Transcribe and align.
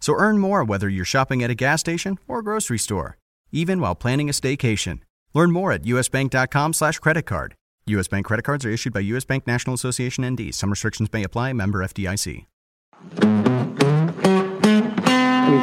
So 0.00 0.14
earn 0.14 0.38
more 0.38 0.64
whether 0.64 0.88
you're 0.88 1.04
shopping 1.04 1.42
at 1.42 1.50
a 1.50 1.54
gas 1.54 1.80
station 1.80 2.18
or 2.26 2.42
grocery 2.42 2.78
store, 2.78 3.18
even 3.52 3.80
while 3.80 3.94
planning 3.94 4.28
a 4.28 4.32
staycation. 4.32 5.00
Learn 5.34 5.52
more 5.52 5.72
at 5.72 5.82
usbank.com 5.82 6.72
slash 6.72 6.98
credit 6.98 7.26
card. 7.26 7.54
U.S. 7.86 8.08
Bank 8.08 8.26
credit 8.26 8.42
cards 8.42 8.64
are 8.64 8.70
issued 8.70 8.92
by 8.92 9.00
U.S. 9.00 9.24
Bank 9.24 9.46
National 9.46 9.74
Association 9.74 10.28
ND. 10.28 10.54
Some 10.54 10.70
restrictions 10.70 11.12
may 11.12 11.22
apply. 11.24 11.52
Member 11.52 11.80
FDIC. 11.80 12.46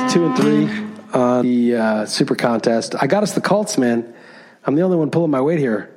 Two 0.09 0.25
and 0.25 0.37
three 0.37 0.69
on 1.13 1.45
the 1.45 1.75
uh, 1.75 2.05
super 2.05 2.35
contest. 2.35 2.95
I 3.01 3.07
got 3.07 3.23
us 3.23 3.33
the 3.33 3.41
Colts, 3.41 3.77
man. 3.77 4.13
I'm 4.65 4.75
the 4.75 4.81
only 4.81 4.97
one 4.97 5.11
pulling 5.11 5.31
my 5.31 5.41
weight 5.41 5.59
here. 5.59 5.93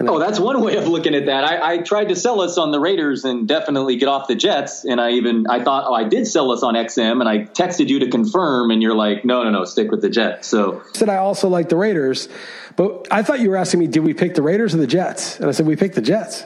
Oh, 0.00 0.18
that's 0.18 0.40
one 0.40 0.60
way 0.60 0.76
of 0.76 0.88
looking 0.88 1.14
at 1.14 1.26
that. 1.26 1.44
I, 1.44 1.74
I, 1.74 1.78
tried 1.78 2.08
to 2.08 2.16
sell 2.16 2.40
us 2.40 2.58
on 2.58 2.72
the 2.72 2.80
Raiders 2.80 3.24
and 3.24 3.46
definitely 3.46 3.96
get 3.96 4.08
off 4.08 4.26
the 4.26 4.34
Jets. 4.34 4.84
And 4.84 5.00
I 5.00 5.12
even 5.12 5.46
I 5.46 5.62
thought, 5.62 5.84
oh, 5.86 5.94
I 5.94 6.02
did 6.02 6.26
sell 6.26 6.50
us 6.50 6.64
on 6.64 6.74
XM, 6.74 7.20
and 7.20 7.28
I 7.28 7.44
texted 7.44 7.88
you 7.88 8.00
to 8.00 8.10
confirm, 8.10 8.72
and 8.72 8.82
you're 8.82 8.96
like, 8.96 9.24
no, 9.24 9.44
no, 9.44 9.50
no, 9.50 9.64
stick 9.64 9.92
with 9.92 10.02
the 10.02 10.10
Jets. 10.10 10.48
So 10.48 10.80
I 10.80 10.98
said 10.98 11.08
I 11.08 11.16
also 11.18 11.48
like 11.48 11.68
the 11.68 11.76
Raiders, 11.76 12.28
but 12.74 13.06
I 13.10 13.22
thought 13.22 13.38
you 13.38 13.50
were 13.50 13.56
asking 13.56 13.80
me, 13.80 13.86
did 13.86 14.00
we 14.00 14.14
pick 14.14 14.34
the 14.34 14.42
Raiders 14.42 14.74
or 14.74 14.78
the 14.78 14.86
Jets? 14.86 15.38
And 15.38 15.48
I 15.48 15.52
said 15.52 15.66
we 15.66 15.76
picked 15.76 15.94
the 15.94 16.02
Jets. 16.02 16.44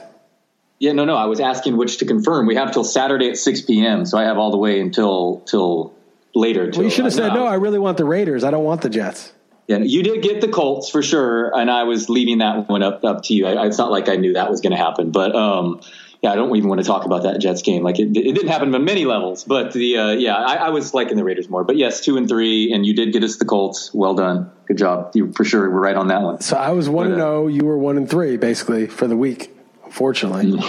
Yeah, 0.77 0.93
no, 0.93 1.03
no. 1.03 1.15
I 1.15 1.25
was 1.25 1.39
asking 1.39 1.75
which 1.75 1.97
to 1.97 2.05
confirm. 2.05 2.45
We 2.45 2.55
have 2.55 2.71
till 2.71 2.85
Saturday 2.85 3.29
at 3.29 3.37
6 3.37 3.61
p.m., 3.61 4.05
so 4.05 4.17
I 4.17 4.23
have 4.23 4.37
all 4.37 4.51
the 4.51 4.57
way 4.57 4.79
until 4.79 5.41
till 5.45 5.93
later. 6.35 6.69
Well, 6.71 6.83
you 6.83 6.89
should 6.89 7.05
have 7.05 7.13
said 7.13 7.33
no. 7.33 7.45
I 7.45 7.55
really 7.55 7.79
want 7.79 7.97
the 7.97 8.05
Raiders. 8.05 8.43
I 8.43 8.51
don't 8.51 8.63
want 8.63 8.81
the 8.81 8.89
Jets. 8.89 9.33
Yeah, 9.69 9.77
you 9.77 10.01
did 10.01 10.23
get 10.23 10.41
the 10.41 10.47
Colts 10.47 10.89
for 10.89 11.03
sure, 11.03 11.55
and 11.55 11.69
I 11.69 11.83
was 11.83 12.09
leaving 12.09 12.39
that 12.39 12.67
one 12.67 12.81
up 12.81 13.03
up 13.03 13.21
to 13.25 13.35
you. 13.35 13.45
I, 13.45 13.67
it's 13.67 13.77
not 13.77 13.91
like 13.91 14.09
I 14.09 14.15
knew 14.15 14.33
that 14.33 14.49
was 14.49 14.61
going 14.61 14.71
to 14.71 14.77
happen, 14.77 15.11
but 15.11 15.35
um, 15.35 15.81
yeah, 16.23 16.31
I 16.31 16.35
don't 16.35 16.55
even 16.55 16.69
want 16.69 16.81
to 16.81 16.87
talk 16.87 17.05
about 17.05 17.21
that 17.21 17.39
Jets 17.39 17.61
game. 17.61 17.83
Like 17.83 17.99
it, 17.99 18.17
it 18.17 18.33
didn't 18.33 18.47
happen 18.47 18.73
on 18.73 18.83
many 18.83 19.05
levels, 19.05 19.43
but 19.43 19.71
the 19.73 19.95
uh, 19.95 20.09
yeah, 20.13 20.37
I, 20.37 20.55
I, 20.55 20.69
was 20.69 20.95
liking 20.95 21.17
the 21.17 21.23
Raiders 21.23 21.51
more. 21.51 21.63
But 21.63 21.77
yes, 21.77 22.01
two 22.01 22.17
and 22.17 22.27
three, 22.27 22.73
and 22.73 22.83
you 22.83 22.95
did 22.95 23.13
get 23.13 23.23
us 23.23 23.37
the 23.37 23.45
Colts. 23.45 23.93
Well 23.93 24.15
done, 24.15 24.49
good 24.65 24.79
job. 24.79 25.11
You 25.13 25.31
for 25.33 25.45
sure 25.45 25.69
were 25.69 25.79
right 25.79 25.95
on 25.95 26.07
that 26.07 26.23
one. 26.23 26.41
So 26.41 26.57
I 26.57 26.71
was 26.71 26.89
one 26.89 27.05
and 27.05 27.17
zero. 27.17 27.27
Uh, 27.27 27.43
oh, 27.43 27.47
you 27.47 27.63
were 27.63 27.77
one 27.77 27.95
and 27.95 28.09
three, 28.09 28.37
basically 28.37 28.87
for 28.87 29.05
the 29.05 29.15
week. 29.15 29.55
Unfortunately. 29.85 30.59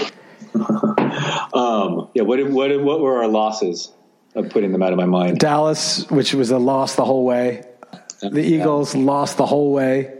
um, 1.54 2.10
yeah. 2.12 2.22
What 2.22 2.46
what 2.50 2.82
what 2.82 3.00
were 3.00 3.22
our 3.22 3.28
losses? 3.28 3.94
I'm 4.36 4.50
putting 4.50 4.72
them 4.72 4.82
out 4.82 4.92
of 4.92 4.98
my 4.98 5.06
mind. 5.06 5.38
Dallas, 5.38 6.06
which 6.10 6.34
was 6.34 6.50
a 6.50 6.58
loss 6.58 6.96
the 6.96 7.04
whole 7.06 7.24
way. 7.24 7.64
The 8.20 8.40
Eagles 8.40 8.94
yeah. 8.94 9.04
lost 9.04 9.36
the 9.36 9.46
whole 9.46 9.72
way. 9.72 10.14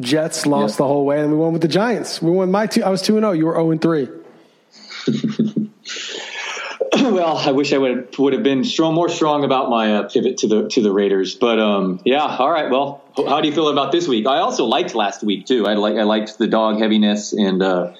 Jets 0.00 0.46
lost 0.46 0.78
the 0.78 0.86
whole 0.86 1.06
way, 1.06 1.20
and 1.20 1.30
we 1.30 1.36
won 1.36 1.52
with 1.52 1.62
the 1.62 1.68
Giants. 1.68 2.20
We 2.20 2.30
won 2.30 2.50
my 2.50 2.66
two. 2.66 2.82
I 2.82 2.90
was 2.90 3.00
two 3.00 3.16
and 3.16 3.22
zero. 3.22 3.30
Oh. 3.30 3.32
You 3.32 3.46
were 3.46 3.52
zero 3.54 3.66
oh 3.66 3.70
and 3.70 3.80
three. 3.80 4.08
well, 7.12 7.36
I 7.36 7.52
wish 7.52 7.72
I 7.72 7.78
would 7.78 7.96
have, 7.96 8.18
would 8.18 8.32
have 8.32 8.42
been 8.42 8.64
strong, 8.64 8.94
more 8.94 9.08
strong 9.08 9.44
about 9.44 9.70
my 9.70 9.96
uh, 9.96 10.08
pivot 10.08 10.38
to 10.38 10.48
the 10.48 10.68
to 10.70 10.82
the 10.82 10.92
Raiders. 10.92 11.36
But 11.36 11.60
um, 11.60 12.00
yeah, 12.04 12.24
all 12.24 12.50
right. 12.50 12.70
Well, 12.70 13.04
how 13.16 13.40
do 13.40 13.46
you 13.48 13.54
feel 13.54 13.68
about 13.68 13.92
this 13.92 14.08
week? 14.08 14.26
I 14.26 14.38
also 14.38 14.64
liked 14.64 14.96
last 14.96 15.22
week 15.22 15.46
too. 15.46 15.66
I 15.66 15.74
like 15.74 15.94
I 15.94 16.02
liked 16.02 16.38
the 16.38 16.46
dog 16.46 16.78
heaviness 16.78 17.32
and. 17.32 17.62
Uh, 17.62 17.92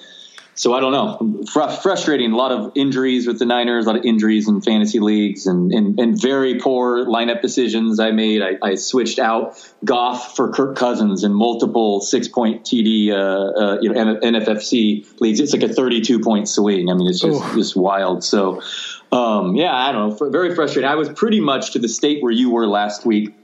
so 0.57 0.73
I 0.73 0.79
don't 0.79 0.93
know. 0.93 1.43
Fr- 1.51 1.69
frustrating. 1.81 2.31
A 2.31 2.35
lot 2.37 2.53
of 2.53 2.71
injuries 2.75 3.27
with 3.27 3.39
the 3.39 3.45
Niners. 3.45 3.85
A 3.85 3.89
lot 3.89 3.99
of 3.99 4.05
injuries 4.05 4.47
in 4.47 4.61
fantasy 4.61 4.99
leagues, 4.99 5.47
and 5.47 5.71
and, 5.73 5.99
and 5.99 6.19
very 6.19 6.59
poor 6.59 7.05
lineup 7.05 7.41
decisions 7.41 7.99
I 7.99 8.11
made. 8.11 8.41
I, 8.41 8.57
I, 8.61 8.75
switched 8.75 9.19
out 9.19 9.61
Goff 9.83 10.37
for 10.37 10.53
Kirk 10.53 10.77
Cousins 10.77 11.25
in 11.25 11.33
multiple 11.33 11.99
six 11.99 12.29
point 12.29 12.63
TD, 12.63 13.11
uh, 13.11 13.15
uh, 13.15 13.77
you 13.81 13.91
know, 13.91 14.15
NFFC 14.15 15.19
leagues. 15.19 15.41
It's 15.41 15.51
like 15.51 15.63
a 15.63 15.73
thirty 15.73 15.99
two 15.99 16.21
point 16.21 16.47
swing. 16.47 16.89
I 16.89 16.93
mean, 16.93 17.09
it's 17.09 17.19
just 17.19 17.43
Ooh. 17.43 17.55
just 17.55 17.75
wild. 17.75 18.23
So, 18.23 18.61
um, 19.11 19.57
yeah, 19.57 19.75
I 19.75 19.91
don't 19.91 20.17
know. 20.17 20.29
Very 20.29 20.55
frustrating. 20.55 20.89
I 20.89 20.95
was 20.95 21.09
pretty 21.09 21.41
much 21.41 21.71
to 21.71 21.79
the 21.79 21.89
state 21.89 22.23
where 22.23 22.31
you 22.31 22.49
were 22.49 22.65
last 22.65 23.05
week, 23.05 23.35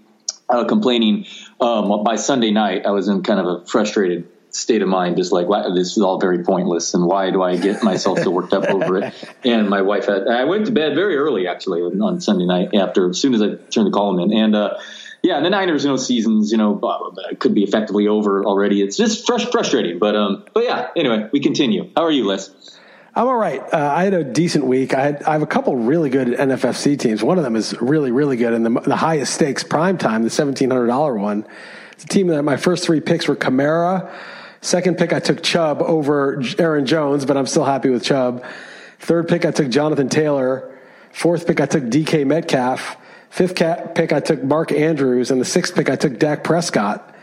uh, 0.47 0.63
complaining. 0.63 1.25
Um, 1.59 2.05
by 2.05 2.15
Sunday 2.15 2.51
night, 2.51 2.85
I 2.85 2.91
was 2.91 3.09
in 3.09 3.21
kind 3.21 3.39
of 3.41 3.45
a 3.45 3.65
frustrated 3.65 4.29
state 4.51 4.81
of 4.81 4.87
mind, 4.87 5.17
just 5.17 5.31
like 5.31 5.47
this 5.73 5.97
is 5.97 6.03
all 6.03 6.19
very 6.19 6.43
pointless, 6.43 6.93
and 6.93 7.05
why 7.05 7.31
do 7.31 7.41
I 7.41 7.57
get 7.57 7.83
myself 7.83 8.19
so 8.19 8.29
worked 8.29 8.53
up 8.53 8.69
over 8.69 8.97
it? 8.97 9.13
And 9.43 9.69
my 9.69 9.81
wife 9.81 10.05
had. 10.05 10.27
I 10.27 10.43
went 10.43 10.67
to 10.67 10.71
bed 10.71 10.93
very 10.93 11.17
early 11.17 11.47
actually 11.47 11.81
on 11.81 12.21
Sunday 12.21 12.45
night 12.45 12.75
after 12.75 13.09
as 13.09 13.19
soon 13.19 13.33
as 13.33 13.41
I 13.41 13.55
turned 13.55 13.87
the 13.87 13.91
column 13.91 14.19
in, 14.19 14.31
and 14.31 14.55
uh, 14.55 14.77
yeah, 15.23 15.39
the 15.39 15.49
Niners, 15.49 15.83
you 15.83 15.89
know, 15.89 15.97
seasons, 15.97 16.51
you 16.51 16.57
know, 16.57 17.13
could 17.39 17.53
be 17.53 17.63
effectively 17.63 18.07
over 18.07 18.43
already. 18.43 18.81
It's 18.81 18.97
just 18.97 19.25
fresh, 19.25 19.45
frustrating, 19.51 19.99
but 19.99 20.15
um, 20.15 20.45
but 20.53 20.63
yeah. 20.63 20.89
Anyway, 20.95 21.29
we 21.31 21.39
continue. 21.39 21.89
How 21.95 22.03
are 22.03 22.11
you, 22.11 22.25
Liss? 22.25 22.51
I'm 23.13 23.27
all 23.27 23.35
right. 23.35 23.61
Uh, 23.61 23.91
I 23.93 24.05
had 24.05 24.13
a 24.13 24.23
decent 24.23 24.65
week. 24.65 24.93
I, 24.93 25.01
had, 25.01 25.23
I 25.23 25.33
have 25.33 25.41
a 25.41 25.47
couple 25.47 25.75
really 25.75 26.09
good 26.09 26.29
NFFC 26.29 26.97
teams. 26.97 27.21
One 27.21 27.37
of 27.37 27.43
them 27.43 27.57
is 27.57 27.79
really, 27.81 28.09
really 28.09 28.37
good, 28.37 28.53
and 28.53 28.65
the, 28.65 28.79
the 28.81 28.95
highest 28.95 29.33
stakes 29.33 29.63
prime 29.63 29.97
time, 29.97 30.23
the 30.23 30.29
seventeen 30.29 30.71
hundred 30.71 30.87
dollar 30.87 31.17
one. 31.17 31.45
It's 31.91 32.05
a 32.05 32.07
team 32.07 32.27
that 32.27 32.41
my 32.43 32.57
first 32.57 32.83
three 32.83 33.01
picks 33.01 33.27
were 33.27 33.35
Kamara. 33.35 34.11
Second 34.61 34.99
pick, 34.99 35.11
I 35.11 35.19
took 35.19 35.41
Chubb 35.41 35.81
over 35.81 36.41
Aaron 36.59 36.85
Jones, 36.85 37.25
but 37.25 37.35
I'm 37.35 37.47
still 37.47 37.65
happy 37.65 37.89
with 37.89 38.03
Chubb. 38.03 38.45
Third 38.99 39.27
pick, 39.27 39.43
I 39.43 39.51
took 39.51 39.69
Jonathan 39.69 40.07
Taylor. 40.07 40.77
Fourth 41.11 41.47
pick, 41.47 41.59
I 41.59 41.65
took 41.65 41.83
DK 41.83 42.25
Metcalf. 42.27 42.95
Fifth 43.31 43.55
pick, 43.55 44.13
I 44.13 44.19
took 44.19 44.43
Mark 44.43 44.71
Andrews, 44.71 45.31
and 45.31 45.41
the 45.41 45.45
sixth 45.45 45.73
pick, 45.73 45.89
I 45.89 45.95
took 45.95 46.19
Dak 46.19 46.43
Prescott. 46.43 47.15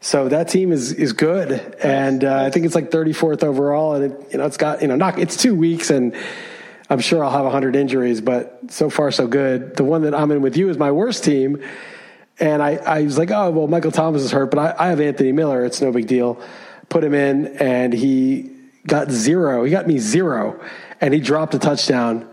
So 0.00 0.28
that 0.30 0.48
team 0.48 0.72
is 0.72 0.92
is 0.92 1.12
good, 1.12 1.52
and 1.82 2.24
uh, 2.24 2.42
I 2.42 2.50
think 2.50 2.66
it's 2.66 2.74
like 2.74 2.90
34th 2.90 3.44
overall, 3.44 3.94
and 3.94 4.12
it, 4.12 4.32
you 4.32 4.38
know 4.38 4.46
it's 4.46 4.56
got 4.56 4.82
you 4.82 4.88
know 4.88 5.06
it's 5.16 5.36
two 5.36 5.54
weeks, 5.54 5.90
and 5.90 6.16
I'm 6.90 6.98
sure 6.98 7.22
I'll 7.22 7.30
have 7.30 7.44
100 7.44 7.76
injuries, 7.76 8.20
but 8.20 8.58
so 8.68 8.90
far 8.90 9.12
so 9.12 9.28
good. 9.28 9.76
The 9.76 9.84
one 9.84 10.02
that 10.02 10.14
I'm 10.14 10.30
in 10.32 10.42
with 10.42 10.56
you 10.56 10.70
is 10.70 10.78
my 10.78 10.90
worst 10.90 11.22
team, 11.22 11.62
and 12.40 12.60
I, 12.60 12.76
I 12.76 13.02
was 13.02 13.16
like, 13.16 13.30
oh 13.30 13.50
well, 13.50 13.68
Michael 13.68 13.92
Thomas 13.92 14.22
is 14.22 14.32
hurt, 14.32 14.50
but 14.50 14.58
I, 14.58 14.86
I 14.86 14.88
have 14.88 15.00
Anthony 15.00 15.30
Miller. 15.30 15.64
It's 15.64 15.80
no 15.80 15.92
big 15.92 16.08
deal 16.08 16.42
put 16.92 17.02
him 17.02 17.14
in, 17.14 17.46
and 17.56 17.92
he 17.92 18.50
got 18.86 19.10
zero. 19.10 19.64
He 19.64 19.70
got 19.70 19.86
me 19.86 19.98
zero, 19.98 20.60
and 21.00 21.14
he 21.14 21.20
dropped 21.20 21.54
a 21.54 21.58
touchdown, 21.58 22.28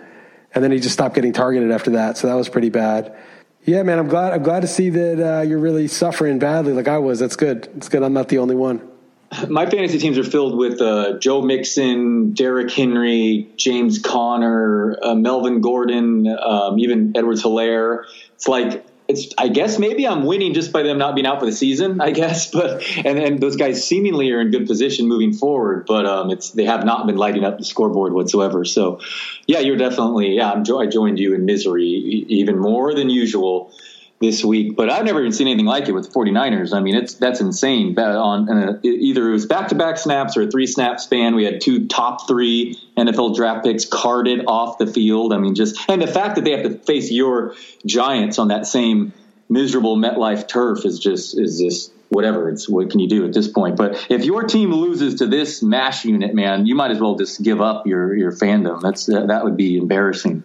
and 0.54 0.64
then 0.64 0.72
he 0.72 0.80
just 0.80 0.94
stopped 0.94 1.16
getting 1.16 1.32
targeted 1.32 1.72
after 1.72 1.92
that. 1.92 2.18
So 2.18 2.28
that 2.28 2.36
was 2.36 2.50
pretty 2.50 2.70
bad. 2.70 3.16
Yeah, 3.64 3.84
man, 3.84 4.00
I'm 4.00 4.08
glad. 4.08 4.34
I'm 4.34 4.44
glad 4.44 4.62
to 4.62 4.68
see 4.68 4.90
that 4.90 5.20
uh, 5.20 5.42
you're 5.42 5.60
really 5.60 5.88
suffering 5.88 6.40
badly, 6.40 6.74
like 6.74 6.88
I 6.88 6.98
was. 6.98 7.20
That's 7.20 7.36
good. 7.36 7.70
It's 7.78 7.88
good. 7.88 8.04
I'm 8.04 8.14
not 8.14 8.28
the 8.28 8.40
only 8.40 8.56
one. 8.56 8.86
My 9.48 9.70
fantasy 9.70 9.98
teams 9.98 10.18
are 10.18 10.24
filled 10.24 10.58
with 10.58 10.82
uh, 10.82 11.20
Joe 11.20 11.42
Mixon, 11.42 12.34
Derrick 12.34 12.72
Henry, 12.72 13.50
James 13.56 14.00
Conner, 14.00 14.98
uh, 15.02 15.16
Melvin 15.16 15.62
Gordon, 15.62 16.28
um, 16.28 16.80
even 16.80 17.14
Edwards 17.16 17.44
Helaire. 17.44 18.04
It's 18.36 18.48
like 18.48 18.86
it's 19.10 19.34
I 19.40 19.48
guess 19.48 19.80
maybe 19.80 20.08
I'm 20.08 20.24
winning 20.24 20.54
just 20.54 20.72
by 20.72 20.84
them 20.84 21.00
not 21.00 21.16
being 21.16 21.26
out 21.26 21.40
for 21.40 21.48
the 21.48 21.52
season, 21.52 22.00
I 22.00 22.12
guess. 22.12 22.54
But 22.60 22.84
and 22.98 23.18
and 23.18 23.40
those 23.40 23.56
guys 23.56 23.86
seemingly 23.86 24.32
are 24.32 24.40
in 24.40 24.52
good 24.52 24.68
position 24.68 25.08
moving 25.08 25.34
forward, 25.34 25.86
but 25.88 26.06
um, 26.06 26.30
it's 26.30 26.52
they 26.52 26.66
have 26.66 26.86
not 26.86 27.08
been 27.08 27.16
lighting 27.18 27.44
up 27.44 27.58
the 27.58 27.66
scoreboard 27.66 28.14
whatsoever. 28.14 28.66
So, 28.66 29.00
yeah, 29.48 29.60
you're 29.60 29.78
definitely 29.78 30.36
yeah. 30.36 30.52
I'm, 30.52 30.64
I 30.78 30.86
joined 30.86 31.20
you 31.20 31.34
in 31.34 31.46
misery 31.46 31.88
even 31.88 32.60
more 32.60 32.94
than 32.94 33.10
usual 33.10 33.72
this 34.20 34.44
week, 34.44 34.76
but 34.76 34.90
I've 34.90 35.06
never 35.06 35.22
even 35.22 35.32
seen 35.32 35.48
anything 35.48 35.66
like 35.66 35.88
it 35.88 35.94
with 35.94 36.12
the 36.12 36.20
49ers. 36.20 36.74
I 36.74 36.82
mean, 36.82 36.96
it's 36.96 37.14
that's 37.14 37.40
insane. 37.40 37.98
On 37.98 38.50
uh, 38.50 38.80
either 38.84 39.30
it 39.30 39.32
was 39.32 39.46
back 39.46 39.70
to 39.70 39.76
back 39.76 39.98
snaps 39.98 40.36
or 40.36 40.42
a 40.44 40.52
three 40.52 40.68
snap 40.68 41.00
span. 41.00 41.36
We 41.36 41.46
had 41.46 41.62
two 41.62 41.88
top 41.88 42.28
three 42.28 42.78
NFL 42.98 43.36
draft 43.36 43.64
picks 43.64 43.86
carted 43.86 44.46
off 44.46 44.78
the 44.78 44.88
field. 44.88 45.32
I 45.32 45.38
mean, 45.38 45.56
just 45.56 45.80
and 45.90 46.02
the 46.02 46.08
fact 46.08 46.36
that 46.36 46.44
they 46.44 46.52
have 46.52 46.64
to 46.64 46.78
face 46.80 47.12
your 47.12 47.56
Giants 47.86 48.40
on 48.40 48.50
that 48.50 48.66
same 48.66 49.14
miserable 49.48 49.96
MetLife 49.96 50.48
turf 50.48 50.86
is 50.86 51.00
just 51.00 51.40
is 51.40 51.60
just 51.60 51.94
whatever. 52.10 52.50
It's 52.50 52.68
what 52.68 52.90
can 52.90 53.00
you 53.00 53.08
do 53.08 53.26
at 53.26 53.34
this 53.34 53.48
point? 53.48 53.78
But 53.78 54.06
if 54.10 54.26
your 54.26 54.44
team 54.44 54.74
loses 54.74 55.16
to 55.16 55.28
this 55.28 55.64
mash 55.64 56.04
unit, 56.04 56.36
man, 56.36 56.66
you 56.66 56.76
might 56.76 56.92
as 56.92 57.00
well 57.00 57.16
just 57.16 57.42
give 57.42 57.62
up 57.62 57.88
your 57.88 58.14
your 58.16 58.34
fandom. 58.34 58.82
That's 58.82 59.06
that 59.06 59.46
would 59.46 59.56
be 59.56 59.78
embarrassing. 59.78 60.44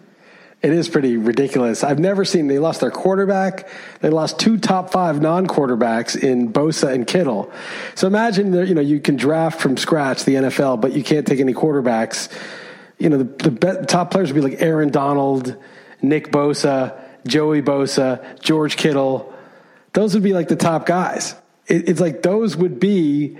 It 0.65 0.73
is 0.73 0.89
pretty 0.89 1.15
ridiculous. 1.15 1.83
I've 1.83 1.99
never 1.99 2.25
seen 2.25 2.47
they 2.47 2.57
lost 2.57 2.81
their 2.81 2.89
quarterback. 2.89 3.69
They 3.99 4.09
lost 4.09 4.39
two 4.39 4.57
top 4.57 4.91
five 4.91 5.21
non 5.21 5.45
quarterbacks 5.45 6.17
in 6.17 6.51
Bosa 6.51 6.91
and 6.91 7.05
Kittle. 7.05 7.51
So 7.93 8.07
imagine 8.07 8.49
that 8.49 8.67
you 8.67 8.73
know 8.73 8.81
you 8.81 8.99
can 8.99 9.15
draft 9.15 9.61
from 9.61 9.77
scratch 9.77 10.25
the 10.25 10.33
NFL, 10.33 10.81
but 10.81 10.93
you 10.93 11.03
can't 11.03 11.27
take 11.27 11.39
any 11.39 11.53
quarterbacks. 11.53 12.35
You 12.97 13.09
know 13.09 13.17
the, 13.19 13.49
the 13.51 13.85
top 13.87 14.09
players 14.09 14.33
would 14.33 14.41
be 14.41 14.49
like 14.49 14.59
Aaron 14.59 14.89
Donald, 14.89 15.55
Nick 16.01 16.31
Bosa, 16.31 16.99
Joey 17.27 17.61
Bosa, 17.61 18.39
George 18.39 18.75
Kittle. 18.75 19.31
Those 19.93 20.15
would 20.15 20.23
be 20.23 20.33
like 20.33 20.47
the 20.47 20.55
top 20.55 20.87
guys. 20.87 21.35
It, 21.67 21.89
it's 21.89 21.99
like 21.99 22.23
those 22.23 22.57
would 22.57 22.79
be 22.79 23.37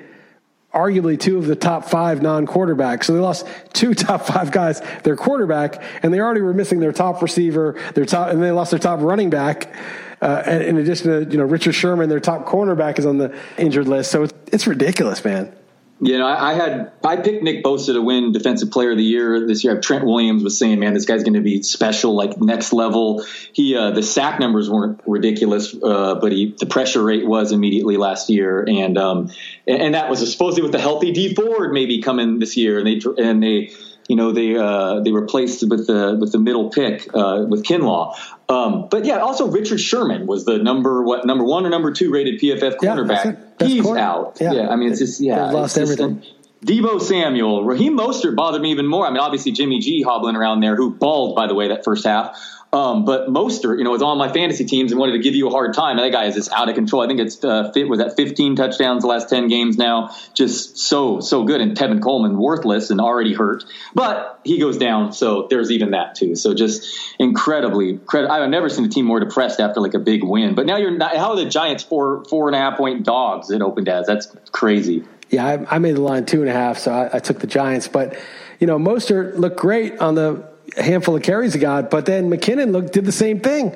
arguably 0.75 1.19
two 1.19 1.37
of 1.37 1.47
the 1.47 1.55
top 1.55 1.85
five 1.85 2.21
non 2.21 2.45
quarterbacks. 2.45 3.05
So 3.05 3.13
they 3.13 3.19
lost 3.19 3.47
two 3.73 3.93
top 3.95 4.25
five 4.27 4.51
guys, 4.51 4.81
their 5.03 5.15
quarterback, 5.15 5.81
and 6.03 6.13
they 6.13 6.19
already 6.19 6.41
were 6.41 6.53
missing 6.53 6.79
their 6.79 6.91
top 6.91 7.21
receiver, 7.21 7.79
their 7.95 8.05
top, 8.05 8.29
and 8.29 8.43
they 8.43 8.51
lost 8.51 8.71
their 8.71 8.79
top 8.79 8.99
running 8.99 9.29
back. 9.29 9.73
Uh, 10.21 10.43
and 10.45 10.63
in 10.63 10.77
addition 10.77 11.07
to, 11.07 11.31
you 11.31 11.37
know, 11.37 11.43
Richard 11.43 11.73
Sherman, 11.73 12.09
their 12.09 12.19
top 12.19 12.45
cornerback 12.45 12.99
is 12.99 13.05
on 13.05 13.17
the 13.17 13.35
injured 13.57 13.87
list. 13.87 14.11
So 14.11 14.23
it's, 14.23 14.33
it's 14.51 14.67
ridiculous, 14.67 15.23
man. 15.23 15.53
You 16.01 16.17
know, 16.17 16.27
I, 16.27 16.51
I, 16.51 16.53
had 16.55 16.91
I 17.05 17.15
picked 17.15 17.41
Nick 17.41 17.63
Bosa 17.63 17.93
to 17.93 18.01
win 18.01 18.33
Defensive 18.33 18.69
Player 18.69 18.91
of 18.91 18.97
the 18.97 19.03
Year 19.03 19.47
this 19.47 19.63
year. 19.63 19.79
Trent 19.79 20.03
Williams 20.03 20.43
was 20.43 20.59
saying, 20.59 20.77
"Man, 20.77 20.93
this 20.93 21.05
guy's 21.05 21.23
going 21.23 21.35
to 21.35 21.41
be 21.41 21.63
special, 21.63 22.13
like 22.15 22.37
next 22.37 22.73
level." 22.73 23.23
He 23.53 23.77
uh, 23.77 23.91
the 23.91 24.03
sack 24.03 24.37
numbers 24.37 24.69
weren't 24.69 24.99
ridiculous, 25.05 25.73
uh, 25.73 26.15
but 26.15 26.33
he 26.33 26.53
the 26.59 26.65
pressure 26.65 27.01
rate 27.01 27.25
was 27.25 27.53
immediately 27.53 27.95
last 27.95 28.29
year, 28.29 28.65
and 28.67 28.97
um, 28.97 29.31
and, 29.65 29.81
and 29.81 29.93
that 29.95 30.09
was 30.09 30.29
supposedly 30.29 30.63
with 30.63 30.73
the 30.73 30.81
healthy 30.81 31.13
Dee 31.13 31.33
Ford 31.33 31.71
maybe 31.71 32.01
coming 32.01 32.39
this 32.39 32.57
year, 32.57 32.77
and 32.77 32.85
they 32.85 32.99
and 33.23 33.41
they 33.41 33.71
you 34.07 34.15
know 34.15 34.31
they 34.31 34.55
uh, 34.55 34.99
they 35.01 35.11
replaced 35.11 35.67
with 35.67 35.87
the 35.87 36.17
with 36.19 36.31
the 36.31 36.39
middle 36.39 36.69
pick 36.69 37.07
uh, 37.13 37.45
with 37.47 37.63
Kinlaw. 37.63 38.15
Um, 38.47 38.87
but 38.89 39.05
yeah, 39.05 39.17
also 39.17 39.47
Richard 39.47 39.79
Sherman 39.79 40.27
was 40.27 40.45
the 40.45 40.57
number 40.57 41.03
what 41.03 41.25
number 41.25 41.43
one 41.43 41.65
or 41.65 41.69
number 41.69 41.91
two 41.91 42.11
rated 42.11 42.39
PFF 42.39 42.77
cornerback. 42.77 43.37
Yeah, 43.59 43.67
He's 43.67 43.81
corner. 43.83 43.99
out. 43.99 44.37
Yeah. 44.39 44.53
yeah. 44.53 44.69
I 44.69 44.75
mean 44.75 44.91
it's 44.91 44.99
just 44.99 45.21
yeah, 45.21 45.45
They've 45.45 45.53
lost 45.53 45.77
everything. 45.77 46.23
Deebo 46.65 46.99
Samuel, 46.99 47.63
Raheem 47.63 47.95
Mostert 47.95 48.35
bothered 48.35 48.61
me 48.61 48.71
even 48.71 48.87
more. 48.87 49.05
I 49.05 49.11
mean, 49.11 49.19
obviously 49.19 49.51
Jimmy 49.51 49.79
G 49.79 50.01
hobbling 50.01 50.35
around 50.35 50.61
there, 50.61 50.75
who 50.75 50.95
balled 50.95 51.35
by 51.35 51.45
the 51.45 51.53
way 51.53 51.67
that 51.67 51.83
first 51.83 52.05
half. 52.05 52.39
Um, 52.73 53.05
but 53.05 53.29
Mostert, 53.29 53.77
you 53.77 53.85
know, 53.85 53.91
was 53.91 54.01
on 54.01 54.17
my 54.17 54.31
fantasy 54.31 54.65
teams 54.65 54.91
and 54.91 54.99
wanted 54.99 55.13
to 55.13 55.19
give 55.19 55.33
you 55.33 55.47
a 55.47 55.49
hard 55.49 55.73
time. 55.73 55.97
And 55.97 56.05
that 56.05 56.11
guy 56.11 56.25
is 56.25 56.35
just 56.35 56.51
out 56.51 56.67
of 56.67 56.75
control. 56.75 57.01
I 57.01 57.07
think 57.07 57.21
it's 57.21 57.41
uh, 57.43 57.71
fit 57.71 57.87
was 57.87 58.01
at 58.01 58.17
15 58.17 58.57
touchdowns 58.57 59.03
the 59.03 59.07
last 59.07 59.29
10 59.29 59.47
games 59.47 59.77
now. 59.77 60.13
Just 60.33 60.77
so 60.77 61.21
so 61.21 61.45
good. 61.45 61.61
And 61.61 61.77
Tevin 61.77 62.01
Coleman 62.01 62.37
worthless 62.37 62.89
and 62.89 62.99
already 62.99 63.33
hurt, 63.33 63.63
but 63.93 64.41
he 64.43 64.59
goes 64.59 64.77
down. 64.77 65.13
So 65.13 65.47
there's 65.49 65.71
even 65.71 65.91
that 65.91 66.15
too. 66.15 66.35
So 66.35 66.53
just 66.53 66.99
incredibly, 67.17 67.99
I've 68.13 68.49
never 68.49 68.67
seen 68.67 68.83
a 68.83 68.89
team 68.89 69.05
more 69.05 69.21
depressed 69.21 69.61
after 69.61 69.79
like 69.79 69.93
a 69.93 69.99
big 69.99 70.23
win. 70.23 70.53
But 70.53 70.65
now 70.65 70.77
you're 70.77 70.91
not. 70.91 71.15
How 71.15 71.31
are 71.31 71.35
the 71.37 71.45
Giants 71.45 71.83
four 71.83 72.25
four 72.25 72.47
and 72.47 72.55
a 72.55 72.59
half 72.59 72.77
point 72.77 73.05
dogs 73.05 73.51
at 73.51 73.61
opened 73.61 73.87
as? 73.87 74.05
That's 74.05 74.27
crazy. 74.51 75.05
Yeah, 75.29 75.45
I, 75.45 75.75
I 75.75 75.79
made 75.79 75.95
the 75.95 76.01
line 76.01 76.25
two 76.25 76.41
and 76.41 76.49
a 76.49 76.53
half, 76.53 76.77
so 76.77 76.91
I, 76.91 77.17
I 77.17 77.19
took 77.19 77.39
the 77.39 77.47
Giants. 77.47 77.87
But 77.87 78.17
you 78.59 78.67
know, 78.67 78.77
Mostert 78.77 79.37
looked 79.37 79.57
great 79.57 79.97
on 79.99 80.15
the 80.15 80.54
handful 80.77 81.15
of 81.15 81.23
carries 81.23 81.53
he 81.53 81.59
got, 81.59 81.89
but 81.89 82.05
then 82.05 82.29
McKinnon 82.29 82.71
looked 82.71 82.93
did 82.93 83.05
the 83.05 83.11
same 83.11 83.39
thing. 83.39 83.75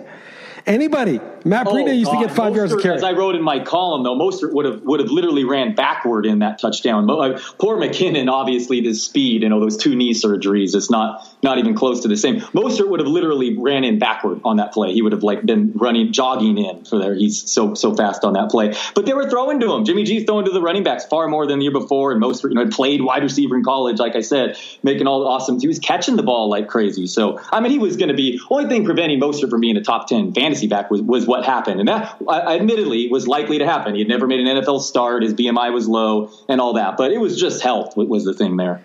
Anybody, 0.69 1.19
Matt 1.45 1.65
Breida 1.65 1.89
oh, 1.89 1.91
used 1.91 2.11
God. 2.11 2.21
to 2.21 2.27
get 2.27 2.35
five 2.35 2.53
Mostert, 2.53 2.55
yards 2.55 2.71
of 2.73 2.77
er, 2.77 2.81
carry. 2.81 2.95
As 2.95 3.03
I 3.03 3.13
wrote 3.13 3.33
in 3.33 3.41
my 3.41 3.59
column, 3.59 4.03
though, 4.03 4.15
Mostert 4.15 4.53
would 4.53 4.65
have 4.65 4.83
would 4.83 4.99
have 4.99 5.09
literally 5.09 5.43
ran 5.43 5.73
backward 5.73 6.27
in 6.27 6.39
that 6.39 6.59
touchdown. 6.59 7.09
Uh, 7.09 7.39
poor 7.57 7.75
McKinnon, 7.75 8.31
obviously, 8.31 8.79
the 8.81 8.93
speed, 8.93 9.41
you 9.41 9.49
know, 9.49 9.59
those 9.59 9.77
two 9.77 9.95
knee 9.95 10.13
surgeries, 10.13 10.75
it's 10.75 10.91
not 10.91 11.27
not 11.41 11.57
even 11.57 11.73
close 11.73 12.01
to 12.01 12.07
the 12.07 12.15
same. 12.15 12.41
Mostert 12.41 12.87
would 12.89 12.99
have 12.99 13.09
literally 13.09 13.57
ran 13.57 13.83
in 13.83 13.97
backward 13.97 14.41
on 14.45 14.57
that 14.57 14.71
play. 14.71 14.93
He 14.93 15.01
would 15.01 15.11
have 15.11 15.23
like 15.23 15.43
been 15.43 15.71
running, 15.73 16.13
jogging 16.13 16.59
in 16.59 16.85
for 16.85 16.99
there. 16.99 17.15
He's 17.15 17.51
so 17.51 17.73
so 17.73 17.95
fast 17.95 18.23
on 18.23 18.33
that 18.33 18.51
play. 18.51 18.75
But 18.93 19.07
they 19.07 19.13
were 19.13 19.27
throwing 19.27 19.59
to 19.61 19.73
him. 19.73 19.85
Jimmy 19.85 20.03
G's 20.03 20.25
throwing 20.25 20.45
to 20.45 20.51
the 20.51 20.61
running 20.61 20.83
backs 20.83 21.03
far 21.05 21.27
more 21.27 21.47
than 21.47 21.57
the 21.57 21.63
year 21.63 21.71
before. 21.71 22.11
And 22.11 22.21
Mostert, 22.21 22.49
you 22.49 22.55
know, 22.55 22.65
had 22.65 22.71
played 22.71 23.01
wide 23.01 23.23
receiver 23.23 23.57
in 23.57 23.63
college, 23.63 23.97
like 23.97 24.15
I 24.15 24.21
said, 24.21 24.55
making 24.83 25.07
all 25.07 25.21
the 25.21 25.25
awesome. 25.25 25.59
He 25.59 25.67
was 25.67 25.79
catching 25.79 26.15
the 26.15 26.23
ball 26.23 26.47
like 26.47 26.67
crazy. 26.67 27.07
So 27.07 27.39
I 27.51 27.59
mean, 27.59 27.71
he 27.71 27.79
was 27.79 27.97
going 27.97 28.09
to 28.09 28.15
be 28.15 28.39
only 28.51 28.69
thing 28.69 28.85
preventing 28.85 29.19
Mostert 29.19 29.49
from 29.49 29.61
being 29.61 29.75
a 29.75 29.81
top 29.81 30.07
ten 30.07 30.31
fantasy 30.31 30.58
back 30.67 30.91
was 30.91 31.01
was 31.01 31.25
what 31.25 31.45
happened, 31.45 31.79
and 31.79 31.89
that 31.89 32.17
I, 32.27 32.55
admittedly 32.55 33.07
was 33.09 33.27
likely 33.27 33.59
to 33.59 33.65
happen. 33.65 33.93
He 33.93 34.01
had 34.01 34.07
never 34.07 34.27
made 34.27 34.39
an 34.39 34.47
NFL 34.47 34.81
start. 34.81 35.23
His 35.23 35.33
BMI 35.33 35.73
was 35.73 35.87
low, 35.87 36.31
and 36.47 36.59
all 36.59 36.73
that. 36.73 36.97
But 36.97 37.11
it 37.11 37.19
was 37.19 37.39
just 37.39 37.61
health 37.61 37.95
was 37.95 38.25
the 38.25 38.33
thing 38.33 38.57
there. 38.57 38.83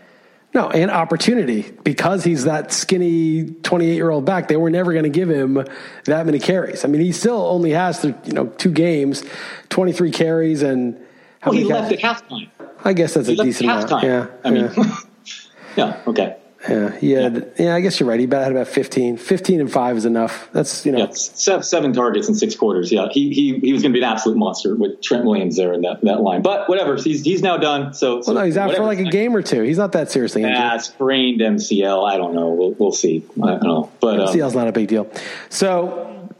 No, 0.54 0.70
and 0.70 0.88
opportunity 0.88 1.72
because 1.82 2.22
he's 2.22 2.44
that 2.44 2.72
skinny 2.72 3.44
28 3.44 3.94
year 3.94 4.10
old 4.10 4.24
back. 4.24 4.46
They 4.46 4.56
were 4.56 4.70
never 4.70 4.92
going 4.92 5.04
to 5.04 5.10
give 5.10 5.28
him 5.28 5.64
that 6.04 6.26
many 6.26 6.38
carries. 6.38 6.84
I 6.84 6.88
mean, 6.88 7.00
he 7.00 7.10
still 7.10 7.44
only 7.46 7.70
has 7.70 8.04
you 8.04 8.32
know 8.32 8.46
two 8.46 8.70
games, 8.70 9.24
23 9.70 10.12
carries, 10.12 10.62
and 10.62 10.94
how 11.40 11.50
well, 11.50 11.60
he 11.60 11.64
left 11.64 11.92
at 11.92 11.98
halftime. 11.98 12.50
I 12.84 12.92
guess 12.92 13.14
that's 13.14 13.26
he 13.26 13.34
a 13.34 13.42
decent 13.42 13.68
amount. 13.68 14.04
Yeah, 14.04 14.28
I 14.44 14.50
mean, 14.50 14.70
yeah. 14.76 14.96
yeah, 15.76 16.02
okay. 16.06 16.36
Yeah, 16.68 16.96
he 16.96 17.10
had, 17.10 17.52
yeah. 17.56 17.66
yeah. 17.66 17.74
I 17.74 17.80
guess 17.80 18.00
you're 18.00 18.08
right. 18.08 18.18
He 18.18 18.26
had 18.26 18.50
about 18.50 18.68
15. 18.68 19.18
15 19.18 19.60
and 19.60 19.70
five 19.70 19.96
is 19.96 20.06
enough. 20.06 20.48
That's 20.52 20.86
you 20.86 20.92
know, 20.92 20.98
yeah, 20.98 21.10
seven, 21.10 21.62
seven 21.62 21.92
targets 21.92 22.28
in 22.28 22.34
six 22.34 22.56
quarters. 22.56 22.90
Yeah, 22.90 23.08
he 23.10 23.32
he, 23.34 23.58
he 23.58 23.72
was 23.72 23.82
going 23.82 23.92
to 23.92 23.98
be 23.98 24.02
an 24.02 24.10
absolute 24.10 24.38
monster 24.38 24.74
with 24.74 25.02
Trent 25.02 25.24
Williams 25.24 25.56
there 25.56 25.72
in 25.72 25.82
that, 25.82 26.00
that 26.02 26.20
line. 26.22 26.42
But 26.42 26.68
whatever, 26.68 26.96
he's 26.96 27.22
he's 27.22 27.42
now 27.42 27.58
done. 27.58 27.92
So, 27.92 28.22
well, 28.26 28.36
no, 28.36 28.44
he's 28.44 28.56
out 28.56 28.74
for 28.74 28.82
like 28.82 28.98
a 28.98 29.04
game 29.04 29.36
or 29.36 29.42
two. 29.42 29.62
He's 29.62 29.78
not 29.78 29.92
that 29.92 30.10
seriously 30.10 30.42
injured. 30.42 30.56
Yeah, 30.56 30.76
sprained 30.78 31.40
MCL. 31.40 32.10
I 32.10 32.16
don't 32.16 32.34
know. 32.34 32.48
We'll 32.48 32.72
we'll 32.72 32.92
see. 32.92 33.24
I 33.42 33.46
don't 33.46 33.62
know. 33.62 33.92
But 34.00 34.20
MCL's 34.28 34.54
um, 34.54 34.60
not 34.60 34.68
a 34.68 34.72
big 34.72 34.88
deal. 34.88 35.10
So, 35.50 36.30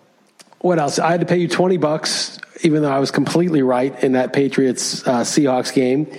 what 0.61 0.79
else? 0.79 0.99
I 0.99 1.11
had 1.11 1.21
to 1.21 1.27
pay 1.27 1.37
you 1.37 1.49
20 1.49 1.77
bucks, 1.77 2.39
even 2.63 2.83
though 2.83 2.93
I 2.93 2.99
was 2.99 3.11
completely 3.11 3.63
right 3.63 4.03
in 4.03 4.13
that 4.13 4.33
Patriots 4.33 5.07
uh, 5.07 5.21
Seahawks 5.21 5.73
game. 5.75 6.11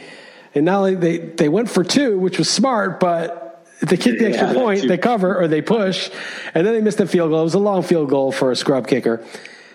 And 0.54 0.66
not 0.66 0.78
only 0.78 0.96
they 0.96 1.18
they 1.18 1.50
went 1.50 1.70
for 1.70 1.84
two, 1.84 2.20
which 2.20 2.38
was 2.38 2.50
smart, 2.50 3.00
but 3.00 3.45
they 3.82 3.98
kick 3.98 4.20
the 4.20 4.28
extra 4.28 4.48
yeah, 4.48 4.54
point, 4.54 4.88
they 4.88 4.98
cover 4.98 5.40
or 5.40 5.48
they 5.48 5.62
push, 5.62 6.10
and 6.54 6.66
then 6.66 6.74
they 6.74 6.82
missed 6.82 6.98
the 6.98 7.08
field 7.08 7.32
goal. 7.32 7.42
It 7.42 7.44
was 7.44 7.54
a 7.54 7.60
long 7.60 7.84
field 7.84 8.10
goal 8.10 8.32
for 8.32 8.52
a 8.52 8.56
scrub 8.56 8.88
kicker. 8.88 9.24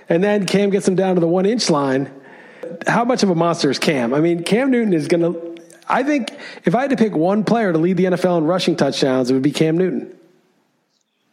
And 0.09 0.25
then 0.25 0.47
Cam 0.47 0.71
gets 0.71 0.87
them 0.87 0.97
down 0.97 1.15
to 1.15 1.21
the 1.21 1.29
one 1.29 1.47
inch 1.47 1.71
line. 1.71 2.11
How 2.87 3.05
much 3.05 3.23
of 3.23 3.31
a 3.31 3.35
monster 3.35 3.71
is 3.71 3.79
Cam? 3.79 4.15
I 4.15 4.21
mean, 4.21 4.43
Cam 4.43 4.71
Newton 4.71 4.93
is 4.93 5.09
going 5.09 5.23
to. 5.23 5.63
I 5.89 6.03
think 6.03 6.37
if 6.65 6.75
I 6.75 6.83
had 6.83 6.91
to 6.91 6.97
pick 6.97 7.15
one 7.15 7.45
player 7.45 7.73
to 7.73 7.79
lead 7.79 7.97
the 7.97 8.05
NFL 8.05 8.39
in 8.39 8.45
rushing 8.45 8.77
touchdowns, 8.77 9.31
it 9.31 9.35
would 9.35 9.43
be 9.43 9.53
Cam 9.53 9.77
Newton. 9.77 10.17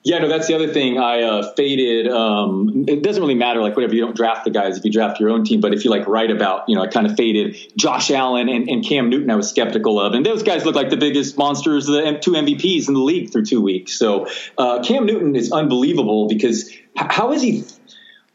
Yeah, 0.03 0.19
no, 0.19 0.29
that's 0.29 0.47
the 0.47 0.53
other 0.53 0.71
thing. 0.71 0.97
I 0.97 1.21
uh, 1.23 1.53
faded. 1.55 2.07
Um, 2.07 2.85
it 2.87 3.03
doesn't 3.03 3.21
really 3.21 3.35
matter, 3.35 3.61
like 3.61 3.75
whatever 3.75 3.93
you 3.93 4.01
don't 4.01 4.15
draft 4.15 4.45
the 4.45 4.51
guys 4.51 4.77
if 4.77 4.85
you 4.85 4.91
draft 4.91 5.19
your 5.19 5.29
own 5.29 5.43
team, 5.43 5.59
but 5.59 5.73
if 5.73 5.83
you 5.83 5.91
like 5.91 6.07
write 6.07 6.31
about, 6.31 6.69
you 6.69 6.75
know, 6.75 6.83
I 6.83 6.87
kind 6.87 7.05
of 7.05 7.17
faded 7.17 7.57
Josh 7.75 8.09
Allen 8.09 8.47
and, 8.47 8.69
and 8.69 8.85
Cam 8.85 9.09
Newton. 9.09 9.29
I 9.29 9.35
was 9.35 9.49
skeptical 9.49 9.99
of, 9.99 10.13
and 10.13 10.25
those 10.25 10.43
guys 10.43 10.63
look 10.63 10.75
like 10.75 10.89
the 10.89 10.97
biggest 10.97 11.37
monsters, 11.37 11.87
the 11.87 12.17
two 12.21 12.31
MVPs 12.31 12.87
in 12.87 12.93
the 12.93 13.01
league 13.01 13.31
through 13.31 13.45
two 13.45 13.61
weeks. 13.61 13.99
So 13.99 14.27
uh, 14.57 14.81
Cam 14.81 15.05
Newton 15.05 15.35
is 15.35 15.51
unbelievable 15.51 16.29
because 16.29 16.71
how 16.95 17.33
is 17.33 17.41
he 17.41 17.65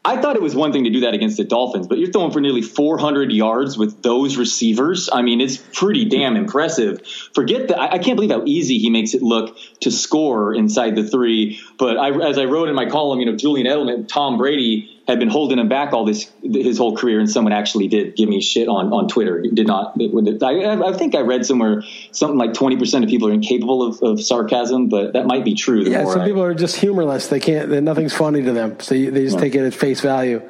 I 0.05 0.21
thought 0.21 0.35
it 0.35 0.41
was 0.41 0.53
one 0.53 0.73
thing 0.73 0.83
to 0.83 0.89
do 0.89 0.99
that 1.01 1.13
against 1.13 1.37
the 1.37 1.45
Dolphins, 1.45 1.87
but 1.87 1.97
you're 1.97 2.11
throwing 2.11 2.31
for 2.31 2.41
nearly 2.41 2.61
400 2.61 3.31
yards 3.31 3.77
with 3.77 4.01
those 4.01 4.35
receivers. 4.35 5.09
I 5.11 5.21
mean, 5.21 5.39
it's 5.39 5.55
pretty 5.57 6.03
damn 6.03 6.35
impressive. 6.35 7.07
Forget 7.33 7.69
that. 7.69 7.79
I 7.79 7.99
can't 7.99 8.17
believe 8.17 8.31
how 8.31 8.43
easy 8.45 8.79
he 8.79 8.89
makes 8.89 9.13
it 9.13 9.21
look 9.21 9.57
to 9.79 9.91
score 9.91 10.53
inside 10.53 10.97
the 10.97 11.07
three. 11.07 11.61
But 11.77 11.97
I, 11.97 12.09
as 12.27 12.37
I 12.37 12.45
wrote 12.45 12.67
in 12.67 12.75
my 12.75 12.89
column, 12.89 13.21
you 13.21 13.25
know, 13.25 13.37
Julian 13.37 13.65
Edelman, 13.65 14.05
Tom 14.09 14.37
Brady 14.37 14.92
had 15.07 15.19
been 15.19 15.29
holding 15.29 15.59
him 15.59 15.67
back 15.67 15.91
all 15.91 16.05
this 16.05 16.31
his 16.41 16.77
whole 16.77 16.95
career, 16.95 17.19
and 17.19 17.29
someone 17.29 17.51
actually 17.51 17.87
did 17.87 18.15
give 18.15 18.29
me 18.29 18.41
shit 18.41 18.67
on 18.67 18.93
on 18.93 19.07
Twitter. 19.07 19.41
He 19.41 19.49
did 19.49 19.67
not. 19.67 19.99
I, 19.99 20.81
I 20.81 20.93
think 20.93 21.13
I 21.15 21.21
read 21.21 21.45
somewhere 21.45 21.83
something 22.11 22.37
like 22.37 22.53
twenty 22.53 22.77
percent 22.77 23.03
of 23.03 23.09
people 23.09 23.27
are 23.27 23.33
incapable 23.33 23.83
of, 23.83 24.01
of 24.01 24.21
sarcasm, 24.21 24.87
but 24.87 25.13
that 25.13 25.25
might 25.25 25.43
be 25.43 25.55
true. 25.55 25.81
yeah, 25.83 26.05
some 26.05 26.21
I, 26.21 26.25
people 26.25 26.43
are 26.43 26.53
just 26.53 26.77
humorless. 26.77 27.27
They 27.27 27.39
can't. 27.39 27.69
Nothing's 27.83 28.13
funny 28.13 28.43
to 28.43 28.53
them, 28.53 28.79
so 28.79 28.95
you, 28.95 29.11
they 29.11 29.23
just 29.23 29.35
no. 29.35 29.41
take 29.41 29.55
it 29.55 29.65
at 29.65 29.73
face 29.73 29.99
value. 29.99 30.41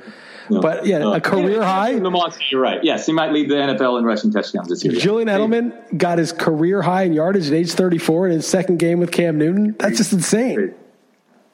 No, 0.49 0.61
but 0.61 0.85
yeah, 0.85 0.99
no. 0.99 1.13
a 1.13 1.21
career 1.21 1.61
yeah, 1.61 1.65
high. 1.65 1.89
You're 2.51 2.61
right. 2.61 2.83
Yes, 2.83 3.05
he 3.05 3.13
might 3.13 3.31
lead 3.31 3.49
the 3.49 3.55
NFL 3.55 3.97
in 3.97 4.05
rushing 4.05 4.31
touchdowns 4.31 4.67
this 4.67 4.83
year. 4.83 4.93
Julian 4.93 5.29
Edelman 5.29 5.97
got 5.97 6.17
his 6.17 6.31
career 6.33 6.81
high 6.81 7.03
in 7.03 7.13
yardage 7.13 7.47
at 7.47 7.53
age 7.53 7.71
34 7.71 8.27
in 8.27 8.33
his 8.33 8.47
second 8.47 8.77
game 8.77 8.99
with 8.99 9.11
Cam 9.11 9.37
Newton. 9.37 9.75
That's 9.79 9.97
just 9.97 10.11
insane. 10.11 10.75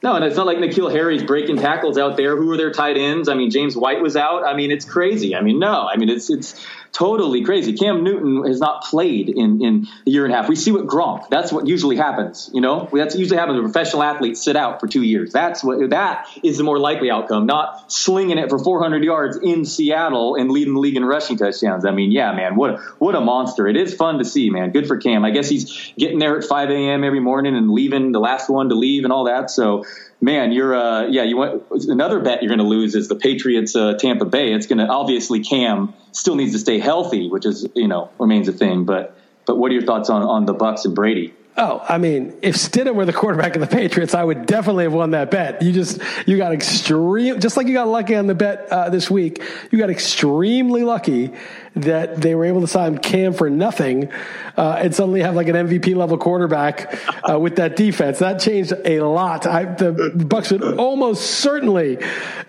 No, 0.01 0.15
and 0.15 0.24
it's 0.24 0.38
not 0.38 0.46
like 0.46 0.60
N'Keal 0.60 0.91
Harry's 0.91 1.24
breaking 1.24 1.58
tackles 1.58 1.98
out 1.98 2.15
there. 2.15 2.38
Who 2.38 2.50
are 2.51 2.58
their 2.58 2.72
tight 2.72 2.98
ends? 2.98 3.27
I 3.27 3.34
mean, 3.34 3.50
James 3.50 3.75
White 3.75 4.01
was 4.01 4.15
out. 4.15 4.46
I 4.46 4.56
mean, 4.56 4.72
it's 4.72 4.86
crazy. 4.86 5.36
I 5.36 5.41
mean, 5.41 5.60
no, 5.60 5.88
I 5.88 5.98
mean, 5.98 6.10
it's 6.10 6.29
it's 6.29 6.65
totally 6.91 7.43
crazy. 7.43 7.74
Cam 7.74 8.03
Newton 8.03 8.46
has 8.46 8.60
not 8.60 8.84
played 8.84 9.29
in, 9.29 9.62
in 9.63 9.88
a 10.05 10.10
year 10.10 10.25
and 10.25 10.34
a 10.34 10.38
half. 10.38 10.50
We 10.50 10.55
see 10.55 10.72
what 10.72 10.86
Gronk. 10.86 11.29
That's 11.29 11.51
what 11.51 11.67
usually 11.67 11.96
happens. 11.96 12.50
You 12.53 12.62
know, 12.62 12.89
that's 12.91 13.15
usually 13.15 13.38
happens. 13.38 13.60
A 13.60 13.62
professional 13.62 14.03
athlete 14.03 14.38
sit 14.38 14.55
out 14.55 14.79
for 14.79 14.88
two 14.88 15.03
years. 15.03 15.31
That's 15.31 15.63
what 15.63 15.89
that 15.91 16.27
is 16.43 16.58
the 16.58 16.63
more 16.63 16.79
likely 16.79 17.12
outcome. 17.12 17.46
Not 17.46 17.91
slinging 17.91 18.38
it 18.38 18.50
for 18.50 18.60
400 18.60 19.03
yards 19.03 19.38
in 19.38 19.65
Seattle 19.65 20.36
and 20.36 20.51
leading 20.51 20.74
the 20.74 20.79
league 20.79 20.98
in 20.98 21.05
rushing 21.05 21.38
touchdowns. 21.38 21.86
I 21.86 21.91
mean, 21.91 22.12
yeah, 22.12 22.31
man, 22.34 22.55
what 22.55 22.79
what 23.00 23.15
a 23.15 23.22
monster. 23.22 23.67
It 23.67 23.77
is 23.77 23.93
fun 23.93 24.19
to 24.19 24.25
see, 24.25 24.50
man. 24.50 24.72
Good 24.72 24.88
for 24.88 24.98
Cam. 24.98 25.25
I 25.25 25.31
guess 25.31 25.50
he's 25.50 25.93
getting 25.98 26.19
there 26.19 26.38
at 26.38 26.43
5 26.43 26.69
a.m. 26.69 27.03
every 27.03 27.19
morning 27.19 27.55
and 27.55 27.72
leaving 27.72 28.12
the 28.12 28.19
last 28.19 28.50
one 28.50 28.69
to 28.69 28.75
leave 28.75 29.03
and 29.03 29.13
all 29.13 29.25
that. 29.25 29.50
So 29.50 29.86
man, 30.22 30.51
you're 30.51 30.75
uh, 30.75 31.08
yeah, 31.08 31.24
you 31.24 31.38
want 31.38 31.63
another 31.72 32.19
bet 32.19 32.41
you're 32.41 32.50
going 32.50 32.60
to 32.60 32.65
lose 32.65 32.96
is 32.96 33.08
the 33.08 33.15
Patriots 33.15 33.75
uh, 33.75 33.93
Tampa 33.96 34.25
Bay. 34.25 34.53
It's 34.53 34.67
going 34.67 34.79
to 34.79 34.88
obviously 34.88 35.41
Cam 35.41 35.93
still 36.12 36.36
needs 36.36 36.54
to 36.54 36.60
stay 36.60 36.80
healthy, 36.80 37.30
which 37.30 37.46
is 37.46 37.68
you 37.75 37.88
know 37.88 38.10
remains 38.20 38.48
a 38.48 38.54
thing. 38.54 38.86
But 38.86 39.18
but 39.46 39.58
what 39.58 39.72
are 39.72 39.74
your 39.74 39.84
thoughts 39.84 40.10
on 40.10 40.24
on 40.24 40.46
the 40.46 40.54
Bucs 40.54 40.86
and 40.86 40.96
Brady? 40.96 41.34
Oh, 41.62 41.84
I 41.89 41.98
mean, 41.98 42.38
if 42.42 42.56
Stidham 42.56 42.96
were 42.96 43.04
the 43.04 43.12
quarterback 43.12 43.54
of 43.56 43.60
the 43.60 43.68
Patriots, 43.68 44.13
I 44.13 44.24
would 44.24 44.46
definitely 44.46 44.86
have 44.86 44.94
won 44.94 45.12
that 45.12 45.30
bet. 45.30 45.62
You 45.62 45.74
just 45.74 46.01
you 46.25 46.38
got 46.38 46.54
extreme, 46.54 47.42
just 47.42 47.58
like 47.58 47.68
you 47.68 47.74
got 47.74 47.89
lucky 47.89 48.16
on 48.16 48.28
the 48.28 48.34
bet 48.34 48.70
uh, 48.72 48.89
this 48.89 49.12
week. 49.12 49.44
You 49.70 49.78
got 49.78 49.89
extremely 49.89 50.86
lucky 50.86 51.34
that 51.75 52.22
they 52.22 52.34
were 52.34 52.46
able 52.46 52.62
to 52.62 52.68
sign 52.68 52.98
Cam 53.00 53.34
for 53.34 53.50
nothing 53.50 54.10
uh, 54.56 54.78
and 54.80 54.96
suddenly 54.96 55.20
have 55.20 55.36
like 55.36 55.50
an 55.50 55.56
MVP 55.56 55.98
level 55.98 56.18
quarterback 56.18 56.98
uh, 57.30 57.38
with 57.38 57.58
that 57.58 57.75
defense. 57.75 58.20
That 58.20 58.39
changed 58.39 58.72
a 58.86 59.01
lot. 59.01 59.46
I, 59.46 59.66
the 59.66 59.92
Bucs 60.16 60.54
would 60.54 60.80
almost 60.80 61.42
certainly 61.42 61.98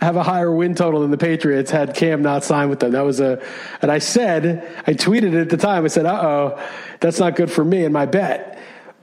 have 0.00 0.14
a 0.14 0.22
higher 0.22 0.54
win 0.54 0.76
total 0.76 1.00
than 1.00 1.10
the 1.10 1.18
Patriots 1.18 1.72
had 1.72 1.96
Cam 1.96 2.22
not 2.22 2.44
signed 2.44 2.70
with 2.70 2.78
them. 2.78 2.92
That 2.92 3.04
was 3.04 3.18
a, 3.18 3.42
and 3.82 3.90
I 3.90 3.98
said, 3.98 4.68
I 4.86 4.94
tweeted 4.94 5.34
it 5.34 5.40
at 5.40 5.50
the 5.50 5.56
time. 5.56 5.84
I 5.84 5.88
said, 5.88 6.06
"Uh 6.06 6.20
oh, 6.22 6.62
that's 7.00 7.18
not 7.18 7.34
good 7.34 7.50
for 7.50 7.64
me 7.64 7.82
and 7.84 7.92
my 7.92 8.06
bet." 8.06 8.49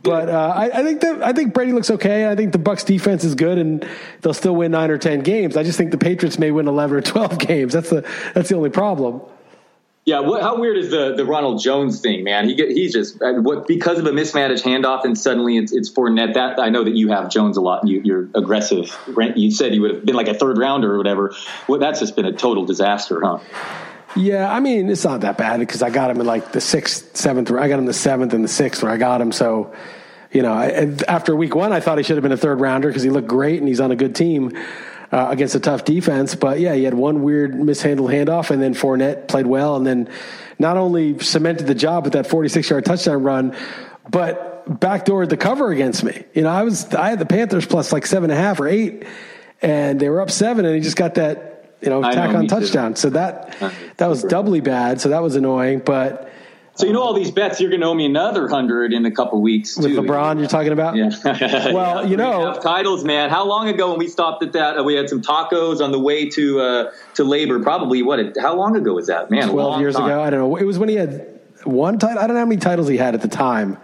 But 0.04 0.30
uh, 0.30 0.54
I, 0.56 0.80
I, 0.80 0.84
think 0.84 1.02
that 1.02 1.24
I 1.24 1.34
think 1.34 1.54
Brady 1.54 1.74
looks 1.74 1.92
okay. 1.92 2.30
I 2.30 2.36
think 2.36 2.52
the 2.52 2.60
Bucs 2.60 2.86
defense 2.86 3.24
is 3.24 3.36
good, 3.36 3.58
and 3.58 3.88
they'll 4.22 4.34
still 4.34 4.56
win 4.56 4.72
nine 4.72 4.90
or 4.90 4.98
ten 4.98 5.22
games. 5.22 5.58
I 5.58 5.64
just 5.64 5.78
think 5.78 5.92
the 5.92 5.98
Patriots 5.98 6.40
may 6.40 6.52
win 6.52 6.68
eleven 6.68 6.98
or 6.98 7.02
twelve 7.02 7.40
games. 7.48 7.74
That's 7.74 7.90
the 7.90 8.08
that's 8.34 8.50
the 8.50 8.56
only 8.56 8.70
problem. 8.70 9.22
Yeah, 10.08 10.22
what, 10.22 10.42
how 10.42 10.58
weird 10.58 10.78
is 10.78 10.90
the 10.90 11.16
the 11.16 11.26
Ronald 11.26 11.62
Jones 11.62 12.00
thing, 12.00 12.24
man? 12.24 12.48
He 12.48 12.56
get, 12.56 12.70
he's 12.70 12.94
just 12.94 13.22
uh, 13.22 13.34
what 13.34 13.68
because 13.68 14.00
of 14.00 14.06
a 14.06 14.14
mismanaged 14.14 14.64
handoff, 14.64 15.04
and 15.04 15.18
suddenly 15.18 15.58
it's 15.58 15.74
it's 15.74 15.92
Fournette. 15.92 16.36
That 16.36 16.62
I 16.62 16.70
know 16.70 16.86
that 16.86 16.96
you 16.96 17.10
have 17.10 17.30
Jones 17.30 17.58
a 17.58 17.62
lot. 17.62 17.84
And 17.84 17.92
you, 17.92 18.16
are 18.16 18.30
aggressive. 18.34 18.98
You 19.36 19.52
said 19.52 19.74
he 19.74 19.80
would 19.80 19.96
have 19.96 20.06
been 20.06 20.16
like 20.16 20.30
a 20.30 20.34
third 20.34 20.58
rounder 20.58 20.94
or 20.94 20.98
whatever. 20.98 21.36
Well, 21.68 21.82
that's 21.82 22.00
just 22.00 22.16
been 22.16 22.26
a 22.26 22.32
total 22.32 22.66
disaster, 22.66 23.20
huh? 23.22 23.40
Yeah, 24.16 24.52
I 24.52 24.60
mean 24.60 24.90
it's 24.90 25.04
not 25.04 25.22
that 25.22 25.38
bad 25.38 25.60
because 25.60 25.82
I 25.82 25.90
got 25.90 26.10
him 26.10 26.20
in 26.20 26.26
like 26.26 26.52
the 26.52 26.62
sixth, 26.62 27.16
seventh. 27.16 27.52
I 27.52 27.68
got 27.68 27.80
him 27.80 27.86
the 27.86 27.94
seventh 27.94 28.34
and 28.34 28.44
the 28.44 28.50
sixth 28.50 28.82
where 28.82 28.92
I 28.92 28.98
got 28.98 29.22
him. 29.22 29.32
So, 29.32 29.74
you 30.32 30.42
know, 30.42 30.54
I, 30.54 30.96
after 31.08 31.36
week 31.36 31.56
one, 31.56 31.74
I 31.74 31.80
thought 31.80 31.98
he 31.98 32.04
should 32.04 32.16
have 32.16 32.24
been 32.24 32.32
a 32.32 32.38
third 32.38 32.60
rounder 32.60 32.88
because 32.88 33.04
he 33.04 33.10
looked 33.10 33.28
great 33.28 33.60
and 33.60 33.68
he's 33.68 33.80
on 33.80 33.92
a 33.92 33.96
good 33.96 34.16
team 34.16 34.58
uh, 35.12 35.28
against 35.30 35.56
a 35.56 35.60
tough 35.60 35.86
defense. 35.86 36.36
But 36.36 36.60
yeah, 36.60 36.74
he 36.74 36.84
had 36.84 36.94
one 36.94 37.22
weird 37.22 37.56
mishandled 37.56 38.12
handoff, 38.12 38.50
and 38.50 38.62
then 38.62 38.74
Fournette 38.74 39.28
played 39.28 39.48
well, 39.48 39.76
and 39.76 39.86
then 39.86 40.10
not 40.60 40.78
only 40.78 41.20
cemented 41.20 41.68
the 41.68 41.76
job 41.76 42.04
with 42.04 42.14
that 42.14 42.28
46 42.28 42.70
yard 42.70 42.86
touchdown 42.86 43.24
run, 43.24 43.56
but 44.10 44.68
backdoored 44.68 45.30
the 45.30 45.38
cover 45.38 45.72
against 45.72 46.04
me. 46.04 46.24
You 46.34 46.44
know, 46.44 46.50
I 46.50 46.64
was 46.64 46.94
I 46.94 47.10
had 47.10 47.20
the 47.20 47.26
Panthers 47.26 47.66
plus 47.66 47.92
like 47.94 48.06
seven 48.06 48.30
and 48.30 48.40
a 48.40 48.42
half 48.42 48.60
or 48.60 48.68
eight, 48.68 49.06
and 49.62 50.00
they 50.00 50.10
were 50.10 50.22
up 50.22 50.32
seven, 50.32 50.66
and 50.66 50.76
he 50.76 50.82
just 50.82 50.98
got 50.98 51.16
that 51.16 51.57
you 51.82 51.90
know 51.90 52.02
tack 52.02 52.32
know, 52.32 52.40
on 52.40 52.48
touchdown. 52.48 52.94
Too. 52.94 53.02
So 53.02 53.10
that 53.12 53.56
that 53.98 54.08
was 54.08 54.24
doubly 54.24 54.62
bad. 54.62 55.02
So 55.02 55.10
that 55.10 55.22
was 55.22 55.36
annoying, 55.36 55.80
but 55.80 56.32
so 56.78 56.86
you 56.86 56.94
know 56.94 57.02
all 57.02 57.14
these 57.14 57.32
bets, 57.32 57.60
you're 57.60 57.72
going 57.72 57.82
to 57.82 57.88
owe 57.88 57.94
me 57.96 58.06
another 58.06 58.48
hundred 58.48 58.94
in 58.94 59.04
a 59.06 59.12
couple 59.12 59.42
weeks 59.42 59.78
with 59.78 59.94
LeBron. 59.94 60.38
You're 60.38 60.48
talking 60.48 60.72
about? 60.72 60.96
Yeah. 60.96 61.10
well, 61.74 62.04
yeah, 62.04 62.10
you 62.10 62.18
know 62.18 62.60
titles, 62.62 63.04
man. 63.04 63.32
How 63.32 63.46
long 63.46 63.68
ago 63.68 63.90
when 63.90 63.98
we 63.98 64.08
stopped 64.08 64.44
at 64.44 64.54
that? 64.54 64.78
Uh, 64.78 64.84
we 64.84 64.94
had 64.94 65.10
some 65.10 65.24
tacos 65.24 65.82
on 65.82 65.92
the 65.92 66.00
way 66.00 66.30
to 66.30 66.60
uh, 66.60 66.92
to 67.16 67.24
labor. 67.24 67.60
Probably 67.64 68.04
what? 68.04 68.38
How 68.40 68.56
long 68.56 68.76
ago 68.76 68.94
was 68.94 69.08
that, 69.08 69.32
man? 69.32 69.50
Twelve 69.50 69.80
years 69.80 69.96
time. 69.96 70.06
ago. 70.06 70.22
I 70.22 70.30
don't 70.30 70.40
know. 70.40 70.56
It 70.56 70.66
was 70.66 70.78
when 70.78 70.90
he 70.90 70.96
had 70.96 71.40
one 71.64 71.98
title. 71.98 72.20
I 72.20 72.28
don't 72.28 72.36
know 72.36 72.42
how 72.42 72.46
many 72.46 72.62
titles 72.62 72.88
he 72.88 72.98
had 72.98 73.16
at 73.16 73.22
the 73.22 73.28
time. 73.28 73.78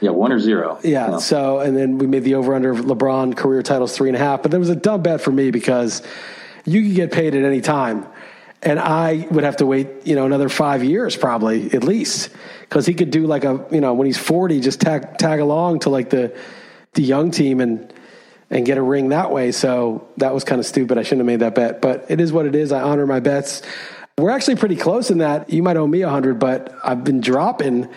Yeah, 0.00 0.10
one 0.10 0.30
or 0.30 0.38
zero. 0.38 0.78
Yeah. 0.84 1.08
No. 1.08 1.18
So, 1.18 1.58
and 1.58 1.76
then 1.76 1.98
we 1.98 2.06
made 2.06 2.22
the 2.22 2.36
over 2.36 2.54
under 2.54 2.70
of 2.70 2.78
LeBron 2.78 3.36
career 3.36 3.62
titles 3.62 3.96
three 3.96 4.08
and 4.08 4.16
a 4.16 4.20
half. 4.20 4.42
But 4.42 4.52
there 4.52 4.60
was 4.60 4.70
a 4.70 4.76
dumb 4.76 5.02
bet 5.02 5.20
for 5.20 5.32
me 5.32 5.50
because 5.50 6.00
you 6.64 6.82
could 6.82 6.94
get 6.94 7.12
paid 7.12 7.34
at 7.34 7.44
any 7.44 7.60
time 7.60 8.06
and 8.62 8.78
I 8.78 9.26
would 9.30 9.44
have 9.44 9.56
to 9.58 9.66
wait, 9.66 9.88
you 10.06 10.14
know, 10.14 10.26
another 10.26 10.48
five 10.48 10.84
years 10.84 11.16
probably 11.16 11.72
at 11.72 11.82
least, 11.82 12.30
because 12.60 12.86
he 12.86 12.94
could 12.94 13.10
do 13.10 13.26
like 13.26 13.44
a, 13.44 13.66
you 13.70 13.80
know, 13.80 13.94
when 13.94 14.06
he's 14.06 14.18
forty, 14.18 14.60
just 14.60 14.80
tag 14.80 15.18
tag 15.18 15.40
along 15.40 15.80
to 15.80 15.90
like 15.90 16.10
the 16.10 16.36
the 16.94 17.02
young 17.02 17.30
team 17.30 17.60
and 17.60 17.92
and 18.50 18.66
get 18.66 18.76
a 18.76 18.82
ring 18.82 19.10
that 19.10 19.30
way. 19.30 19.52
So 19.52 20.08
that 20.18 20.34
was 20.34 20.44
kind 20.44 20.58
of 20.58 20.66
stupid. 20.66 20.98
I 20.98 21.02
shouldn't 21.02 21.20
have 21.20 21.26
made 21.26 21.40
that 21.40 21.54
bet, 21.54 21.80
but 21.80 22.06
it 22.10 22.20
is 22.20 22.32
what 22.32 22.46
it 22.46 22.54
is. 22.54 22.72
I 22.72 22.82
honor 22.82 23.06
my 23.06 23.20
bets. 23.20 23.62
We're 24.18 24.30
actually 24.30 24.56
pretty 24.56 24.76
close 24.76 25.10
in 25.10 25.18
that. 25.18 25.50
You 25.50 25.62
might 25.62 25.76
owe 25.76 25.86
me 25.86 26.02
a 26.02 26.10
hundred, 26.10 26.38
but 26.38 26.74
I've 26.84 27.04
been 27.04 27.20
dropping 27.20 27.88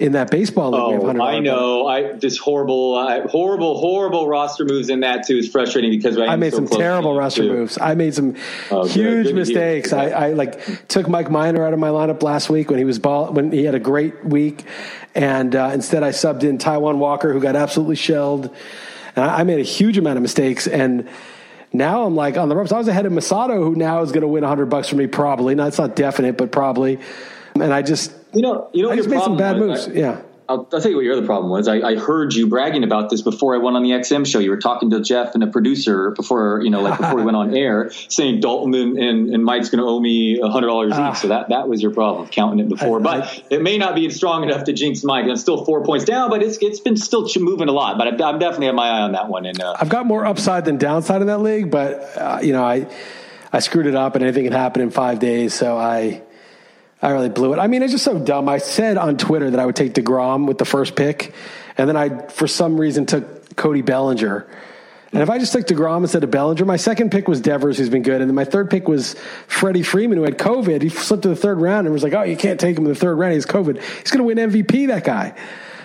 in 0.00 0.12
that 0.12 0.30
baseball 0.30 0.70
league. 0.70 1.02
Oh, 1.02 1.22
I 1.22 1.40
know. 1.40 1.86
I 1.86 2.12
this 2.12 2.38
horrible, 2.38 2.94
uh, 2.94 3.28
horrible, 3.28 3.78
horrible 3.78 4.26
roster 4.26 4.64
moves 4.64 4.88
in 4.88 5.00
that 5.00 5.26
too 5.26 5.36
is 5.36 5.48
frustrating 5.48 5.90
because 5.90 6.16
I, 6.16 6.24
I 6.24 6.36
made 6.36 6.52
so 6.52 6.64
some 6.64 6.68
terrible 6.68 7.14
roster 7.14 7.42
too. 7.42 7.52
moves. 7.52 7.78
I 7.78 7.94
made 7.94 8.14
some 8.14 8.34
oh, 8.70 8.86
huge 8.86 8.94
good, 8.94 9.24
good 9.26 9.34
mistakes. 9.34 9.92
I, 9.92 10.06
I, 10.08 10.32
like 10.32 10.88
took 10.88 11.06
Mike 11.06 11.30
Minor 11.30 11.66
out 11.66 11.74
of 11.74 11.78
my 11.78 11.90
lineup 11.90 12.22
last 12.22 12.48
week 12.48 12.70
when 12.70 12.78
he 12.78 12.84
was 12.86 12.98
ball 12.98 13.30
when 13.30 13.52
he 13.52 13.64
had 13.64 13.74
a 13.74 13.78
great 13.78 14.24
week, 14.24 14.64
and 15.14 15.54
uh, 15.54 15.70
instead 15.74 16.02
I 16.02 16.10
subbed 16.10 16.44
in 16.44 16.56
Taijuan 16.56 16.96
Walker 16.96 17.34
who 17.34 17.40
got 17.40 17.54
absolutely 17.54 17.96
shelled, 17.96 18.46
and 19.16 19.24
I, 19.24 19.40
I 19.40 19.44
made 19.44 19.60
a 19.60 19.64
huge 19.64 19.98
amount 19.98 20.16
of 20.16 20.22
mistakes 20.22 20.66
and. 20.66 21.08
Now 21.72 22.02
I'm 22.02 22.16
like 22.16 22.36
on 22.36 22.48
the 22.48 22.56
ropes. 22.56 22.72
I 22.72 22.78
was 22.78 22.88
ahead 22.88 23.06
of 23.06 23.12
Masato, 23.12 23.54
who 23.54 23.76
now 23.76 24.02
is 24.02 24.10
going 24.10 24.22
to 24.22 24.26
win 24.26 24.42
100 24.42 24.66
bucks 24.66 24.88
for 24.88 24.96
me, 24.96 25.06
probably. 25.06 25.54
Now 25.54 25.68
it's 25.68 25.78
not 25.78 25.94
definite, 25.94 26.36
but 26.36 26.50
probably. 26.50 26.98
And 27.54 27.72
I 27.72 27.82
just 27.82 28.12
you 28.34 28.42
know, 28.42 28.68
you 28.72 28.82
know, 28.82 28.90
I 28.90 28.96
just 28.96 29.08
made 29.08 29.22
some 29.22 29.36
bad 29.36 29.58
moves. 29.58 29.88
I, 29.88 29.92
yeah. 29.92 30.22
I'll, 30.50 30.68
I'll, 30.72 30.80
tell 30.80 30.90
you 30.90 30.96
what 30.96 31.04
your 31.04 31.16
other 31.16 31.24
problem 31.24 31.48
was. 31.52 31.68
I, 31.68 31.76
I, 31.76 31.96
heard 31.96 32.34
you 32.34 32.48
bragging 32.48 32.82
about 32.82 33.08
this 33.08 33.22
before 33.22 33.54
I 33.54 33.58
went 33.58 33.76
on 33.76 33.84
the 33.84 33.90
XM 33.90 34.26
show. 34.26 34.40
You 34.40 34.50
were 34.50 34.56
talking 34.56 34.90
to 34.90 35.00
Jeff 35.00 35.36
and 35.36 35.44
a 35.44 35.46
producer 35.46 36.10
before, 36.10 36.60
you 36.64 36.70
know, 36.70 36.80
like 36.80 36.98
before 36.98 37.14
we 37.14 37.22
went 37.22 37.36
on 37.36 37.56
air, 37.56 37.90
saying 38.08 38.40
Dalton 38.40 38.74
and, 38.74 38.98
and, 38.98 39.32
and 39.32 39.44
Mike's 39.44 39.70
going 39.70 39.78
to 39.78 39.88
owe 39.88 40.00
me 40.00 40.40
a 40.40 40.48
hundred 40.48 40.66
dollars 40.66 40.98
each. 40.98 41.18
So 41.18 41.28
that 41.28 41.50
that 41.50 41.68
was 41.68 41.80
your 41.80 41.92
problem, 41.92 42.26
counting 42.28 42.58
it 42.58 42.68
before. 42.68 42.98
I, 42.98 43.02
but 43.02 43.44
it 43.48 43.62
may 43.62 43.78
not 43.78 43.94
be 43.94 44.10
strong 44.10 44.42
enough 44.42 44.64
to 44.64 44.72
jinx 44.72 45.04
Mike. 45.04 45.26
I'm 45.26 45.36
still 45.36 45.64
four 45.64 45.84
points 45.84 46.04
down, 46.04 46.30
but 46.30 46.42
it's 46.42 46.58
it's 46.60 46.80
been 46.80 46.96
still 46.96 47.28
moving 47.38 47.68
a 47.68 47.72
lot. 47.72 47.96
But 47.96 48.20
I, 48.20 48.30
am 48.30 48.40
definitely 48.40 48.66
have 48.66 48.74
my 48.74 48.88
eye 48.88 49.02
on 49.02 49.12
that 49.12 49.28
one. 49.28 49.46
And 49.46 49.60
uh, 49.60 49.76
I've 49.78 49.88
got 49.88 50.04
more 50.04 50.26
upside 50.26 50.64
than 50.64 50.78
downside 50.78 51.20
in 51.20 51.28
that 51.28 51.38
league, 51.38 51.70
but 51.70 52.00
uh, 52.16 52.40
you 52.42 52.52
know, 52.52 52.64
I 52.64 52.88
I 53.52 53.60
screwed 53.60 53.86
it 53.86 53.94
up, 53.94 54.16
and 54.16 54.24
anything 54.24 54.44
can 54.44 54.52
happen 54.52 54.82
in 54.82 54.90
five 54.90 55.20
days. 55.20 55.54
So 55.54 55.78
I 55.78 56.22
I 57.02 57.10
really 57.10 57.28
blew 57.30 57.54
it. 57.54 57.58
I 57.58 57.66
mean, 57.66 57.82
it's 57.82 57.92
just 57.92 58.04
so 58.04 58.18
dumb. 58.18 58.48
I 58.48 58.58
said 58.58 58.98
on 58.98 59.16
Twitter 59.16 59.50
that 59.50 59.60
I 59.60 59.66
would 59.66 59.76
take 59.76 59.94
DeGrom 59.94 60.46
with 60.46 60.58
the 60.58 60.64
first 60.64 60.96
pick, 60.96 61.32
and 61.78 61.88
then 61.88 61.96
I, 61.96 62.26
for 62.28 62.46
some 62.46 62.78
reason, 62.78 63.06
took 63.06 63.56
Cody 63.56 63.82
Bellinger. 63.82 64.46
And 65.12 65.22
if 65.22 65.30
I 65.30 65.38
just 65.38 65.52
took 65.52 65.66
DeGrom 65.66 66.02
instead 66.02 66.22
of 66.22 66.30
Bellinger, 66.30 66.64
my 66.64 66.76
second 66.76 67.10
pick 67.10 67.26
was 67.26 67.40
Devers, 67.40 67.78
who's 67.78 67.88
been 67.88 68.02
good. 68.02 68.20
And 68.20 68.30
then 68.30 68.34
my 68.34 68.44
third 68.44 68.70
pick 68.70 68.86
was 68.86 69.16
Freddie 69.48 69.82
Freeman, 69.82 70.18
who 70.18 70.24
had 70.24 70.38
COVID. 70.38 70.82
He 70.82 70.88
slipped 70.88 71.24
to 71.24 71.28
the 71.28 71.36
third 71.36 71.60
round 71.60 71.86
and 71.86 71.92
was 71.92 72.04
like, 72.04 72.12
oh, 72.12 72.22
you 72.22 72.36
can't 72.36 72.60
take 72.60 72.78
him 72.78 72.84
in 72.84 72.92
the 72.92 72.98
third 72.98 73.16
round. 73.16 73.34
He's 73.34 73.46
COVID. 73.46 73.82
He's 73.82 74.10
going 74.10 74.18
to 74.18 74.24
win 74.24 74.50
MVP, 74.50 74.86
that 74.88 75.02
guy. 75.02 75.34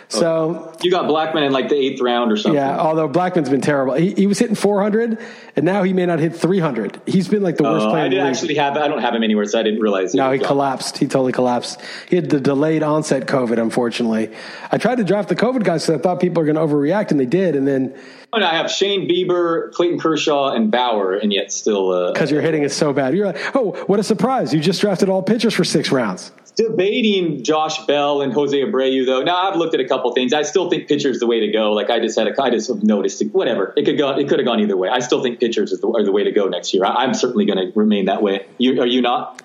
So 0.10 0.76
you 0.82 0.92
got 0.92 1.06
Blackmon 1.06 1.46
in 1.46 1.52
like 1.52 1.70
the 1.70 1.76
eighth 1.76 2.02
round 2.02 2.32
or 2.32 2.38
something. 2.38 2.56
Yeah, 2.56 2.78
although 2.78 3.10
Blackmon's 3.10 3.50
been 3.50 3.62
terrible. 3.62 3.96
He, 3.96 4.14
he 4.14 4.28
was 4.28 4.40
hitting 4.40 4.56
400, 4.56 5.20
and 5.56 5.66
now 5.66 5.84
he 5.84 5.94
may 5.94 6.06
not 6.06 6.20
hit 6.20 6.36
300. 6.36 7.02
He's 7.06 7.28
been 7.28 7.42
like 7.44 7.58
the 7.58 7.64
worst 7.64 7.88
uh, 7.88 7.90
player. 7.92 8.06
I 8.06 8.10
did 8.10 8.20
actually 8.20 8.56
have. 8.56 8.78
I 8.78 8.88
don't 8.88 9.02
have 9.02 9.16
him 9.16 9.24
anywhere, 9.24 9.46
so 9.46 9.60
I 9.60 9.64
didn't 9.64 9.80
realize. 9.80 10.14
No, 10.14 10.32
he 10.32 10.40
collapsed. 10.40 10.98
He 10.98 11.08
totally 11.08 11.32
collapsed. 11.32 11.82
He 12.08 12.16
had 12.16 12.30
the 12.30 12.40
delayed 12.40 12.84
onset 12.84 13.26
COVID. 13.26 13.62
Unfortunately, 13.62 14.32
I 14.72 14.78
tried 14.78 14.96
to 14.96 15.04
draft 15.04 15.30
the 15.30 15.36
COVID 15.36 15.64
guys 15.64 15.86
because 15.86 16.00
I 16.00 16.02
thought 16.02 16.20
people 16.20 16.42
are 16.44 16.46
going 16.46 16.56
to 16.56 16.62
overreact, 16.62 17.12
and 17.12 17.20
they 17.20 17.26
did. 17.26 17.56
And 17.56 17.68
then 17.68 17.96
I 18.44 18.56
have 18.56 18.70
Shane 18.70 19.08
Bieber, 19.08 19.72
Clayton 19.74 20.00
Kershaw, 20.00 20.54
and 20.54 20.72
Bauer, 20.72 21.14
and 21.14 21.32
yet 21.32 21.52
still 21.52 22.12
because 22.12 22.32
uh, 22.32 22.36
your 22.36 22.42
hitting 22.42 22.64
it 22.64 22.72
so 22.72 22.94
bad. 22.94 23.16
You're 23.16 23.28
like, 23.28 23.56
oh, 23.56 23.72
what 23.88 24.00
a 24.00 24.04
surprise! 24.04 24.54
You 24.54 24.60
just 24.60 24.82
drafted 24.82 25.10
all 25.10 25.22
pitchers 25.22 25.54
for 25.54 25.64
six 25.64 25.92
rounds 25.92 26.32
debating 26.56 27.44
Josh 27.44 27.86
Bell 27.86 28.22
and 28.22 28.34
Jose 28.34 28.58
Abreu 28.58 29.06
though. 29.06 29.22
Now 29.22 29.50
I've 29.50 29.56
looked 29.56 29.74
at 29.74 29.80
a 29.80 29.88
couple 29.88 30.12
things. 30.14 30.34
I 30.34 30.44
still 30.44 30.70
think 30.70 30.88
pitchers 30.88 31.18
is 31.18 31.20
the 31.20 31.28
way 31.28 31.40
to 31.42 31.52
go. 31.52 31.74
Like 31.74 31.90
I 31.90 32.00
just 32.00 32.18
had 32.18 32.28
a, 32.28 32.42
I 32.42 32.50
just 32.50 32.68
have 32.70 32.84
noticed 32.84 33.22
it, 33.22 33.34
whatever. 33.34 33.74
It 33.76 33.86
could 33.86 33.98
go. 33.98 34.10
It 34.18 34.28
could 34.30 34.40
have 34.40 34.46
gone 34.46 34.60
either 34.60 34.78
way. 34.78 34.90
I 34.90 35.00
still 35.00 35.22
think 35.22 35.40
pitchers 35.40 35.72
the, 35.72 35.88
are 35.88 36.04
the 36.04 36.12
way 36.12 36.24
to 36.24 36.32
go 36.32 36.48
next 36.48 36.74
year. 36.74 36.86
I, 36.86 37.04
am 37.04 37.14
certainly 37.14 37.46
going 37.46 37.58
to 37.58 37.78
remain 37.78 38.06
that 38.06 38.22
way. 38.22 38.46
You, 38.58 38.82
are 38.82 38.88
you 38.88 39.02
not? 39.02 39.42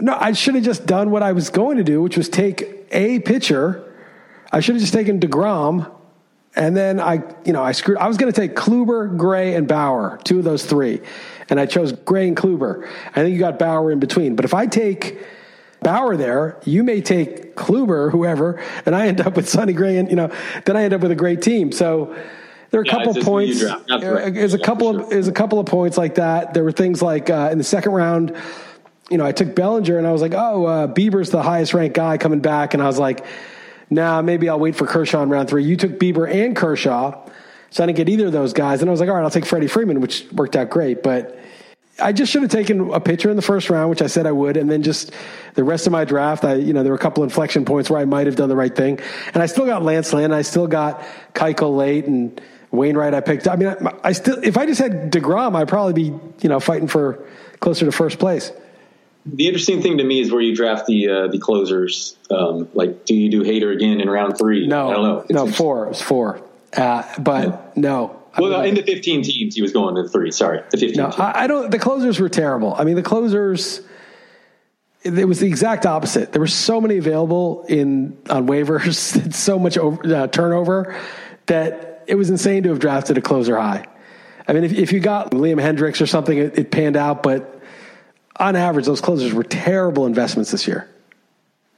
No, 0.00 0.16
I 0.18 0.32
should 0.32 0.54
have 0.54 0.64
just 0.64 0.86
done 0.86 1.10
what 1.10 1.22
I 1.22 1.32
was 1.32 1.50
going 1.50 1.76
to 1.76 1.84
do, 1.84 2.02
which 2.02 2.16
was 2.16 2.28
take 2.28 2.86
a 2.90 3.20
pitcher. 3.20 3.82
I 4.52 4.60
should 4.60 4.74
have 4.74 4.82
just 4.82 4.92
taken 4.92 5.20
Degrom 5.20 5.90
And 6.56 6.76
then 6.76 7.00
I, 7.00 7.22
you 7.44 7.52
know, 7.52 7.62
I 7.62 7.72
screwed. 7.72 7.98
I 7.98 8.06
was 8.06 8.16
going 8.16 8.32
to 8.32 8.40
take 8.40 8.54
Kluber, 8.54 9.16
Gray, 9.16 9.54
and 9.54 9.66
Bauer, 9.66 10.20
two 10.22 10.38
of 10.38 10.44
those 10.44 10.64
three, 10.64 11.00
and 11.50 11.58
I 11.58 11.66
chose 11.66 11.90
Gray 11.92 12.28
and 12.28 12.36
Kluber. 12.36 12.88
I 13.10 13.22
think 13.22 13.32
you 13.32 13.40
got 13.40 13.58
Bauer 13.58 13.90
in 13.90 13.98
between. 13.98 14.36
But 14.36 14.44
if 14.44 14.54
I 14.54 14.66
take 14.66 15.18
Bauer 15.82 16.16
there, 16.16 16.60
you 16.64 16.84
may 16.84 17.00
take 17.00 17.56
Kluber, 17.56 18.10
whoever, 18.12 18.62
and 18.86 18.94
I 18.94 19.08
end 19.08 19.20
up 19.20 19.34
with 19.34 19.48
Sonny 19.48 19.72
Gray, 19.72 19.98
and 19.98 20.08
you 20.08 20.16
know, 20.16 20.30
then 20.64 20.76
I 20.76 20.84
end 20.84 20.94
up 20.94 21.00
with 21.00 21.10
a 21.10 21.16
great 21.16 21.42
team. 21.42 21.72
So 21.72 22.14
there 22.70 22.80
are 22.80 22.84
a 22.84 22.86
Yeah, 22.86 22.92
couple 22.92 23.14
just 23.14 23.26
points. 23.26 23.60
who 23.60 23.66
you 23.66 23.72
draft. 23.72 23.88
That's 23.88 24.04
right. 24.04 24.34
There's 24.34 24.54
a 24.54 24.58
couple 24.60 25.00
of 25.00 25.10
there's 25.10 25.28
a 25.28 25.32
couple 25.32 25.58
of 25.58 25.66
points 25.66 25.98
like 25.98 26.14
that. 26.16 26.54
There 26.54 26.62
were 26.62 26.72
things 26.72 27.02
like 27.02 27.30
uh, 27.30 27.48
in 27.50 27.58
the 27.58 27.64
second 27.64 27.92
round, 27.92 28.36
you 29.10 29.18
know, 29.18 29.26
I 29.26 29.32
took 29.32 29.56
Bellinger 29.56 29.98
and 29.98 30.06
I 30.06 30.12
was 30.12 30.22
like, 30.22 30.34
oh, 30.34 30.66
uh, 30.66 30.86
Bieber's 30.86 31.30
the 31.30 31.42
highest 31.42 31.74
ranked 31.74 31.96
guy 31.96 32.16
coming 32.16 32.40
back, 32.40 32.74
and 32.74 32.82
I 32.82 32.86
was 32.86 32.98
like, 33.00 33.24
nah, 33.94 34.22
maybe 34.22 34.48
I'll 34.48 34.58
wait 34.58 34.76
for 34.76 34.86
Kershaw 34.86 35.22
in 35.22 35.30
round 35.30 35.48
three. 35.48 35.64
You 35.64 35.76
took 35.76 35.98
Bieber 35.98 36.30
and 36.30 36.54
Kershaw, 36.54 37.28
so 37.70 37.82
I 37.82 37.86
didn't 37.86 37.96
get 37.96 38.08
either 38.08 38.26
of 38.26 38.32
those 38.32 38.52
guys, 38.52 38.80
and 38.80 38.88
I 38.88 38.92
was 38.92 39.00
like, 39.00 39.08
all 39.08 39.14
right, 39.14 39.22
I'll 39.22 39.30
take 39.30 39.46
Freddie 39.46 39.68
Freeman, 39.68 40.00
which 40.00 40.26
worked 40.32 40.56
out 40.56 40.70
great, 40.70 41.02
but. 41.02 41.38
I 42.02 42.12
just 42.12 42.32
should 42.32 42.42
have 42.42 42.50
taken 42.50 42.92
a 42.92 42.98
pitcher 42.98 43.30
in 43.30 43.36
the 43.36 43.42
first 43.42 43.70
round, 43.70 43.88
which 43.88 44.02
I 44.02 44.08
said 44.08 44.26
I 44.26 44.32
would, 44.32 44.56
and 44.56 44.68
then 44.68 44.82
just 44.82 45.12
the 45.54 45.62
rest 45.62 45.86
of 45.86 45.92
my 45.92 46.04
draft. 46.04 46.44
I, 46.44 46.54
you 46.54 46.72
know, 46.72 46.82
there 46.82 46.90
were 46.90 46.96
a 46.96 47.00
couple 47.00 47.22
inflection 47.22 47.64
points 47.64 47.88
where 47.88 48.00
I 48.00 48.04
might 48.04 48.26
have 48.26 48.34
done 48.34 48.48
the 48.48 48.56
right 48.56 48.74
thing, 48.74 48.98
and 49.32 49.40
I 49.40 49.46
still 49.46 49.64
got 49.64 49.84
Lance 49.84 50.12
Lynn. 50.12 50.32
I 50.32 50.42
still 50.42 50.66
got 50.66 51.04
Keuchel 51.34 51.76
late 51.76 52.06
and 52.06 52.40
Wainwright. 52.72 53.14
I 53.14 53.20
picked. 53.20 53.46
I 53.46 53.54
mean, 53.54 53.68
I, 53.68 53.76
I 54.02 54.10
still, 54.10 54.42
if 54.42 54.58
I 54.58 54.66
just 54.66 54.80
had 54.80 55.12
Degrom, 55.12 55.54
I'd 55.54 55.68
probably 55.68 55.92
be, 55.92 56.18
you 56.40 56.48
know, 56.48 56.58
fighting 56.58 56.88
for 56.88 57.24
closer 57.60 57.84
to 57.84 57.92
first 57.92 58.18
place. 58.18 58.50
The 59.26 59.46
interesting 59.46 59.80
thing 59.80 59.98
to 59.98 60.04
me 60.04 60.20
is 60.20 60.30
where 60.30 60.42
you 60.42 60.54
draft 60.54 60.86
the 60.86 61.08
uh, 61.08 61.26
the 61.28 61.38
closers. 61.38 62.16
Um, 62.30 62.68
like, 62.74 63.06
do 63.06 63.14
you 63.14 63.30
do 63.30 63.42
Hader 63.42 63.74
again 63.74 64.00
in 64.00 64.10
round 64.10 64.36
three? 64.36 64.66
No, 64.66 64.90
I 64.90 64.92
don't 64.92 65.02
know. 65.02 65.18
It's 65.20 65.30
no, 65.30 65.46
four. 65.46 65.86
It 65.86 65.88
was 65.88 66.02
four, 66.02 66.42
uh, 66.76 67.02
but 67.18 67.76
no. 67.76 68.20
I 68.36 68.40
Well, 68.40 68.60
mean, 68.60 68.70
in 68.70 68.74
the 68.74 68.82
15 68.82 69.22
teams, 69.22 69.54
he 69.54 69.62
was 69.62 69.72
going 69.72 69.94
to 69.94 70.08
three. 70.08 70.30
Sorry, 70.32 70.60
the 70.70 70.76
15. 70.76 70.96
No, 70.96 71.04
teams. 71.10 71.20
I, 71.20 71.44
I 71.44 71.46
don't. 71.46 71.70
The 71.70 71.78
closers 71.78 72.20
were 72.20 72.28
terrible. 72.28 72.74
I 72.74 72.84
mean, 72.84 72.96
the 72.96 73.02
closers. 73.02 73.80
It, 75.02 75.18
it 75.18 75.24
was 75.26 75.40
the 75.40 75.46
exact 75.46 75.86
opposite. 75.86 76.32
There 76.32 76.40
were 76.40 76.46
so 76.46 76.80
many 76.80 76.98
available 76.98 77.64
in 77.68 78.18
on 78.28 78.46
waivers, 78.46 79.32
so 79.34 79.58
much 79.58 79.78
over, 79.78 80.14
uh, 80.14 80.26
turnover 80.26 80.94
that 81.46 82.04
it 82.06 82.16
was 82.16 82.28
insane 82.28 82.64
to 82.64 82.70
have 82.70 82.78
drafted 82.78 83.16
a 83.16 83.22
closer 83.22 83.56
high. 83.56 83.86
I 84.46 84.52
mean, 84.52 84.64
if, 84.64 84.72
if 84.72 84.92
you 84.92 85.00
got 85.00 85.30
Liam 85.30 85.60
Hendriks 85.60 86.02
or 86.02 86.06
something, 86.06 86.36
it, 86.36 86.58
it 86.58 86.70
panned 86.70 86.96
out. 86.96 87.22
But 87.22 87.53
on 88.36 88.56
average, 88.56 88.86
those 88.86 89.00
closers 89.00 89.32
were 89.32 89.44
terrible 89.44 90.06
investments 90.06 90.50
this 90.50 90.66
year. 90.66 90.88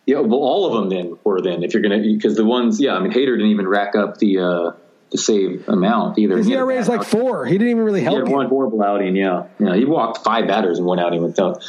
Yeah, 0.07 0.21
well, 0.21 0.39
all 0.39 0.67
of 0.67 0.73
them 0.73 0.89
then 0.89 1.19
were 1.25 1.43
then 1.43 1.65
if 1.65 1.75
you're 1.75 1.83
gonna 1.83 1.99
because 1.99 2.37
the 2.37 2.45
ones, 2.45 2.81
yeah, 2.81 2.95
I 2.95 3.01
mean, 3.01 3.11
Hader 3.11 3.37
didn't 3.37 3.51
even 3.51 3.67
rack 3.67 3.97
up 3.97 4.19
the 4.19 4.39
uh, 4.39 4.71
the 5.11 5.19
save 5.19 5.69
amount 5.69 6.17
either. 6.19 6.37
His 6.37 6.49
ERA 6.49 6.77
is 6.77 6.89
like 6.89 7.01
outing. 7.01 7.21
four. 7.21 7.45
He 7.45 7.59
didn't 7.59 7.71
even 7.71 7.83
really 7.83 8.03
help. 8.03 8.15
He 8.15 8.21
had 8.21 8.29
you. 8.29 8.35
one 8.35 8.47
horrible 8.47 8.83
outing. 8.85 9.17
Yeah, 9.17 9.47
yeah, 9.59 9.75
he 9.75 9.85
walked 9.85 10.25
five 10.25 10.47
batters 10.47 10.79
and 10.79 10.87
one 10.87 11.01
outing 11.01 11.23
without 11.23 11.65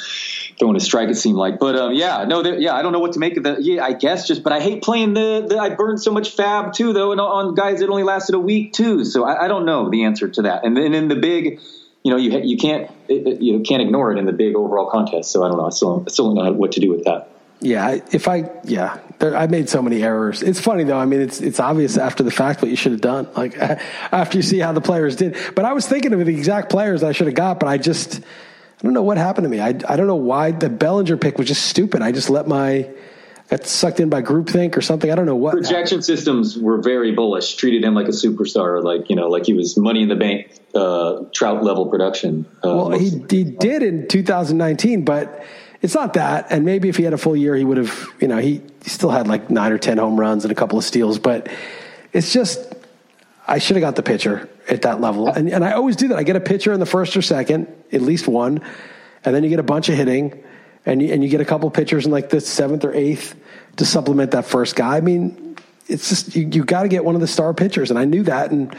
throwing 0.59 0.75
a 0.75 0.79
strike. 0.79 1.09
It 1.09 1.15
seemed 1.15 1.37
like, 1.37 1.57
but 1.57 1.75
um, 1.75 1.93
yeah, 1.93 2.25
no, 2.25 2.43
yeah, 2.43 2.75
I 2.75 2.83
don't 2.83 2.93
know 2.93 2.99
what 2.99 3.13
to 3.13 3.19
make 3.19 3.37
of 3.37 3.43
that. 3.43 3.63
Yeah, 3.63 3.83
I 3.83 3.93
guess 3.93 4.27
just, 4.27 4.43
but 4.43 4.53
I 4.53 4.59
hate 4.59 4.83
playing 4.83 5.15
the. 5.15 5.47
the 5.49 5.57
I 5.57 5.69
burned 5.69 5.99
so 5.99 6.11
much 6.11 6.37
FAAB 6.37 6.73
too, 6.73 6.93
though, 6.93 7.11
and 7.11 7.19
on 7.19 7.55
guys 7.55 7.79
that 7.79 7.89
only 7.89 8.03
lasted 8.03 8.35
a 8.35 8.39
week 8.39 8.73
too. 8.73 9.03
So 9.03 9.23
I, 9.23 9.45
I 9.45 9.47
don't 9.47 9.65
know 9.65 9.89
the 9.89 10.03
answer 10.03 10.27
to 10.27 10.43
that. 10.43 10.63
And 10.63 10.77
then 10.77 10.93
in 10.93 11.07
the 11.07 11.15
big. 11.15 11.59
You 12.03 12.13
know, 12.13 12.19
you 12.19 12.39
you 12.39 12.55
can't 12.55 12.89
it- 13.09 13.41
you 13.41 13.59
can't 13.61 13.81
ignore 13.81 14.11
it 14.11 14.17
in 14.17 14.25
the 14.25 14.33
big 14.33 14.55
overall 14.55 14.89
contest. 14.89 15.31
So 15.31 15.43
I 15.43 15.49
don't 15.49 15.57
know. 15.57 15.67
I 15.67 15.69
still, 15.69 16.05
still 16.07 16.33
don't 16.33 16.45
know 16.45 16.51
what 16.53 16.71
to 16.73 16.79
do 16.79 16.89
with 16.89 17.03
that. 17.05 17.29
Yeah, 17.59 17.99
if 18.11 18.27
I 18.27 18.51
yeah, 18.65 18.99
there, 19.17 19.35
I 19.35 19.47
made 19.47 19.67
so 19.67 19.81
many 19.81 20.03
errors. 20.03 20.43
It's 20.43 20.59
funny 20.59 20.83
though. 20.83 20.99
I 20.99 21.05
mean, 21.05 21.21
it's 21.21 21.41
it's 21.41 21.59
obvious 21.59 21.97
after 21.97 22.21
the 22.23 22.29
fact 22.29 22.61
what 22.61 22.69
you 22.69 22.77
should 22.77 22.91
have 22.91 23.01
done. 23.01 23.27
Like 23.35 23.57
after 24.11 24.37
you 24.37 24.43
see 24.43 24.59
how 24.59 24.73
the 24.73 24.81
players 24.81 25.15
did. 25.15 25.35
But 25.55 25.65
I 25.65 25.73
was 25.73 25.87
thinking 25.87 26.13
of 26.13 26.23
the 26.23 26.35
exact 26.35 26.69
players 26.69 27.01
I 27.03 27.13
should 27.13 27.25
have 27.25 27.35
got, 27.35 27.59
but 27.59 27.67
I 27.67 27.79
just 27.79 28.19
I 28.19 28.83
don't 28.83 28.93
know 28.93 29.01
what 29.01 29.17
happened 29.17 29.45
to 29.45 29.49
me. 29.49 29.59
I 29.59 29.69
I 29.69 29.95
don't 29.95 30.05
know 30.05 30.15
why 30.15 30.51
the 30.51 30.69
Bellinger 30.69 31.17
pick 31.17 31.39
was 31.39 31.47
just 31.47 31.65
stupid. 31.65 32.03
I 32.03 32.11
just 32.11 32.29
let 32.29 32.47
my 32.47 32.87
got 33.49 33.65
sucked 33.65 33.99
in 33.99 34.09
by 34.09 34.21
groupthink 34.21 34.75
or 34.75 34.81
something. 34.81 35.11
I 35.11 35.15
don't 35.15 35.25
know 35.25 35.35
what. 35.35 35.51
happened. 35.51 35.65
projection 35.65 36.01
systems 36.01 36.57
were 36.57 36.81
very 36.81 37.13
bullish, 37.13 37.55
treated 37.55 37.83
him 37.83 37.93
like 37.95 38.07
a 38.07 38.11
superstar, 38.11 38.83
like 38.83 39.09
you 39.09 39.15
know, 39.15 39.29
like 39.29 39.45
he 39.45 39.53
was 39.53 39.77
money 39.77 40.03
in 40.03 40.09
the 40.09 40.15
bank, 40.15 40.51
uh, 40.75 41.23
Trout 41.33 41.63
level 41.63 41.87
production. 41.87 42.45
Uh, 42.63 42.75
Well, 42.75 42.89
he 42.91 43.09
he 43.29 43.43
did 43.43 43.83
in 43.83 44.07
2019, 44.07 45.05
but 45.05 45.45
it's 45.81 45.95
not 45.95 46.13
that. 46.13 46.47
And 46.49 46.65
maybe 46.65 46.89
if 46.89 46.97
he 46.97 47.03
had 47.03 47.13
a 47.13 47.17
full 47.17 47.35
year, 47.35 47.55
he 47.55 47.63
would 47.63 47.77
have. 47.77 48.07
You 48.19 48.27
know, 48.27 48.37
he, 48.37 48.61
he 48.83 48.89
still 48.89 49.11
had 49.11 49.27
like 49.27 49.49
nine 49.49 49.71
or 49.71 49.77
ten 49.77 49.97
home 49.97 50.19
runs 50.19 50.43
and 50.43 50.51
a 50.51 50.55
couple 50.55 50.77
of 50.77 50.83
steals. 50.83 51.19
But 51.19 51.49
it's 52.13 52.33
just 52.33 52.73
I 53.47 53.59
should 53.59 53.77
have 53.77 53.81
got 53.81 53.95
the 53.95 54.03
pitcher 54.03 54.49
at 54.67 54.81
that 54.81 54.99
level. 54.99 55.29
And 55.29 55.49
and 55.49 55.63
I 55.63 55.71
always 55.71 55.95
do 55.95 56.09
that. 56.09 56.17
I 56.17 56.23
get 56.23 56.35
a 56.35 56.41
pitcher 56.41 56.73
in 56.73 56.79
the 56.79 56.85
first 56.85 57.15
or 57.15 57.21
second, 57.21 57.67
at 57.93 58.01
least 58.01 58.27
one, 58.27 58.61
and 59.23 59.33
then 59.35 59.43
you 59.43 59.49
get 59.49 59.59
a 59.59 59.63
bunch 59.63 59.87
of 59.89 59.95
hitting, 59.95 60.43
and 60.87 61.01
you, 61.01 61.13
and 61.13 61.21
you 61.21 61.29
get 61.29 61.41
a 61.41 61.45
couple 61.45 61.69
pitchers 61.69 62.05
in 62.05 62.11
like 62.11 62.29
the 62.29 62.39
seventh 62.39 62.85
or 62.85 62.93
eighth 62.93 63.35
to 63.75 63.85
supplement 63.85 64.31
that 64.31 64.45
first 64.45 64.75
guy. 64.75 64.97
I 64.97 65.01
mean, 65.01 65.57
it's 65.87 66.09
just 66.09 66.35
you, 66.35 66.47
you 66.47 66.63
got 66.63 66.83
to 66.83 66.87
get 66.87 67.03
one 67.03 67.13
of 67.13 67.21
the 67.21 67.27
star 67.27 67.53
pitchers, 67.53 67.89
and 67.89 67.99
I 67.99 68.05
knew 68.05 68.23
that, 68.23 68.51
and 68.51 68.75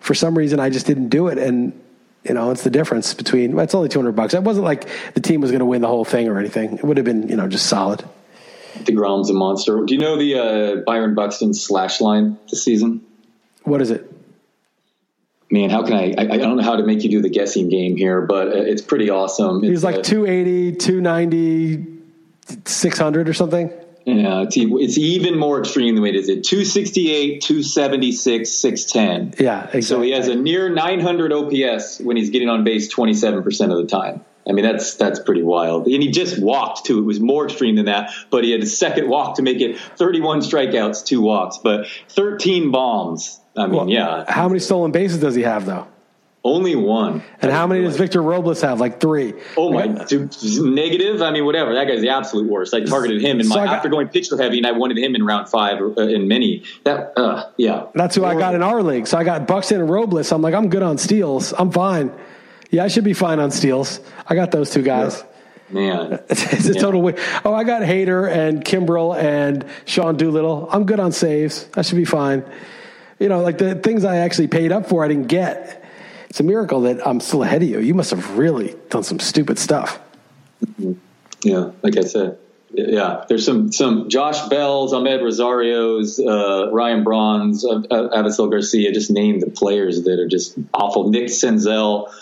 for 0.00 0.14
some 0.14 0.36
reason 0.36 0.60
I 0.60 0.68
just 0.68 0.86
didn't 0.86 1.08
do 1.08 1.28
it, 1.28 1.38
and 1.38 1.80
you 2.24 2.34
know 2.34 2.50
it's 2.50 2.64
the 2.64 2.70
difference 2.70 3.14
between. 3.14 3.54
Well, 3.54 3.64
it's 3.64 3.74
only 3.74 3.88
two 3.88 4.00
hundred 4.00 4.16
bucks. 4.16 4.34
It 4.34 4.42
wasn't 4.42 4.64
like 4.64 4.88
the 5.14 5.20
team 5.20 5.40
was 5.40 5.52
going 5.52 5.60
to 5.60 5.66
win 5.66 5.80
the 5.80 5.88
whole 5.88 6.04
thing 6.04 6.28
or 6.28 6.38
anything. 6.38 6.78
It 6.78 6.84
would 6.84 6.96
have 6.96 7.06
been 7.06 7.28
you 7.28 7.36
know 7.36 7.48
just 7.48 7.66
solid. 7.66 8.04
Degrom's 8.82 9.30
a 9.30 9.34
monster. 9.34 9.84
Do 9.84 9.94
you 9.94 10.00
know 10.00 10.18
the 10.18 10.34
uh, 10.34 10.76
Byron 10.84 11.14
Buxton 11.14 11.54
slash 11.54 12.00
line 12.00 12.36
this 12.50 12.64
season? 12.64 13.06
What 13.62 13.80
is 13.80 13.92
it? 13.92 14.12
Man, 15.54 15.70
how 15.70 15.84
can 15.84 15.92
I, 15.92 16.14
I? 16.18 16.22
I 16.32 16.36
don't 16.38 16.56
know 16.56 16.64
how 16.64 16.74
to 16.74 16.82
make 16.82 17.04
you 17.04 17.10
do 17.10 17.22
the 17.22 17.28
guessing 17.28 17.68
game 17.68 17.96
here, 17.96 18.22
but 18.22 18.48
uh, 18.48 18.56
it's 18.56 18.82
pretty 18.82 19.08
awesome. 19.08 19.62
He 19.62 19.68
It's, 19.68 19.74
was 19.74 19.84
like 19.84 19.98
uh, 19.98 20.02
280, 20.02 20.72
290, 20.78 21.86
600 22.64 23.28
or 23.28 23.34
something. 23.34 23.70
Yeah, 24.04 24.42
it's, 24.42 24.56
it's 24.56 24.98
even 24.98 25.38
more 25.38 25.60
extreme 25.60 25.94
than 25.94 26.02
way 26.02 26.08
it 26.08 26.16
is. 26.16 26.28
It 26.28 26.42
268, 26.42 27.40
276, 27.40 28.50
610. 28.50 29.44
Yeah, 29.46 29.60
exactly. 29.60 29.82
So 29.82 30.02
he 30.02 30.10
has 30.10 30.26
a 30.26 30.34
near 30.34 30.70
900 30.70 31.32
OPS 31.32 32.00
when 32.00 32.16
he's 32.16 32.30
getting 32.30 32.48
on 32.48 32.64
base 32.64 32.92
27% 32.92 33.70
of 33.70 33.76
the 33.76 33.86
time. 33.86 34.24
I 34.48 34.52
mean, 34.52 34.64
that's 34.64 34.96
that's 34.96 35.20
pretty 35.20 35.44
wild. 35.44 35.86
And 35.86 36.02
he 36.02 36.10
just 36.10 36.36
walked 36.36 36.84
too. 36.84 36.98
It 36.98 37.04
was 37.04 37.20
more 37.20 37.44
extreme 37.44 37.76
than 37.76 37.84
that, 37.84 38.10
but 38.28 38.42
he 38.42 38.50
had 38.50 38.60
a 38.60 38.66
second 38.66 39.08
walk 39.08 39.36
to 39.36 39.42
make 39.42 39.60
it 39.60 39.78
31 39.78 40.40
strikeouts, 40.40 41.06
two 41.06 41.20
walks, 41.20 41.58
but 41.58 41.86
13 42.08 42.72
bombs. 42.72 43.40
I 43.56 43.66
mean, 43.66 43.76
Well, 43.76 43.88
yeah, 43.88 44.24
How 44.28 44.48
many 44.48 44.60
stolen 44.60 44.90
bases 44.92 45.20
does 45.20 45.34
he 45.34 45.42
have 45.42 45.66
though? 45.66 45.86
only 46.46 46.76
one. 46.76 47.22
And 47.40 47.50
how 47.50 47.66
many 47.66 47.82
does 47.84 47.96
Victor 47.96 48.20
Robles 48.20 48.60
have? 48.60 48.78
Like 48.78 49.00
three. 49.00 49.32
Oh 49.56 49.72
my, 49.72 49.86
dude, 50.04 50.36
negative. 50.60 51.22
I 51.22 51.30
mean, 51.30 51.46
whatever. 51.46 51.72
That 51.72 51.88
guy's 51.88 52.02
the 52.02 52.10
absolute 52.10 52.50
worst. 52.50 52.74
I 52.74 52.80
targeted 52.84 53.22
him 53.22 53.40
in 53.40 53.48
my 53.48 53.54
So 53.54 53.64
got- 53.64 53.74
after 53.76 53.88
going 53.88 54.08
pitcher 54.08 54.36
heavy, 54.36 54.58
and 54.58 54.66
I 54.66 54.72
wanted 54.72 54.98
him 54.98 55.14
in 55.14 55.24
round 55.24 55.48
five 55.48 55.80
uh, 55.80 56.02
in 56.02 56.28
many. 56.28 56.62
That, 56.84 57.14
uh, 57.16 57.48
yeah, 57.56 57.86
That's 57.94 58.14
who 58.14 58.26
I 58.26 58.34
got 58.38 58.54
in 58.54 58.62
our 58.62 58.82
league. 58.82 59.06
So 59.06 59.16
I 59.16 59.24
got 59.24 59.46
Buxton 59.46 59.80
and 59.80 59.88
Robles. 59.88 60.30
I'm 60.32 60.42
like, 60.42 60.52
I'm 60.52 60.68
good 60.68 60.82
on 60.82 60.98
steals. 60.98 61.54
I'm 61.56 61.70
fine. 61.70 62.12
Yeah, 62.70 62.84
I 62.84 62.88
should 62.88 63.04
be 63.04 63.14
fine 63.14 63.38
on 63.40 63.50
steals. 63.50 64.00
I 64.26 64.34
got 64.34 64.50
those 64.50 64.68
two 64.70 64.82
guys. 64.82 65.24
man. 65.70 66.20
It's, 66.28 66.68
a 66.68 66.74
total 66.74 67.00
win. 67.00 67.16
Oh, 67.46 67.54
I 67.54 67.64
got 67.64 67.80
Hader 67.80 68.30
and 68.30 68.62
Kimbrel 68.62 69.16
and 69.16 69.64
Sean 69.86 70.18
Doolittle. 70.18 70.68
I'm 70.70 70.84
good 70.84 71.00
on 71.00 71.10
saves. 71.10 71.70
I 71.74 71.80
should 71.80 71.96
be 71.96 72.04
fine. 72.04 72.44
You 73.24 73.30
know, 73.30 73.40
like 73.40 73.56
the 73.56 73.74
things 73.74 74.04
I 74.04 74.18
actually 74.18 74.48
paid 74.48 74.70
up 74.70 74.86
for, 74.86 75.02
I 75.02 75.08
didn't 75.08 75.28
get. 75.28 75.82
It's 76.28 76.40
a 76.40 76.42
miracle 76.42 76.82
that 76.82 77.06
I'm 77.06 77.20
still 77.20 77.42
ahead 77.42 77.62
of 77.62 77.68
you. 77.70 77.80
You 77.80 77.94
must 77.94 78.10
have 78.10 78.36
really 78.36 78.76
done 78.90 79.02
some 79.02 79.18
stupid 79.18 79.58
stuff. 79.58 79.98
Yeah, 81.40 81.70
like 81.80 81.96
I 81.96 82.02
said, 82.02 82.36
yeah. 82.74 83.24
There's 83.26 83.46
some 83.46 83.72
some 83.72 84.10
Josh 84.10 84.46
Bell's, 84.48 84.92
Amed 84.92 85.22
Rosario's, 85.22 86.20
uh, 86.20 86.70
Ryan 86.70 87.02
Braun's, 87.02 87.64
uh, 87.64 87.80
uh, 87.90 88.46
Garcia. 88.46 88.92
Just 88.92 89.10
name 89.10 89.40
the 89.40 89.48
players 89.48 90.02
that 90.02 90.20
are 90.20 90.28
just 90.28 90.58
awful. 90.74 91.08
Nick 91.08 91.28
Senzel, 91.28 92.12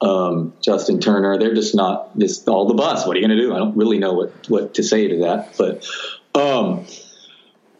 um, 0.00 0.52
Justin 0.60 1.00
Turner. 1.00 1.40
They're 1.40 1.56
just 1.56 1.74
not 1.74 2.16
just 2.16 2.46
all 2.46 2.68
the 2.68 2.74
bus. 2.74 3.04
What 3.04 3.16
are 3.16 3.18
you 3.18 3.26
going 3.26 3.36
to 3.36 3.42
do? 3.42 3.52
I 3.52 3.58
don't 3.58 3.76
really 3.76 3.98
know 3.98 4.12
what 4.12 4.48
what 4.48 4.74
to 4.74 4.84
say 4.84 5.08
to 5.08 5.16
that. 5.22 5.56
But 5.58 5.84
um, 6.40 6.86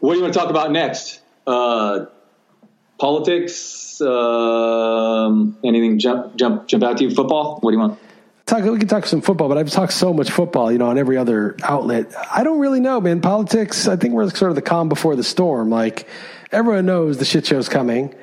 what 0.00 0.14
do 0.14 0.18
you 0.18 0.22
want 0.22 0.34
to 0.34 0.40
talk 0.40 0.50
about 0.50 0.72
next? 0.72 1.20
Uh, 1.46 2.06
politics. 3.02 4.00
Um, 4.00 5.58
anything 5.64 5.98
jump 5.98 6.36
jump 6.36 6.68
jump 6.68 6.84
out 6.84 6.98
to 6.98 7.04
you? 7.04 7.10
Football. 7.10 7.58
What 7.60 7.72
do 7.72 7.76
you 7.76 7.80
want? 7.80 7.98
Talk, 8.46 8.62
we 8.62 8.78
can 8.78 8.86
talk 8.86 9.06
some 9.06 9.20
football, 9.20 9.48
but 9.48 9.58
I've 9.58 9.70
talked 9.70 9.92
so 9.92 10.12
much 10.12 10.30
football, 10.30 10.70
you 10.70 10.78
know, 10.78 10.88
on 10.88 10.98
every 10.98 11.16
other 11.16 11.56
outlet. 11.62 12.12
I 12.32 12.44
don't 12.44 12.60
really 12.60 12.80
know, 12.80 13.00
man. 13.00 13.20
Politics, 13.20 13.88
I 13.88 13.96
think 13.96 14.14
we're 14.14 14.30
sort 14.30 14.50
of 14.50 14.56
the 14.56 14.62
calm 14.62 14.88
before 14.88 15.16
the 15.16 15.24
storm. 15.24 15.68
Like, 15.68 16.08
everyone 16.52 16.86
knows 16.86 17.18
the 17.18 17.24
shit 17.24 17.46
show's 17.46 17.68
coming, 17.68 18.14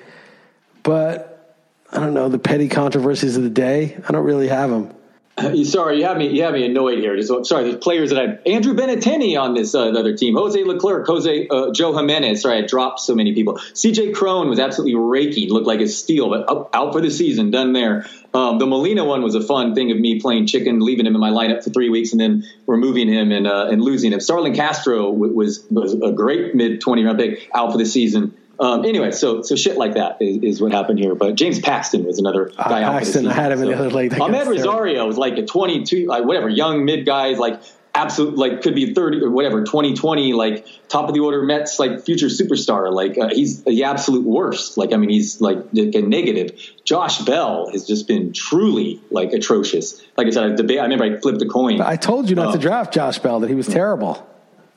but 0.84 1.58
I 1.92 2.00
don't 2.00 2.14
know, 2.14 2.30
the 2.30 2.40
petty 2.40 2.68
controversies 2.68 3.38
of 3.38 3.44
the 3.44 3.50
day, 3.50 3.98
I 4.08 4.12
don't 4.12 4.26
really 4.26 4.50
have 4.50 4.70
them. 4.70 4.94
Sorry, 5.64 6.00
you 6.00 6.06
have 6.06 6.18
me. 6.18 6.30
You 6.30 6.44
have 6.44 6.54
me 6.54 6.66
annoyed 6.66 7.00
here. 7.00 7.22
Sorry. 7.22 7.64
There's 7.64 7.78
players 7.78 8.10
that 8.10 8.20
I 8.20 8.50
Andrew 8.50 8.74
Benintendi 8.74 9.40
on 9.40 9.54
this 9.54 9.76
uh, 9.76 9.90
other 9.90 10.16
team. 10.16 10.36
Jose 10.36 10.64
Leclerc, 10.64 11.08
Jose 11.08 11.48
uh, 11.48 11.72
Joe 11.72 11.96
Jimenez. 11.96 12.42
Sorry, 12.42 12.60
I 12.60 12.62
dropped 12.62 13.00
so 13.00 13.16
many 13.16 13.34
people. 13.34 13.60
C.J. 13.74 14.12
Cron 14.12 14.50
was 14.50 14.60
absolutely 14.60 14.96
raking. 14.96 15.50
Looked 15.50 15.68
like 15.68 15.82
a 15.82 15.88
steal, 15.88 16.30
but 16.30 16.50
out, 16.50 16.70
out 16.74 16.94
for 16.94 17.02
the 17.02 17.12
season. 17.12 17.52
Done 17.52 17.74
there. 17.74 18.06
Um, 18.34 18.60
the 18.60 18.66
Molina 18.66 19.06
one 19.06 19.24
was 19.24 19.36
a 19.36 19.42
fun 19.42 19.74
thing 19.76 19.92
of 19.92 20.00
me 20.00 20.20
playing 20.20 20.48
chicken, 20.48 20.80
leaving 20.80 21.06
him 21.06 21.16
in 21.16 21.22
my 21.22 21.32
lineup 21.32 21.64
for 21.64 21.70
three 21.70 21.90
weeks, 21.90 22.12
and 22.12 22.20
then 22.20 22.46
removing 22.68 23.08
him 23.08 23.32
and 23.32 23.48
uh, 23.48 23.68
and 23.72 23.82
losing 23.82 24.14
him. 24.14 24.20
Starlin 24.20 24.54
Castro 24.54 25.10
was 25.10 25.66
was 25.70 25.94
a 25.94 26.12
great 26.12 26.54
mid 26.54 26.82
twenty 26.82 27.04
round 27.04 27.18
pick 27.18 27.50
out 27.54 27.72
for 27.72 27.78
the 27.78 27.86
season. 27.86 28.36
Um, 28.60 28.84
anyway, 28.84 29.12
so 29.12 29.42
so 29.42 29.56
shit 29.56 29.78
like 29.78 29.94
that 29.94 30.18
is, 30.22 30.44
is, 30.44 30.62
what 30.62 30.74
happened 30.74 31.00
here. 31.00 31.16
But 31.16 31.36
James 31.36 31.60
Paxton 31.60 32.04
was 32.04 32.20
another 32.20 32.52
uh, 32.58 32.68
guy. 32.68 32.84
Uh, 32.84 32.92
Paxton, 32.92 33.26
I 33.26 33.34
had 33.34 33.54
him 33.54 33.60
so. 33.60 33.64
in 33.64 33.70
the 33.70 33.78
other 33.78 33.90
leg. 33.90 34.12
Amed 34.12 34.48
Rosario 34.48 35.08
was 35.08 35.18
like 35.18 35.38
a 35.38 35.46
22, 35.46 36.08
like 36.08 36.26
whatever, 36.26 36.50
young 36.50 36.84
mid 36.84 37.06
guys, 37.06 37.38
like 37.38 37.62
absolute, 37.96 38.36
like 38.36 38.62
could 38.62 38.76
be 38.76 38.94
30 38.94 39.24
or 39.24 39.30
whatever, 39.30 39.64
2020, 39.64 40.34
like 40.34 40.66
top 40.90 41.08
of 41.08 41.14
the 41.14 41.22
order 41.22 41.42
Mets, 41.44 41.80
like 41.80 42.04
future 42.04 42.28
superstar. 42.28 42.92
Like 42.92 43.18
uh, 43.18 43.30
he's 43.30 43.64
the 43.64 43.86
absolute 43.86 44.26
worst. 44.26 44.78
Like 44.78 44.92
I 44.92 44.98
mean, 44.98 45.10
he's 45.10 45.40
like 45.40 45.58
a 45.74 46.02
negative. 46.02 46.60
Josh 46.84 47.20
Bell 47.20 47.70
has 47.72 47.88
just 47.88 48.10
been 48.10 48.34
truly 48.34 49.00
like 49.10 49.32
atrocious. 49.32 50.02
Like 50.18 50.28
I 50.28 50.32
said, 50.32 50.52
I 50.52 50.56
debate. 50.56 50.80
I 50.80 50.84
remember 50.84 51.06
I 51.06 51.18
flipped 51.18 51.42
a 51.42 51.48
coin. 51.48 51.80
I 51.80 51.96
told 51.96 52.30
you 52.30 52.36
not 52.36 52.52
to 52.52 52.58
um, 52.58 52.60
draft 52.60 52.94
Josh 52.94 53.20
Bell; 53.20 53.40
that 53.40 53.50
he 53.50 53.56
was 53.56 53.68
terrible. 53.68 54.28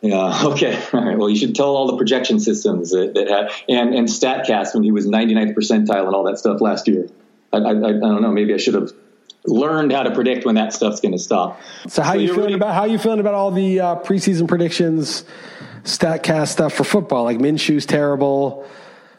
Yeah. 0.02 0.40
Okay. 0.52 0.82
All 0.92 1.04
right. 1.04 1.16
Well, 1.16 1.30
you 1.30 1.36
should 1.36 1.54
tell 1.54 1.76
all 1.76 1.86
the 1.86 1.96
projection 1.96 2.40
systems 2.40 2.90
that, 2.90 3.14
that 3.14 3.28
had, 3.28 3.50
and 3.68 3.94
and 3.94 4.08
Statcast 4.08 4.74
when 4.74 4.82
he 4.82 4.90
was 4.90 5.06
99th 5.06 5.54
percentile 5.54 6.06
and 6.06 6.14
all 6.14 6.24
that 6.24 6.38
stuff 6.38 6.60
last 6.60 6.88
year. 6.88 7.08
I, 7.52 7.58
I, 7.58 7.70
I 7.70 7.72
don't 7.72 8.22
know. 8.22 8.32
Maybe 8.32 8.52
I 8.52 8.56
should 8.56 8.74
have 8.74 8.90
learned 9.46 9.92
how 9.92 10.02
to 10.02 10.10
predict 10.12 10.44
when 10.44 10.56
that 10.56 10.72
stuff's 10.72 11.00
going 11.00 11.12
to 11.12 11.18
stop. 11.18 11.60
So 11.88 12.02
how 12.02 12.12
so 12.12 12.18
you 12.18 12.28
feeling 12.28 12.40
really, 12.40 12.54
about 12.54 12.74
how 12.74 12.84
you 12.84 12.98
feeling 12.98 13.20
about 13.20 13.34
all 13.34 13.50
the 13.50 13.80
uh, 13.80 13.96
preseason 13.96 14.48
predictions, 14.48 15.24
Statcast 15.84 16.48
stuff 16.48 16.74
for 16.74 16.84
football? 16.84 17.24
Like 17.24 17.38
Minshew's 17.38 17.86
terrible. 17.86 18.68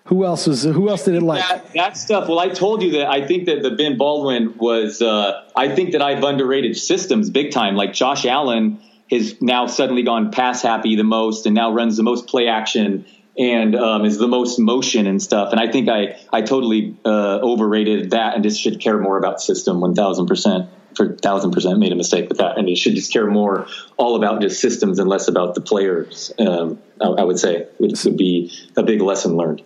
Who 0.05 0.25
else 0.25 0.47
was? 0.47 0.63
Who 0.63 0.89
else 0.89 1.05
did 1.05 1.15
it 1.15 1.23
like? 1.23 1.47
That, 1.47 1.73
that, 1.73 1.97
stuff. 1.97 2.27
Well, 2.27 2.39
I 2.39 2.49
told 2.49 2.83
you 2.83 2.91
that 2.93 3.07
I 3.09 3.25
think 3.25 3.45
that 3.45 3.63
the 3.63 3.71
Ben 3.71 3.97
Baldwin 3.97 4.57
was. 4.57 5.01
Uh, 5.01 5.45
I 5.55 5.73
think 5.73 5.93
that 5.93 6.01
I've 6.01 6.23
underrated 6.23 6.75
systems 6.75 7.29
big 7.29 7.51
time. 7.51 7.75
Like 7.75 7.93
Josh 7.93 8.25
Allen 8.25 8.81
has 9.13 9.41
now 9.41 9.67
suddenly 9.67 10.03
gone 10.03 10.31
pass 10.31 10.61
happy 10.61 10.95
the 10.95 11.03
most 11.03 11.45
and 11.45 11.55
now 11.55 11.71
runs 11.73 11.97
the 11.97 12.03
most 12.03 12.27
play 12.27 12.47
action 12.47 13.05
and 13.37 13.75
um, 13.75 14.05
is 14.05 14.17
the 14.17 14.27
most 14.27 14.59
motion 14.59 15.07
and 15.07 15.21
stuff. 15.21 15.51
And 15.51 15.59
I 15.59 15.71
think 15.71 15.89
I 15.89 16.19
I 16.31 16.41
totally 16.41 16.95
uh, 17.05 17.39
overrated 17.41 18.11
that 18.11 18.35
and 18.35 18.43
just 18.43 18.61
should 18.61 18.79
care 18.79 18.97
more 18.99 19.17
about 19.17 19.41
system 19.41 19.81
one 19.81 19.95
thousand 19.95 20.27
percent. 20.27 20.69
For 20.95 21.15
thousand 21.15 21.51
percent, 21.51 21.79
made 21.79 21.91
a 21.91 21.95
mistake 21.95 22.29
with 22.29 22.37
that, 22.37 22.59
and 22.59 22.69
you 22.69 22.75
should 22.75 22.93
just 22.93 23.11
care 23.11 23.25
more 23.25 23.65
all 23.97 24.15
about 24.15 24.41
just 24.41 24.61
systems 24.61 24.99
and 24.99 25.09
less 25.09 25.27
about 25.27 25.55
the 25.55 25.61
players. 25.61 26.31
Um, 26.37 26.79
I, 27.01 27.05
I, 27.05 27.23
would 27.23 27.39
say 27.39 27.65
would, 27.79 27.99
would 28.03 28.15
be 28.15 28.51
a 28.77 28.83
big 28.83 29.01
lesson 29.01 29.35
learned. 29.35 29.63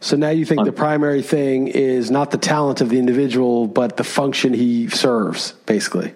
So 0.00 0.16
now 0.16 0.30
you 0.30 0.46
think 0.46 0.64
the 0.64 0.72
primary 0.72 1.20
thing 1.20 1.68
is 1.68 2.10
not 2.10 2.30
the 2.30 2.38
talent 2.38 2.80
of 2.80 2.88
the 2.88 2.98
individual, 2.98 3.66
but 3.66 3.98
the 3.98 4.04
function 4.04 4.54
he 4.54 4.88
serves, 4.88 5.52
basically. 5.66 6.14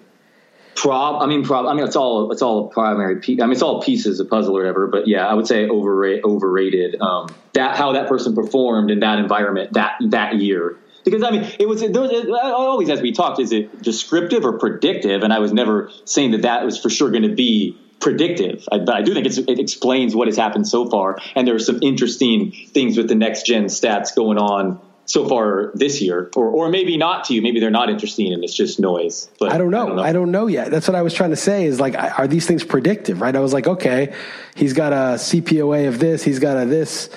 Prob, 0.75 1.21
I 1.21 1.25
mean, 1.25 1.43
prob, 1.43 1.65
I 1.65 1.73
mean, 1.73 1.85
it's 1.85 1.95
all 1.95 2.31
it's 2.31 2.41
all 2.41 2.67
primary. 2.67 3.21
Piece. 3.21 3.41
I 3.41 3.45
mean, 3.45 3.53
it's 3.53 3.61
all 3.61 3.81
pieces 3.81 4.19
of 4.19 4.29
puzzle 4.29 4.57
or 4.57 4.59
whatever. 4.59 4.87
But 4.87 5.07
yeah, 5.07 5.25
I 5.25 5.33
would 5.33 5.47
say 5.47 5.67
overrated. 5.67 6.25
Overrated. 6.25 7.01
Um, 7.01 7.33
that 7.53 7.77
how 7.77 7.93
that 7.93 8.09
person 8.09 8.35
performed 8.35 8.91
in 8.91 8.99
that 8.99 9.19
environment 9.19 9.73
that 9.73 9.95
that 10.09 10.35
year. 10.35 10.77
Because 11.05 11.23
I 11.23 11.31
mean, 11.31 11.49
it 11.59 11.67
was 11.67 11.81
there 11.81 12.01
was 12.01 12.27
always 12.41 12.89
as 12.89 13.01
we 13.01 13.13
talked, 13.13 13.39
is 13.39 13.51
it 13.51 13.81
descriptive 13.81 14.43
or 14.43 14.59
predictive? 14.59 15.23
And 15.23 15.31
I 15.31 15.39
was 15.39 15.53
never 15.53 15.91
saying 16.03 16.31
that 16.31 16.41
that 16.41 16.65
was 16.65 16.77
for 16.77 16.89
sure 16.89 17.09
going 17.09 17.23
to 17.23 17.35
be 17.35 17.77
predictive. 18.01 18.67
I, 18.71 18.79
but 18.79 18.95
I 18.95 19.01
do 19.01 19.13
think 19.13 19.25
it 19.25 19.59
explains 19.59 20.15
what 20.15 20.27
has 20.27 20.35
happened 20.35 20.67
so 20.67 20.89
far. 20.89 21.19
And 21.35 21.47
there 21.47 21.55
are 21.55 21.59
some 21.59 21.79
interesting 21.81 22.51
things 22.69 22.97
with 22.97 23.07
the 23.07 23.15
next 23.15 23.45
gen 23.45 23.65
stats 23.65 24.15
going 24.15 24.37
on 24.37 24.81
so 25.05 25.27
far 25.27 25.71
this 25.75 26.01
year, 26.01 26.31
or 26.35 26.47
or 26.47 26.69
maybe 26.69 26.97
not 26.97 27.25
to 27.25 27.33
you. 27.33 27.41
Maybe 27.41 27.59
they're 27.59 27.69
not 27.69 27.89
interesting 27.89 28.33
and 28.33 28.43
it's 28.43 28.53
just 28.53 28.79
noise. 28.79 29.29
But 29.39 29.51
I 29.51 29.57
don't 29.57 29.71
know. 29.71 29.83
I 29.83 29.87
don't 29.87 29.95
know, 29.95 30.03
I 30.03 30.13
don't 30.13 30.31
know 30.31 30.47
yet. 30.47 30.71
That's 30.71 30.87
what 30.87 30.95
I 30.95 31.01
was 31.01 31.13
trying 31.13 31.29
to 31.29 31.35
say. 31.35 31.65
Is 31.65 31.79
like, 31.79 31.95
are 31.95 32.27
these 32.27 32.47
things 32.47 32.63
predictive? 32.63 33.21
Right? 33.21 33.35
I 33.35 33.39
was 33.39 33.53
like, 33.53 33.67
okay, 33.67 34.13
he's 34.55 34.73
got 34.73 34.93
a 34.93 35.17
CPOE 35.17 35.87
of 35.87 35.99
this. 35.99 36.23
He's 36.23 36.39
got 36.39 36.57
a 36.57 36.65
this, 36.65 37.09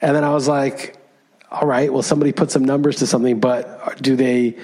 and 0.00 0.14
then 0.14 0.24
I 0.24 0.30
was 0.30 0.48
like, 0.48 0.96
all 1.50 1.66
right. 1.66 1.92
Well, 1.92 2.02
somebody 2.02 2.32
put 2.32 2.50
some 2.50 2.64
numbers 2.64 2.96
to 2.96 3.06
something, 3.06 3.40
but 3.40 4.02
do 4.02 4.16
they? 4.16 4.56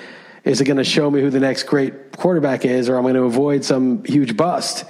Is 0.45 0.61
it 0.61 0.65
going 0.65 0.77
to 0.77 0.85
show 0.85 1.11
me 1.11 1.21
who 1.21 1.31
the 1.31 1.41
next 1.41 1.65
great 1.65 2.13
quarterback 2.13 2.65
is, 2.65 2.89
or 2.89 2.97
I'm 2.97 3.03
going 3.03 3.15
to 3.15 3.25
avoid 3.25 3.65
some 3.65 4.05
huge 4.05 4.37
bust? 4.37 4.85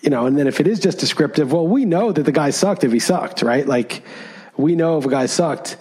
You 0.00 0.08
know, 0.08 0.24
and 0.24 0.38
then 0.38 0.46
if 0.46 0.60
it 0.60 0.66
is 0.66 0.80
just 0.80 0.98
descriptive, 0.98 1.52
well, 1.52 1.66
we 1.66 1.84
know 1.84 2.12
that 2.12 2.22
the 2.22 2.32
guy 2.32 2.48
sucked 2.48 2.84
if 2.84 2.92
he 2.92 2.98
sucked, 2.98 3.42
right? 3.42 3.66
Like, 3.66 4.02
we 4.56 4.74
know 4.74 4.96
if 4.96 5.04
a 5.04 5.10
guy 5.10 5.26
sucked 5.26 5.76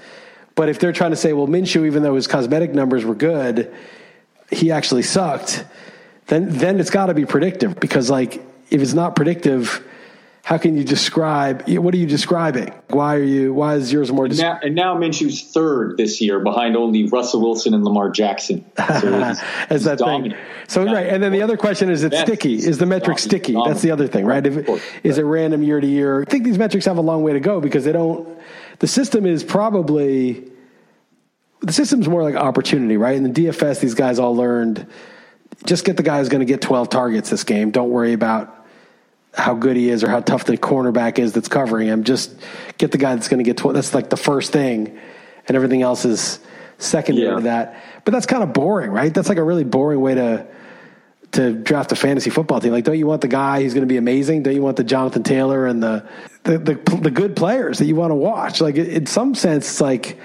but 0.59 0.67
if 0.67 0.77
they're 0.77 0.91
trying 0.91 1.11
to 1.11 1.15
say, 1.15 1.31
well, 1.31 1.47
Minshew, 1.47 1.85
even 1.85 2.03
though 2.03 2.15
his 2.15 2.27
cosmetic 2.27 2.73
numbers 2.73 3.05
were 3.05 3.15
good, 3.15 3.73
he 4.51 4.73
actually 4.73 5.03
sucked, 5.03 5.63
then 6.27 6.49
then 6.49 6.81
it's 6.81 6.89
got 6.89 7.05
to 7.05 7.13
be 7.13 7.25
predictive 7.25 7.79
because 7.79 8.09
like 8.09 8.45
if 8.69 8.81
it's 8.81 8.91
not 8.91 9.15
predictive, 9.15 9.81
how 10.43 10.57
can 10.57 10.75
you 10.75 10.83
describe 10.83 11.65
what 11.69 11.93
are 11.93 11.97
you 11.97 12.05
describing? 12.05 12.73
Why 12.89 13.15
are 13.15 13.23
you 13.23 13.53
why 13.53 13.75
is 13.75 13.93
yours 13.93 14.11
more? 14.11 14.27
Descri- 14.27 14.39
now, 14.39 14.59
and 14.61 14.75
now 14.75 14.97
Minshew's 14.97 15.43
third 15.43 15.95
this 15.95 16.19
year 16.19 16.41
behind 16.41 16.75
only 16.75 17.07
Russell 17.07 17.39
Wilson 17.39 17.73
and 17.73 17.85
Lamar 17.85 18.09
Jackson. 18.09 18.65
So 18.99 19.13
As 19.69 19.85
that 19.85 19.99
thing. 19.99 20.35
So 20.67 20.83
yeah. 20.83 20.91
right, 20.91 21.07
and 21.07 21.23
then 21.23 21.31
the 21.31 21.41
other 21.41 21.55
question 21.55 21.89
is: 21.89 22.03
It's 22.03 22.19
sticky? 22.19 22.55
Is 22.55 22.79
the 22.79 22.85
metric 22.85 23.17
sticky? 23.17 23.55
That's 23.65 23.81
the 23.81 23.91
other 23.91 24.07
thing, 24.07 24.25
right? 24.25 24.45
If, 24.45 25.05
is 25.05 25.19
it 25.19 25.23
random 25.23 25.63
year 25.63 25.79
to 25.79 25.87
year? 25.87 26.23
I 26.23 26.25
think 26.25 26.43
these 26.43 26.57
metrics 26.57 26.85
have 26.85 26.97
a 26.97 27.01
long 27.01 27.23
way 27.23 27.31
to 27.31 27.39
go 27.39 27.61
because 27.61 27.85
they 27.85 27.93
don't 27.93 28.27
the 28.79 28.87
system 28.87 29.25
is 29.25 29.43
probably 29.43 30.48
the 31.61 31.73
system's 31.73 32.07
more 32.07 32.23
like 32.23 32.35
opportunity, 32.35 32.97
right? 32.97 33.15
In 33.15 33.23
the 33.23 33.29
DFS, 33.29 33.79
these 33.79 33.93
guys 33.93 34.19
all 34.19 34.35
learned 34.35 34.87
just 35.65 35.85
get 35.85 35.97
the 35.97 36.03
guy 36.03 36.19
who's 36.19 36.29
going 36.29 36.39
to 36.39 36.45
get 36.45 36.61
12 36.61 36.89
targets 36.89 37.29
this 37.29 37.43
game. 37.43 37.71
Don't 37.71 37.89
worry 37.89 38.13
about 38.13 38.55
how 39.33 39.53
good 39.53 39.75
he 39.75 39.89
is 39.89 40.03
or 40.03 40.09
how 40.09 40.21
tough 40.21 40.45
the 40.45 40.57
cornerback 40.57 41.19
is 41.19 41.33
that's 41.33 41.47
covering 41.47 41.87
him. 41.87 42.03
Just 42.03 42.33
get 42.77 42.91
the 42.91 42.97
guy 42.97 43.15
that's 43.15 43.27
going 43.27 43.39
to 43.39 43.43
get 43.43 43.57
12. 43.57 43.75
That's 43.75 43.93
like 43.93 44.09
the 44.09 44.17
first 44.17 44.51
thing, 44.51 44.99
and 45.47 45.55
everything 45.55 45.81
else 45.81 46.05
is 46.05 46.39
secondary 46.77 47.27
yeah. 47.27 47.35
to 47.35 47.41
that. 47.41 47.83
But 48.05 48.11
that's 48.13 48.25
kind 48.25 48.43
of 48.43 48.53
boring, 48.53 48.91
right? 48.91 49.13
That's 49.13 49.29
like 49.29 49.37
a 49.37 49.43
really 49.43 49.63
boring 49.63 50.01
way 50.01 50.15
to 50.15 50.47
to 51.31 51.53
draft 51.53 51.91
a 51.91 51.95
fantasy 51.95 52.31
football 52.31 52.59
team. 52.59 52.71
Like, 52.71 52.85
don't 52.85 52.97
you 52.97 53.05
want 53.05 53.21
the 53.21 53.27
guy 53.27 53.61
who's 53.61 53.75
going 53.75 53.87
to 53.87 53.91
be 53.91 53.97
amazing? 53.97 54.41
Don't 54.41 54.55
you 54.55 54.63
want 54.63 54.77
the 54.77 54.83
Jonathan 54.83 55.21
Taylor 55.21 55.67
and 55.67 55.83
the 55.83 56.07
the 56.43 56.57
the, 56.57 56.99
the 57.01 57.11
good 57.11 57.35
players 57.35 57.79
that 57.79 57.85
you 57.85 57.95
want 57.95 58.11
to 58.11 58.15
watch? 58.15 58.61
Like, 58.61 58.75
in 58.75 59.05
some 59.05 59.35
sense, 59.35 59.69
it's 59.69 59.81
like, 59.81 60.19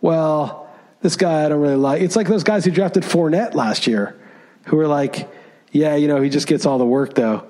well, 0.00 0.67
this 1.00 1.16
guy 1.16 1.44
I 1.44 1.48
don't 1.48 1.60
really 1.60 1.76
like. 1.76 2.02
It's 2.02 2.16
like 2.16 2.28
those 2.28 2.44
guys 2.44 2.64
who 2.64 2.70
drafted 2.70 3.02
Fournette 3.02 3.54
last 3.54 3.86
year, 3.86 4.18
who 4.66 4.76
were 4.76 4.88
like, 4.88 5.28
yeah, 5.72 5.96
you 5.96 6.08
know, 6.08 6.20
he 6.20 6.30
just 6.30 6.46
gets 6.46 6.66
all 6.66 6.78
the 6.78 6.86
work 6.86 7.14
though 7.14 7.46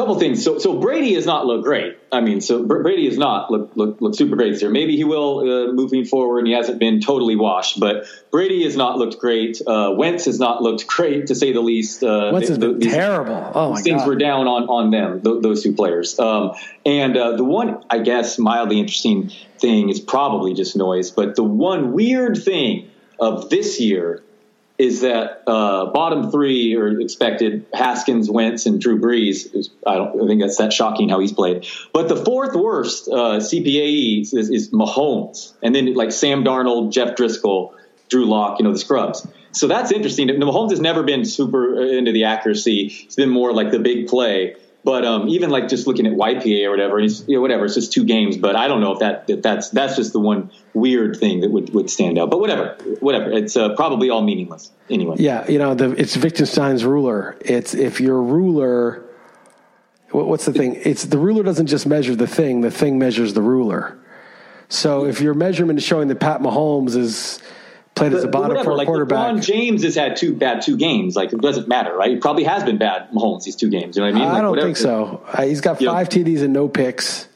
couple 0.00 0.18
things. 0.18 0.42
So, 0.44 0.58
so 0.58 0.78
Brady 0.78 1.14
has 1.14 1.26
not 1.26 1.46
looked 1.46 1.64
great. 1.64 1.98
I 2.12 2.20
mean, 2.20 2.40
so 2.40 2.64
Brady 2.64 3.06
has 3.06 3.18
not 3.18 3.50
looked 3.50 3.76
look, 3.76 4.00
look 4.00 4.14
super 4.14 4.36
great 4.36 4.52
this 4.52 4.62
year. 4.62 4.70
Maybe 4.70 4.96
he 4.96 5.04
will 5.04 5.40
uh, 5.40 5.72
moving 5.72 6.04
forward. 6.04 6.40
and 6.40 6.48
He 6.48 6.54
hasn't 6.54 6.78
been 6.78 7.00
totally 7.00 7.36
washed, 7.36 7.78
but 7.78 8.06
Brady 8.30 8.64
has 8.64 8.76
not 8.76 8.98
looked 8.98 9.18
great. 9.18 9.60
Uh, 9.64 9.92
Wentz 9.96 10.24
has 10.26 10.38
not 10.38 10.62
looked 10.62 10.86
great, 10.86 11.26
to 11.26 11.34
say 11.34 11.52
the 11.52 11.60
least. 11.60 12.02
Uh, 12.02 12.30
Wentz 12.32 12.48
has 12.48 12.58
been 12.58 12.80
terrible. 12.80 13.52
Oh 13.54 13.70
my 13.70 13.76
God. 13.76 13.84
things 13.84 14.02
God. 14.02 14.08
were 14.08 14.16
down 14.16 14.46
on 14.46 14.68
on 14.68 14.90
them, 14.90 15.22
th- 15.22 15.42
those 15.42 15.62
two 15.62 15.74
players. 15.74 16.18
Um, 16.18 16.52
and 16.86 17.16
uh, 17.16 17.36
the 17.36 17.44
one, 17.44 17.84
I 17.90 17.98
guess, 17.98 18.38
mildly 18.38 18.80
interesting 18.80 19.30
thing 19.60 19.88
is 19.88 20.00
probably 20.00 20.54
just 20.54 20.76
noise. 20.76 21.10
But 21.10 21.36
the 21.36 21.44
one 21.44 21.92
weird 21.92 22.42
thing 22.42 22.90
of 23.18 23.50
this 23.50 23.80
year 23.80 24.22
is 24.80 25.02
that 25.02 25.42
uh, 25.46 25.84
bottom 25.92 26.30
three 26.30 26.74
are 26.74 26.98
expected 27.00 27.66
Haskins, 27.74 28.30
Wentz, 28.30 28.64
and 28.64 28.80
Drew 28.80 28.98
Brees. 28.98 29.68
I 29.86 29.96
don't 29.96 30.22
I 30.22 30.26
think 30.26 30.40
that's 30.40 30.56
that 30.56 30.72
shocking 30.72 31.10
how 31.10 31.20
he's 31.20 31.34
played. 31.34 31.66
But 31.92 32.08
the 32.08 32.16
fourth 32.16 32.56
worst 32.56 33.06
uh, 33.06 33.40
CPOE 33.40 34.22
is, 34.22 34.32
is, 34.32 34.70
Mahomes, 34.70 35.52
and 35.62 35.74
then 35.74 35.92
like 35.92 36.12
Sam 36.12 36.44
Darnold, 36.44 36.92
Jeff 36.92 37.14
Driskel, 37.14 37.74
Drew 38.08 38.24
Lock, 38.24 38.58
you 38.58 38.64
know 38.64 38.72
the 38.72 38.78
scrubs. 38.78 39.26
So 39.52 39.66
that's 39.66 39.92
interesting. 39.92 40.28
Mahomes 40.28 40.70
has 40.70 40.80
never 40.80 41.02
been 41.02 41.26
super 41.26 41.78
into 41.82 42.12
the 42.12 42.24
accuracy. 42.24 42.86
It's 43.04 43.16
been 43.16 43.28
more 43.28 43.52
like 43.52 43.72
the 43.72 43.80
big 43.80 44.08
play. 44.08 44.56
But 44.82 45.04
um, 45.04 45.28
even 45.28 45.50
like 45.50 45.68
just 45.68 45.86
looking 45.86 46.06
at 46.06 46.14
YPA 46.14 46.66
or 46.66 46.70
whatever, 46.70 46.98
and 46.98 47.10
you 47.28 47.36
know, 47.36 47.40
whatever, 47.42 47.66
it's 47.66 47.74
just 47.74 47.92
two 47.92 48.04
games. 48.04 48.38
But 48.38 48.56
I 48.56 48.66
don't 48.66 48.80
know 48.80 48.92
if 48.92 49.00
that, 49.00 49.26
that 49.26 49.42
that's 49.42 49.68
that's 49.70 49.96
just 49.96 50.12
the 50.14 50.20
one 50.20 50.50
weird 50.72 51.16
thing 51.16 51.40
that 51.40 51.50
would, 51.50 51.74
would 51.74 51.90
stand 51.90 52.18
out. 52.18 52.30
But 52.30 52.40
whatever, 52.40 52.76
whatever. 53.00 53.30
It's 53.30 53.56
uh, 53.56 53.74
probably 53.74 54.08
all 54.08 54.22
meaningless 54.22 54.72
anyway. 54.88 55.16
Yeah, 55.18 55.48
you 55.50 55.58
know, 55.58 55.74
the, 55.74 55.90
it's 55.92 56.16
Wittgenstein's 56.16 56.84
ruler. 56.84 57.36
It's 57.40 57.74
if 57.74 58.00
your 58.00 58.22
ruler, 58.22 59.04
what's 60.12 60.46
the 60.46 60.52
thing? 60.54 60.80
It's 60.82 61.04
the 61.04 61.18
ruler 61.18 61.42
doesn't 61.42 61.66
just 61.66 61.86
measure 61.86 62.16
the 62.16 62.26
thing; 62.26 62.62
the 62.62 62.70
thing 62.70 62.98
measures 62.98 63.34
the 63.34 63.42
ruler. 63.42 63.98
So 64.70 65.04
if 65.04 65.20
your 65.20 65.34
measurement 65.34 65.78
is 65.78 65.84
showing 65.84 66.08
that 66.08 66.20
Pat 66.20 66.40
Mahomes 66.40 66.96
is 66.96 67.42
played 68.00 68.14
as 68.14 68.24
a 68.24 68.28
bottom 68.28 68.48
whatever, 68.50 68.64
four 68.64 68.76
like 68.76 68.86
quarterback. 68.86 69.34
LeBron 69.34 69.42
James 69.44 69.82
has 69.84 69.94
had 69.94 70.16
two 70.16 70.34
bad 70.34 70.62
two 70.62 70.76
games. 70.76 71.14
Like 71.16 71.32
it 71.32 71.40
doesn't 71.40 71.68
matter, 71.68 71.94
right? 71.96 72.10
He 72.10 72.16
probably 72.16 72.44
has 72.44 72.64
been 72.64 72.78
bad 72.78 73.10
Mahomes 73.12 73.44
these 73.44 73.56
two 73.56 73.70
games. 73.70 73.96
You 73.96 74.02
know 74.02 74.10
what 74.12 74.16
I 74.16 74.24
mean? 74.24 74.28
I 74.28 74.40
don't 74.40 74.50
whatever. 74.50 74.66
think 74.68 74.76
so. 74.76 75.22
Uh, 75.32 75.42
he's 75.42 75.60
got 75.60 75.80
Yeah. 75.80 75.90
five 75.92 76.08
TDs 76.08 76.42
and 76.42 76.52
no 76.52 76.68
picks. 76.68 77.28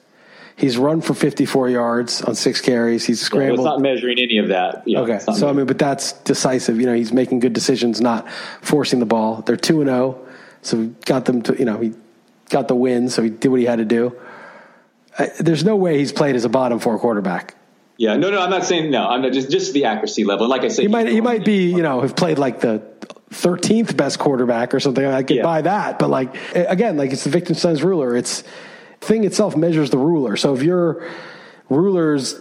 He's 0.56 0.78
run 0.78 1.00
for 1.00 1.14
54 1.14 1.68
yards 1.68 2.22
on 2.22 2.36
six 2.36 2.60
carries. 2.60 3.04
He's 3.04 3.20
Well, 3.20 3.26
scrambled. 3.26 3.58
it's 3.60 3.64
not 3.64 3.80
measuring 3.80 4.18
any 4.20 4.38
of 4.38 4.48
that. 4.48 4.84
Yeah, 4.86 5.00
Okay, 5.00 5.18
so 5.18 5.48
I 5.48 5.52
mean, 5.52 5.66
but 5.66 5.78
that's 5.78 6.12
decisive. 6.12 6.78
You 6.80 6.86
know, 6.86 6.94
he's 6.94 7.12
making 7.12 7.40
good 7.40 7.52
decisions, 7.52 8.00
not 8.00 8.28
forcing 8.60 9.00
the 9.00 9.06
ball. 9.06 9.42
They're 9.44 9.56
two 9.56 9.80
and 9.80 9.88
zero, 9.90 10.18
so 10.62 10.76
we 10.78 10.86
got 11.06 11.24
them 11.24 11.42
to. 11.42 11.58
You 11.58 11.64
know, 11.64 11.78
he 11.78 11.92
got 12.50 12.68
the 12.68 12.76
win, 12.76 13.08
so 13.08 13.20
he 13.22 13.30
did 13.30 13.48
what 13.48 13.58
he 13.58 13.66
had 13.66 13.78
to 13.78 13.84
do. 13.84 14.14
Uh, 15.18 15.26
there's 15.40 15.64
no 15.64 15.74
way 15.74 15.98
he's 15.98 16.12
played 16.12 16.36
as 16.36 16.44
a 16.44 16.48
bottom 16.48 16.78
four 16.78 16.98
quarterback. 17.00 17.54
Yeah, 17.96 18.16
no, 18.16 18.30
no, 18.30 18.40
I'm 18.40 18.50
not 18.50 18.64
saying 18.64 18.90
no. 18.90 19.06
I'm 19.06 19.22
not 19.22 19.32
just 19.32 19.50
just 19.50 19.72
the 19.72 19.84
accuracy 19.86 20.24
level. 20.24 20.48
Like 20.48 20.62
I 20.62 20.68
said, 20.68 20.82
He 20.82 20.88
might 20.88 21.08
he 21.08 21.20
might 21.20 21.44
be 21.44 21.70
you 21.70 21.82
know 21.82 22.00
have 22.00 22.16
played 22.16 22.38
like 22.38 22.60
the. 22.60 22.82
13th 23.30 23.96
best 23.96 24.20
quarterback 24.20 24.72
or 24.74 24.78
something. 24.78 25.04
I 25.04 25.24
could 25.24 25.38
Yeah. 25.38 25.42
buy 25.42 25.62
that. 25.62 25.98
But 25.98 26.08
like, 26.08 26.36
again, 26.54 26.96
like 26.96 27.12
it's 27.12 27.24
the 27.24 27.30
Wittgenstein's 27.30 27.82
ruler. 27.82 28.14
It's 28.16 28.44
thing 29.00 29.24
itself 29.24 29.56
measures 29.56 29.90
the 29.90 29.98
ruler. 29.98 30.36
So 30.36 30.54
if 30.54 30.62
your 30.62 31.04
ruler's 31.68 32.40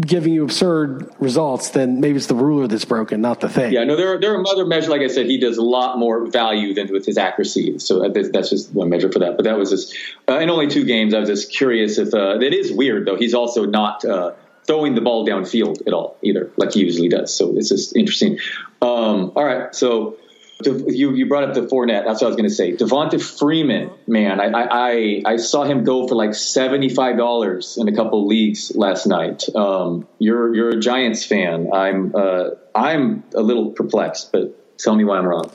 giving 0.00 0.32
you 0.32 0.44
absurd 0.44 1.10
results, 1.18 1.70
then 1.70 2.00
maybe 2.00 2.16
it's 2.16 2.26
the 2.26 2.34
ruler 2.34 2.66
that's 2.68 2.86
broken, 2.86 3.20
not 3.20 3.40
the 3.40 3.50
thing. 3.50 3.72
Yeah, 3.72 3.84
no, 3.84 3.96
there 3.96 4.14
are, 4.14 4.18
there 4.18 4.34
are 4.34 4.46
other 4.48 4.64
measures. 4.64 4.88
Like 4.88 5.02
I 5.02 5.08
said, 5.08 5.26
he 5.26 5.36
does 5.38 5.58
a 5.58 5.62
lot 5.62 5.98
more 5.98 6.24
value 6.30 6.72
than 6.72 6.90
with 6.90 7.04
his 7.04 7.18
accuracy. 7.18 7.78
So 7.78 8.08
that's 8.08 8.48
just 8.48 8.72
one 8.72 8.88
measure 8.88 9.12
for 9.12 9.18
that. 9.18 9.36
But 9.36 9.44
that 9.44 9.58
was 9.58 9.68
just 9.70 9.94
uh, 10.26 10.38
in 10.38 10.48
only 10.48 10.68
two 10.68 10.84
games. 10.86 11.12
I 11.12 11.20
was 11.20 11.28
just 11.28 11.52
curious 11.52 11.98
if 11.98 12.14
uh, 12.14 12.38
it 12.40 12.54
is 12.54 12.72
weird 12.72 13.06
though. 13.06 13.16
He's 13.16 13.34
also 13.34 13.66
not 13.66 14.06
uh, 14.06 14.32
throwing 14.66 14.94
the 14.94 15.00
ball 15.00 15.26
downfield 15.26 15.86
at 15.86 15.92
all 15.92 16.16
either, 16.22 16.50
like 16.56 16.72
he 16.72 16.80
usually 16.80 17.08
does. 17.08 17.34
So 17.34 17.56
it's 17.56 17.68
just 17.68 17.96
interesting. 17.96 18.38
Um, 18.80 19.32
all 19.36 19.44
right, 19.44 19.74
so. 19.74 20.16
You, 20.64 21.12
you 21.12 21.26
brought 21.26 21.42
up 21.42 21.54
the 21.54 21.62
Fournette. 21.62 22.04
That's 22.04 22.22
what 22.22 22.24
I 22.24 22.26
was 22.28 22.36
going 22.36 22.48
to 22.48 22.54
say. 22.54 22.76
Devonta 22.76 23.20
Freeman, 23.20 23.90
man, 24.06 24.40
I, 24.40 24.46
I, 24.46 25.22
I- 25.32 25.36
saw 25.38 25.64
him 25.64 25.82
go 25.82 26.06
for 26.06 26.14
like 26.14 26.36
seventy 26.36 26.88
five 26.88 27.16
dollars 27.16 27.78
in 27.80 27.88
a 27.88 27.96
couple 27.96 28.28
leagues 28.28 28.70
last 28.76 29.06
night. 29.06 29.42
Um, 29.56 30.06
you're 30.20 30.54
you're 30.54 30.68
a 30.68 30.78
Giants 30.78 31.24
fan. 31.24 31.70
I'm 31.74 32.14
uh, 32.14 32.50
I'm 32.76 33.24
a 33.34 33.40
little 33.40 33.70
perplexed, 33.72 34.30
but 34.30 34.78
tell 34.78 34.94
me 34.94 35.02
why 35.02 35.18
I'm 35.18 35.26
wrong. 35.26 35.50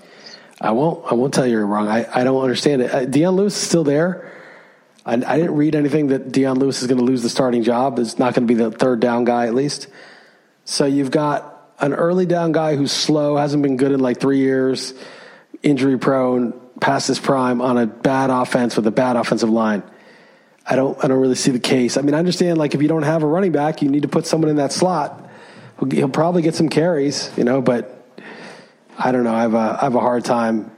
I 0.60 0.72
won't. 0.72 1.10
I 1.10 1.14
won't 1.14 1.34
tell 1.34 1.46
you 1.46 1.54
you're 1.54 1.66
wrong. 1.66 1.88
I, 1.88 2.06
I 2.14 2.26
don't 2.26 2.42
understand 2.42 2.82
it. 2.82 2.94
Uh, 2.94 3.06
Dion 3.06 3.38
Lewis 3.38 3.56
is 3.56 3.66
still 3.66 3.86
there. 3.86 4.34
I, 5.08 5.14
I 5.14 5.38
didn't 5.38 5.56
read 5.56 5.74
anything 5.74 6.08
that 6.08 6.34
Dion 6.34 6.60
Lewis 6.60 6.82
is 6.82 6.88
going 6.88 6.98
to 6.98 7.04
lose 7.04 7.24
the 7.24 7.30
starting 7.30 7.64
job. 7.64 7.98
It's 7.98 8.20
not 8.20 8.36
going 8.36 8.46
to 8.46 8.54
be 8.54 8.62
the 8.62 8.70
third 8.70 9.00
down 9.00 9.24
guy 9.24 9.48
at 9.48 9.56
least. 9.56 9.88
So 10.66 10.86
you've 10.86 11.12
got 11.12 11.72
an 11.80 11.94
early 11.94 12.26
down 12.26 12.52
guy 12.52 12.76
who's 12.76 12.92
slow, 12.92 13.38
hasn't 13.38 13.64
been 13.64 13.78
good 13.78 13.94
in 13.94 14.02
like 14.02 14.20
three 14.20 14.40
years, 14.40 14.94
injury 15.64 15.98
prone, 15.98 16.60
past 16.82 17.08
his 17.08 17.20
prime 17.20 17.62
on 17.62 17.78
a 17.78 17.88
bad 17.88 18.30
offense 18.30 18.76
with 18.76 18.86
a 18.86 18.92
bad 18.92 19.16
offensive 19.16 19.50
line. 19.50 19.82
I 20.70 20.76
don't. 20.76 21.02
I 21.02 21.08
don't 21.08 21.22
really 21.22 21.36
see 21.36 21.52
the 21.52 21.60
case. 21.60 21.96
I 21.96 22.02
mean, 22.02 22.14
I 22.14 22.20
understand 22.20 22.58
like 22.58 22.76
if 22.76 22.82
you 22.82 22.90
don't 22.90 23.04
have 23.04 23.24
a 23.24 23.26
running 23.26 23.54
back, 23.54 23.82
you 23.82 23.88
need 23.90 24.02
to 24.02 24.10
put 24.10 24.28
someone 24.28 24.50
in 24.50 24.58
that 24.58 24.74
slot. 24.74 25.30
He'll, 25.92 26.10
probably 26.10 26.42
get 26.42 26.56
some 26.56 26.68
carries, 26.68 27.32
you 27.38 27.46
know, 27.46 27.62
but 27.62 28.04
I 29.00 29.14
don't 29.14 29.24
know. 29.24 29.34
I 29.34 29.44
have 29.44 29.54
a 29.54 29.78
I 29.80 29.84
have 29.86 29.96
a 29.96 30.02
hard 30.02 30.26
time. 30.26 30.70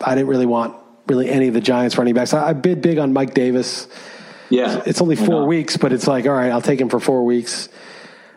I 0.00 0.14
didn't 0.14 0.28
really 0.28 0.46
want 0.46 0.76
really 1.08 1.28
any 1.28 1.48
of 1.48 1.54
the 1.54 1.60
Giants 1.60 1.96
running 1.98 2.14
backs. 2.14 2.32
I, 2.34 2.50
I 2.50 2.52
bid 2.52 2.82
big 2.82 2.98
on 2.98 3.12
Mike 3.12 3.34
Davis. 3.34 3.88
Yeah, 4.50 4.82
It's 4.86 5.02
only 5.02 5.16
four 5.16 5.46
weeks, 5.46 5.76
but 5.76 5.92
it's 5.92 6.06
like 6.06 6.26
all 6.26 6.32
right, 6.32 6.50
I'll 6.50 6.62
take 6.62 6.80
him 6.80 6.88
for 6.88 7.00
four 7.00 7.24
weeks. 7.24 7.68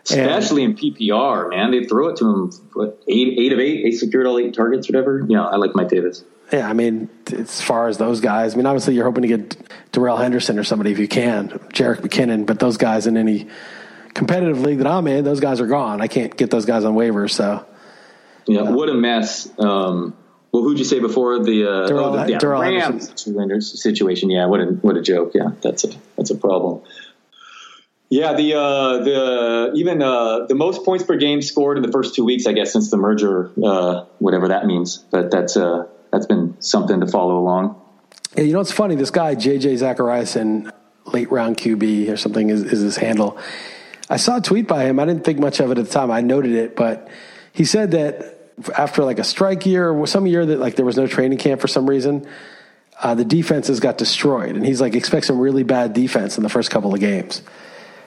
especially 0.04 0.62
in 0.62 0.74
PPR. 0.74 1.48
Man, 1.50 1.70
they 1.70 1.84
throw 1.84 2.08
it 2.08 2.16
to 2.18 2.24
him. 2.26 2.50
What, 2.74 3.02
eight 3.08 3.38
eight 3.38 3.52
of 3.52 3.58
eight. 3.58 3.82
They 3.82 3.92
secured 3.92 4.26
all 4.26 4.38
eight 4.38 4.52
targets, 4.52 4.88
whatever. 4.88 5.24
Yeah, 5.26 5.42
I 5.42 5.56
like 5.56 5.74
Mike 5.74 5.88
Davis. 5.88 6.24
Yeah, 6.52 6.68
I 6.68 6.74
mean, 6.74 7.08
as 7.34 7.62
far 7.62 7.88
as 7.88 7.96
those 7.96 8.20
guys, 8.20 8.52
I 8.52 8.56
mean, 8.58 8.66
obviously 8.66 8.94
you're 8.94 9.06
hoping 9.06 9.22
to 9.22 9.28
get 9.28 9.56
Darrell 9.92 10.18
Henderson 10.18 10.58
or 10.58 10.64
somebody 10.64 10.92
if 10.92 10.98
you 10.98 11.08
can, 11.08 11.48
Jerick 11.72 12.00
McKinnon, 12.00 12.44
but 12.44 12.58
those 12.58 12.76
guys 12.76 13.06
in 13.06 13.16
any 13.16 13.46
competitive 14.12 14.60
league 14.60 14.76
that 14.78 14.86
I'm 14.86 15.06
in, 15.06 15.24
those 15.24 15.40
guys 15.40 15.60
are 15.62 15.66
gone. 15.66 16.02
I 16.02 16.08
can't 16.08 16.36
get 16.36 16.50
those 16.50 16.66
guys 16.66 16.84
on 16.84 16.94
waivers, 16.94 17.30
so 17.30 17.64
Yeah, 18.46 18.68
what 18.70 18.90
a 18.90 18.94
mess. 18.94 19.48
Um, 19.58 20.14
well, 20.52 20.62
who'd 20.62 20.78
you 20.78 20.84
say 20.84 21.00
before 21.00 21.42
the, 21.42 21.64
uh, 21.64 21.86
Darrell- 21.86 22.04
oh, 22.04 22.24
the 22.24 22.32
yeah, 22.32 22.38
Darrell 22.38 22.60
Rams 22.60 23.80
situation? 23.80 24.30
Yeah, 24.30 24.46
what 24.46 24.60
a 24.60 24.66
what 24.66 24.96
a 24.98 25.02
joke. 25.02 25.32
Yeah, 25.34 25.52
that's 25.62 25.84
a 25.84 25.88
that's 26.16 26.30
a 26.30 26.36
problem. 26.36 26.82
Yeah, 28.10 28.34
the 28.34 28.54
uh, 28.54 28.98
the 28.98 29.72
even 29.74 30.02
uh, 30.02 30.44
the 30.44 30.54
most 30.54 30.84
points 30.84 31.04
per 31.04 31.16
game 31.16 31.40
scored 31.40 31.78
in 31.78 31.82
the 31.82 31.90
first 31.90 32.14
two 32.14 32.26
weeks, 32.26 32.46
I 32.46 32.52
guess, 32.52 32.70
since 32.70 32.90
the 32.90 32.98
merger, 32.98 33.50
uh, 33.64 34.04
whatever 34.18 34.48
that 34.48 34.66
means. 34.66 34.98
But 34.98 35.30
that's 35.30 35.56
uh, 35.56 35.86
that's 36.12 36.26
been 36.26 36.60
something 36.60 37.00
to 37.00 37.06
follow 37.06 37.38
along. 37.38 37.80
Yeah, 38.36 38.44
you 38.44 38.52
know 38.52 38.58
what's 38.58 38.72
funny? 38.72 38.96
This 38.96 39.10
guy 39.10 39.34
JJ 39.34 39.78
Zachariason, 39.78 40.70
late 41.06 41.32
round 41.32 41.56
QB 41.56 42.12
or 42.12 42.18
something, 42.18 42.50
is, 42.50 42.62
is 42.62 42.80
his 42.80 42.98
handle. 42.98 43.38
I 44.10 44.18
saw 44.18 44.36
a 44.36 44.40
tweet 44.42 44.68
by 44.68 44.84
him. 44.84 45.00
I 45.00 45.06
didn't 45.06 45.24
think 45.24 45.38
much 45.38 45.60
of 45.60 45.70
it 45.70 45.78
at 45.78 45.86
the 45.86 45.90
time. 45.90 46.10
I 46.10 46.20
noted 46.20 46.52
it, 46.52 46.76
but 46.76 47.08
he 47.54 47.64
said 47.64 47.92
that 47.92 48.41
after 48.76 49.04
like 49.04 49.18
a 49.18 49.24
strike 49.24 49.66
year, 49.66 49.90
or 49.90 50.06
some 50.06 50.26
year 50.26 50.44
that 50.44 50.58
like 50.58 50.76
there 50.76 50.84
was 50.84 50.96
no 50.96 51.06
training 51.06 51.38
camp 51.38 51.60
for 51.60 51.68
some 51.68 51.88
reason, 51.88 52.26
uh, 53.02 53.14
the 53.14 53.24
defenses 53.24 53.80
got 53.80 53.98
destroyed, 53.98 54.54
and 54.56 54.64
he's 54.64 54.80
like 54.80 54.94
expect 54.94 55.26
some 55.26 55.38
really 55.38 55.62
bad 55.62 55.92
defense 55.92 56.36
in 56.36 56.42
the 56.42 56.48
first 56.48 56.70
couple 56.70 56.92
of 56.94 57.00
games. 57.00 57.42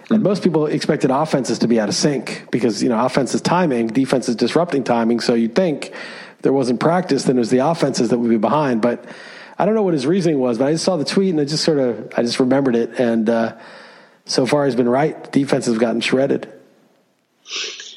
And 0.10 0.22
most 0.22 0.44
people 0.44 0.68
expected 0.68 1.10
offenses 1.10 1.60
to 1.60 1.68
be 1.68 1.80
out 1.80 1.90
of 1.90 1.96
sync 1.96 2.48
because 2.52 2.84
you 2.84 2.90
know 2.90 3.04
offense 3.04 3.34
is 3.34 3.42
timing, 3.42 3.88
defense 3.88 4.30
is 4.30 4.36
disrupting 4.36 4.84
timing. 4.84 5.20
So 5.20 5.34
you'd 5.34 5.56
think 5.56 5.94
there 6.42 6.54
wasn't 6.54 6.80
practice, 6.80 7.24
then 7.24 7.38
it 7.38 7.40
was 7.40 7.50
the 7.50 7.60
offenses 7.60 8.10
that 8.10 8.20
would 8.20 8.30
be 8.30 8.38
behind. 8.38 8.82
But 8.82 9.04
I 9.58 9.66
don't 9.66 9.74
know 9.74 9.84
what 9.84 9.94
his 9.94 10.06
reasoning 10.06 10.40
was, 10.40 10.58
but 10.58 10.68
I 10.68 10.74
just 10.74 10.84
saw 10.84 10.98
the 10.98 11.06
tweet 11.06 11.32
and 11.32 11.40
I 11.40 11.46
just 11.46 11.64
sort 11.64 11.80
of 11.80 12.14
I 12.16 12.22
just 12.22 12.40
remembered 12.40 12.76
it. 12.76 13.00
And 13.00 13.30
uh, 13.30 13.58
so 14.26 14.46
far, 14.46 14.66
he's 14.66 14.76
been 14.76 14.90
right. 14.90 15.32
Defense 15.32 15.66
has 15.66 15.78
gotten 15.78 16.02
shredded. 16.02 16.52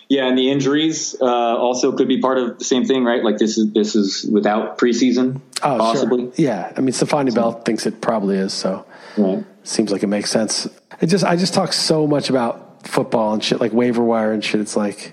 Yeah, 0.08 0.26
and 0.26 0.38
the 0.38 0.50
injuries 0.50 1.14
uh, 1.20 1.24
also 1.26 1.92
could 1.92 2.08
be 2.08 2.20
part 2.20 2.38
of 2.38 2.58
the 2.58 2.64
same 2.64 2.84
thing, 2.86 3.04
right? 3.04 3.22
Like 3.22 3.36
this 3.36 3.58
is 3.58 3.72
this 3.72 3.94
is 3.94 4.24
without 4.24 4.78
preseason, 4.78 5.40
Oh, 5.62 5.76
possibly. 5.78 6.22
sure. 6.24 6.32
Yeah, 6.36 6.72
I 6.76 6.80
mean, 6.80 6.92
Stephania 6.94 7.34
Bell 7.34 7.52
thinks 7.52 7.84
it 7.86 8.00
probably 8.00 8.36
is. 8.36 8.54
So 8.54 8.86
Right. 9.18 9.44
seems 9.64 9.92
like 9.92 10.02
it 10.02 10.06
makes 10.06 10.30
sense. 10.30 10.66
It 11.00 11.06
just 11.06 11.24
I 11.24 11.36
just 11.36 11.52
talk 11.52 11.72
so 11.74 12.06
much 12.06 12.30
about 12.30 12.86
football 12.86 13.34
and 13.34 13.44
shit 13.44 13.60
like 13.60 13.72
waiver 13.74 14.02
wire 14.02 14.32
and 14.32 14.42
shit. 14.42 14.60
It's 14.62 14.76
like 14.76 15.12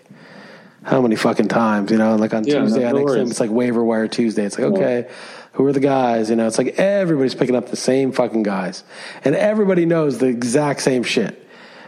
how 0.84 1.02
many 1.02 1.16
fucking 1.18 1.48
times, 1.50 1.92
you 1.92 1.98
know? 1.98 2.16
Like 2.16 2.34
on 2.34 2.46
Yeah, 2.46 2.60
Tuesday 2.62 2.82
no- 2.90 2.90
on 2.90 2.96
XM, 3.06 3.30
it's 3.32 3.40
like 3.42 3.50
waiver 3.52 3.84
wire 3.84 4.08
Tuesday. 4.08 4.46
It's 4.46 4.58
like 4.58 4.68
okay, 4.74 5.08
who 5.54 5.66
are 5.66 5.74
the 5.74 5.80
guys? 5.82 6.30
You 6.30 6.38
know, 6.38 6.48
it's 6.48 6.58
like 6.58 6.80
everybody's 6.80 7.36
picking 7.36 7.56
up 7.58 7.68
the 7.70 7.76
same 7.76 8.14
fucking 8.14 8.44
guys, 8.44 8.84
and 9.26 9.36
everybody 9.36 9.86
knows 9.86 10.20
the 10.20 10.28
exact 10.28 10.82
same 10.82 11.04
shit. 11.04 11.45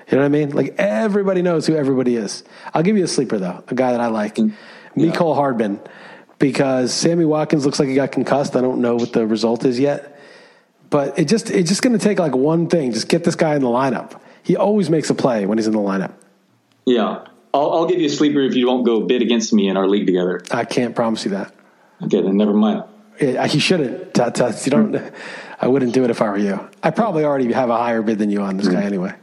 You 0.10 0.17
know 0.17 0.24
what 0.24 0.26
I 0.26 0.30
mean? 0.30 0.52
Like 0.52 0.76
everybody 0.78 1.41
knows 1.41 1.67
who 1.67 1.76
everybody 1.76 2.15
is. 2.15 2.43
I'll 2.74 2.84
give 2.84 2.98
you 2.98 3.04
a 3.04 3.08
sleeper 3.08 3.38
though, 3.38 3.63
a 3.67 3.76
guy 3.76 3.91
that 3.91 4.00
I 4.00 4.08
like, 4.08 4.36
mm. 4.36 4.54
Mecole 4.96 5.36
Hardman, 5.36 5.82
because 6.39 6.93
Sammy 6.93 7.26
Watkins 7.26 7.65
looks 7.65 7.80
like 7.80 7.89
he 7.89 7.96
got 7.96 8.12
concussed. 8.12 8.56
I 8.56 8.62
don't 8.62 8.82
know 8.82 8.96
what 8.96 9.12
the 9.12 9.28
result 9.28 9.65
is 9.65 9.80
yet, 9.80 10.20
but 10.89 11.20
it 11.20 11.28
just 11.28 11.50
it's 11.50 11.70
just 11.70 11.82
going 11.82 11.98
to 11.98 12.04
take 12.04 12.20
like 12.20 12.36
one 12.36 12.67
thing. 12.67 12.93
Just 12.93 13.10
get 13.10 13.24
this 13.24 13.36
guy 13.36 13.56
in 13.56 13.62
the 13.62 13.67
lineup. 13.67 14.20
He 14.43 14.56
always 14.56 14.89
makes 14.89 15.10
a 15.10 15.15
play 15.15 15.46
when 15.46 15.58
he's 15.58 15.67
in 15.67 15.74
the 15.74 15.80
lineup. 15.80 16.13
Yeah, 16.86 17.26
I'll, 17.54 17.72
I'll 17.72 17.86
give 17.86 18.00
you 18.00 18.06
a 18.06 18.10
sleeper 18.10 18.39
if 18.41 18.56
you 18.56 18.67
won't 18.67 18.86
go 18.86 19.02
bid 19.02 19.22
against 19.22 19.52
me 19.52 19.67
in 19.67 19.76
our 19.76 19.88
league 19.88 20.06
together. 20.06 20.41
I 20.52 20.63
can't 20.63 20.96
promise 20.96 21.26
you 21.26 21.32
that. 21.32 21.54
Okay, 22.04 22.22
then 22.22 22.38
never 22.38 22.54
mind. 22.54 22.84
Yeah, 23.20 23.43
uh, 23.43 23.48
He 23.48 23.60
shouldn't. 23.60 24.13
Tut, 24.13 24.36
tut. 24.36 24.65
You 24.65 24.72
don't. 24.72 24.96
Hmm. 24.96 25.15
I 25.60 25.67
wouldn't 25.67 25.93
do 25.93 26.04
it 26.04 26.12
if 26.12 26.22
I 26.22 26.30
were 26.30 26.38
you. 26.38 26.70
I 26.84 26.91
probably 26.91 27.26
already 27.26 27.52
have 27.52 27.72
a 27.72 27.78
higher 27.78 28.04
bid 28.04 28.20
than 28.20 28.30
you 28.30 28.41
on 28.41 28.58
this 28.58 28.67
hmm. 28.67 28.74
guy 28.74 28.84
anyway. 28.84 29.15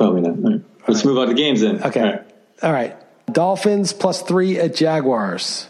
Probably 0.00 0.22
not. 0.22 0.42
Right. 0.42 0.62
Let's 0.88 1.04
move 1.04 1.18
on 1.18 1.28
to 1.28 1.34
games 1.34 1.60
then. 1.60 1.82
Okay. 1.84 2.00
All 2.00 2.06
right. 2.06 2.24
All 2.62 2.72
right. 2.72 2.96
Dolphins 3.30 3.92
plus 3.92 4.22
three 4.22 4.58
at 4.58 4.74
Jaguars. 4.74 5.68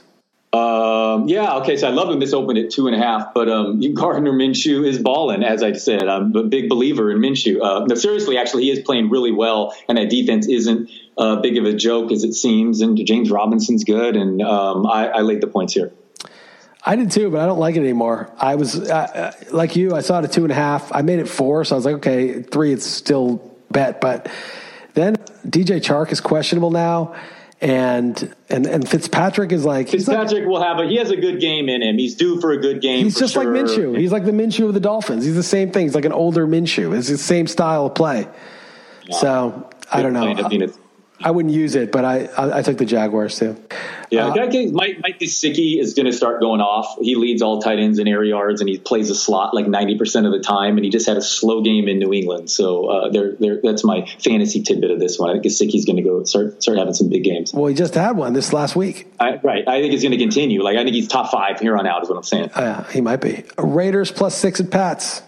Um, 0.53 1.27
yeah, 1.27 1.57
okay. 1.57 1.77
So 1.77 1.88
I 1.88 1.90
love 1.90 2.11
him. 2.11 2.21
This 2.21 2.33
opened 2.33 2.57
at 2.59 2.71
two 2.71 2.87
and 2.87 2.95
a 2.95 2.99
half, 3.01 3.35
but 3.35 3.49
um, 3.49 3.81
Gardner 3.95 4.31
Minshew 4.31 4.87
is 4.87 5.01
balling, 5.01 5.43
as 5.43 5.64
I 5.64 5.73
said. 5.73 6.07
I'm 6.07 6.35
a 6.37 6.45
big 6.45 6.69
believer 6.69 7.11
in 7.11 7.19
Minshew. 7.19 7.61
Uh, 7.61 7.87
no, 7.87 7.97
seriously, 7.97 8.38
actually, 8.38 8.62
he 8.64 8.71
is 8.71 8.79
playing 8.79 9.11
really 9.11 9.33
well, 9.33 9.75
and 9.88 9.99
that 9.99 10.11
defense 10.11 10.47
isn't 10.47 10.90
uh, 11.19 11.40
big 11.40 11.59
of 11.59 11.64
a 11.64 11.73
joke 11.73 12.12
as 12.12 12.23
it 12.23 12.35
seems. 12.35 12.83
And 12.83 12.97
James 13.05 13.33
Robinson's 13.33 13.83
good, 13.83 14.14
and 14.14 14.40
um, 14.43 14.87
I, 14.87 15.09
I 15.09 15.21
laid 15.23 15.40
the 15.40 15.49
points 15.49 15.75
here. 15.75 15.93
I 16.85 16.95
did 16.95 17.11
too, 17.11 17.31
but 17.31 17.40
I 17.40 17.47
don't 17.47 17.59
like 17.59 17.75
it 17.75 17.81
anymore. 17.81 18.33
I 18.38 18.55
was 18.55 18.79
uh, 18.79 19.35
like 19.51 19.75
you. 19.75 19.97
I 19.97 20.03
saw 20.03 20.21
it 20.21 20.25
at 20.25 20.31
two 20.31 20.45
and 20.45 20.53
a 20.53 20.55
half. 20.55 20.95
I 20.95 21.03
made 21.03 21.19
it 21.19 21.29
four, 21.29 21.64
so 21.64 21.75
I 21.75 21.77
was 21.77 21.85
like, 21.85 21.97
okay, 21.97 22.43
three. 22.43 22.73
It's 22.73 22.87
still 22.87 23.50
bet, 23.71 24.01
but 24.01 24.31
then 24.95 25.17
DJ 25.47 25.81
Chark 25.81 26.13
is 26.13 26.21
questionable 26.21 26.71
now, 26.71 27.15
and 27.61 28.35
and 28.49 28.67
and 28.67 28.89
Fitzpatrick 28.89 29.53
is 29.53 29.65
like 29.65 29.89
he's 29.89 30.09
like 30.09 30.19
Fitzpatrick 30.19 30.49
will 30.49 30.63
have 30.63 30.79
a. 30.79 30.87
He 30.87 30.97
has 30.97 31.11
a 31.11 31.17
good 31.17 31.41
game 31.41 31.69
in 31.69 31.83
him. 31.83 31.99
He's 31.99 32.15
due 32.15 32.41
for 32.41 32.53
a 32.53 32.59
good 32.59 32.81
game. 32.81 33.05
he's 33.05 33.19
just 33.19 33.37
like 33.37 33.45
sure. 33.45 33.55
Minshew. 33.55 33.99
He's 33.99 34.13
like 34.13 34.25
the 34.25 34.33
Minshew 34.33 34.67
of 34.67 34.75
the 34.75 34.81
Dolphins. 34.81 35.25
He's 35.25 35.35
the 35.35 35.43
same 35.43 35.71
thing. 35.71 35.85
He's 35.85 35.95
like 35.95 36.05
an 36.05 36.13
older 36.13 36.47
Minshew. 36.47 36.97
It's 36.97 37.09
the 37.09 37.19
same 37.19 37.47
style 37.47 37.87
of 37.87 37.95
play. 37.95 38.27
So 39.11 39.69
I 39.91 40.03
don't 40.03 40.13
know. 40.13 40.71
Up 41.21 41.25
being 41.25 41.25
a- 41.25 41.29
I 41.29 41.31
wouldn't 41.31 41.55
use 41.55 41.75
it, 41.75 41.93
but 41.93 42.05
I 42.05 42.27
I, 42.27 42.59
I 42.59 42.63
took 42.63 42.79
the 42.79 42.85
Jaguars 42.85 43.39
too. 43.39 43.57
Yeah, 44.11 44.27
uh, 44.27 44.35
Mike, 44.73 44.99
Mike 45.01 45.21
Gesicki 45.21 45.81
is 45.81 45.95
going 45.95 46.07
to 46.07 46.13
start 46.13 46.41
going 46.41 46.61
off. 46.61 46.97
He 47.01 47.15
leads 47.15 47.43
all 47.43 47.63
tight 47.63 47.79
ends 47.79 48.01
in 48.01 48.09
air 48.09 48.25
yards, 48.25 48.61
and 48.61 48.69
he 48.69 48.77
plays 48.77 49.09
a 49.09 49.15
slot 49.15 49.55
like 49.55 49.69
ninety 49.69 49.97
percent 49.97 50.27
of 50.27 50.33
the 50.33 50.41
time. 50.41 50.77
And 50.77 50.85
he 50.85 50.91
just 50.91 51.07
had 51.07 51.17
a 51.17 51.23
slow 51.23 51.63
game 51.63 51.87
in 51.87 52.01
New 52.01 52.13
England, 52.13 52.51
so 52.51 52.87
uh, 52.87 53.09
they're, 53.11 53.37
they're, 53.39 53.61
that's 53.63 53.85
my 53.85 54.07
fantasy 54.19 54.63
tidbit 54.63 54.91
of 54.91 54.99
this 54.99 55.19
one. 55.19 55.31
I 55.31 55.35
think 55.35 55.45
Gesicki's 55.45 55.85
going 55.85 55.97
to 55.97 56.03
go 56.03 56.25
start 56.25 56.61
start 56.63 56.79
having 56.79 56.95
some 56.95 57.09
big 57.09 57.23
games. 57.23 57.53
Well, 57.53 57.67
he 57.67 57.75
just 57.75 57.95
had 57.95 58.17
one 58.17 58.33
this 58.33 58.53
last 58.53 58.75
week. 58.75 59.07
I, 59.21 59.37
right, 59.37 59.67
I 59.69 59.81
think 59.81 59.95
it's 59.95 60.03
going 60.03 60.13
to 60.13 60.19
continue. 60.19 60.63
Like 60.63 60.77
I 60.77 60.83
think 60.83 60.95
he's 60.97 61.07
top 61.07 61.31
five 61.31 61.61
here 61.61 61.77
on 61.77 61.87
out. 61.87 62.03
Is 62.03 62.09
what 62.09 62.17
I'm 62.17 62.25
saying. 62.25 62.51
Uh, 62.55 62.61
yeah, 62.61 62.93
he 62.93 63.01
might 63.01 63.21
be. 63.21 63.45
Raiders 63.59 64.11
plus 64.11 64.35
six 64.37 64.59
at 64.61 64.71
Pats. 64.71 65.23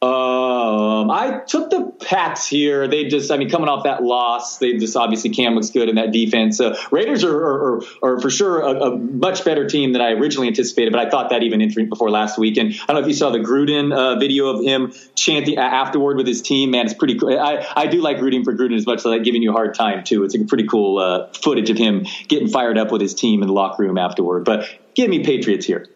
Um, 0.00 1.10
I 1.10 1.42
took 1.44 1.70
the 1.70 1.92
Pats 1.98 2.46
here. 2.46 2.86
They 2.86 3.08
just, 3.08 3.32
I 3.32 3.36
mean, 3.36 3.50
coming 3.50 3.68
off 3.68 3.82
that 3.82 4.00
loss, 4.00 4.58
they 4.58 4.74
just 4.74 4.96
obviously 4.96 5.30
Cam 5.30 5.56
looks 5.56 5.70
good 5.70 5.88
in 5.88 5.96
that 5.96 6.12
defense. 6.12 6.60
Uh, 6.60 6.78
Raiders 6.92 7.24
are, 7.24 7.36
are, 7.36 7.82
are, 8.02 8.20
for 8.20 8.30
sure 8.30 8.60
a, 8.60 8.70
a, 8.70 8.96
much 8.96 9.44
better 9.44 9.68
team 9.68 9.92
than 9.92 10.00
I 10.00 10.10
originally 10.12 10.46
anticipated, 10.46 10.92
but 10.92 11.04
I 11.04 11.10
thought 11.10 11.30
that 11.30 11.42
even 11.42 11.66
before 11.88 12.10
last 12.10 12.38
week. 12.38 12.58
And 12.58 12.74
I 12.74 12.92
don't 12.92 12.96
know 12.96 13.00
if 13.00 13.08
you 13.08 13.14
saw 13.14 13.30
the 13.30 13.40
Gruden 13.40 13.92
uh, 13.92 14.20
video 14.20 14.46
of 14.46 14.62
him 14.62 14.92
chanting 15.16 15.58
afterward 15.58 16.16
with 16.16 16.28
his 16.28 16.42
team. 16.42 16.70
Man, 16.70 16.84
it's 16.84 16.94
pretty 16.94 17.18
cool. 17.18 17.36
I, 17.36 17.66
I 17.74 17.88
do 17.88 18.00
like 18.00 18.20
rooting 18.20 18.44
for 18.44 18.54
Gruden 18.54 18.76
as 18.76 18.86
much 18.86 19.00
as 19.00 19.06
I 19.06 19.10
like 19.10 19.24
giving 19.24 19.42
you 19.42 19.50
a 19.50 19.54
hard 19.54 19.74
time 19.74 20.04
too. 20.04 20.22
It's 20.22 20.34
a 20.36 20.44
pretty 20.44 20.68
cool 20.68 20.98
uh, 20.98 21.32
footage 21.32 21.70
of 21.70 21.76
him 21.76 22.06
getting 22.28 22.46
fired 22.46 22.78
up 22.78 22.92
with 22.92 23.00
his 23.00 23.14
team 23.14 23.42
in 23.42 23.48
the 23.48 23.54
locker 23.54 23.82
room 23.82 23.98
afterward. 23.98 24.44
But 24.44 24.68
give 24.94 25.10
me 25.10 25.24
Patriots 25.24 25.66
here. 25.66 25.88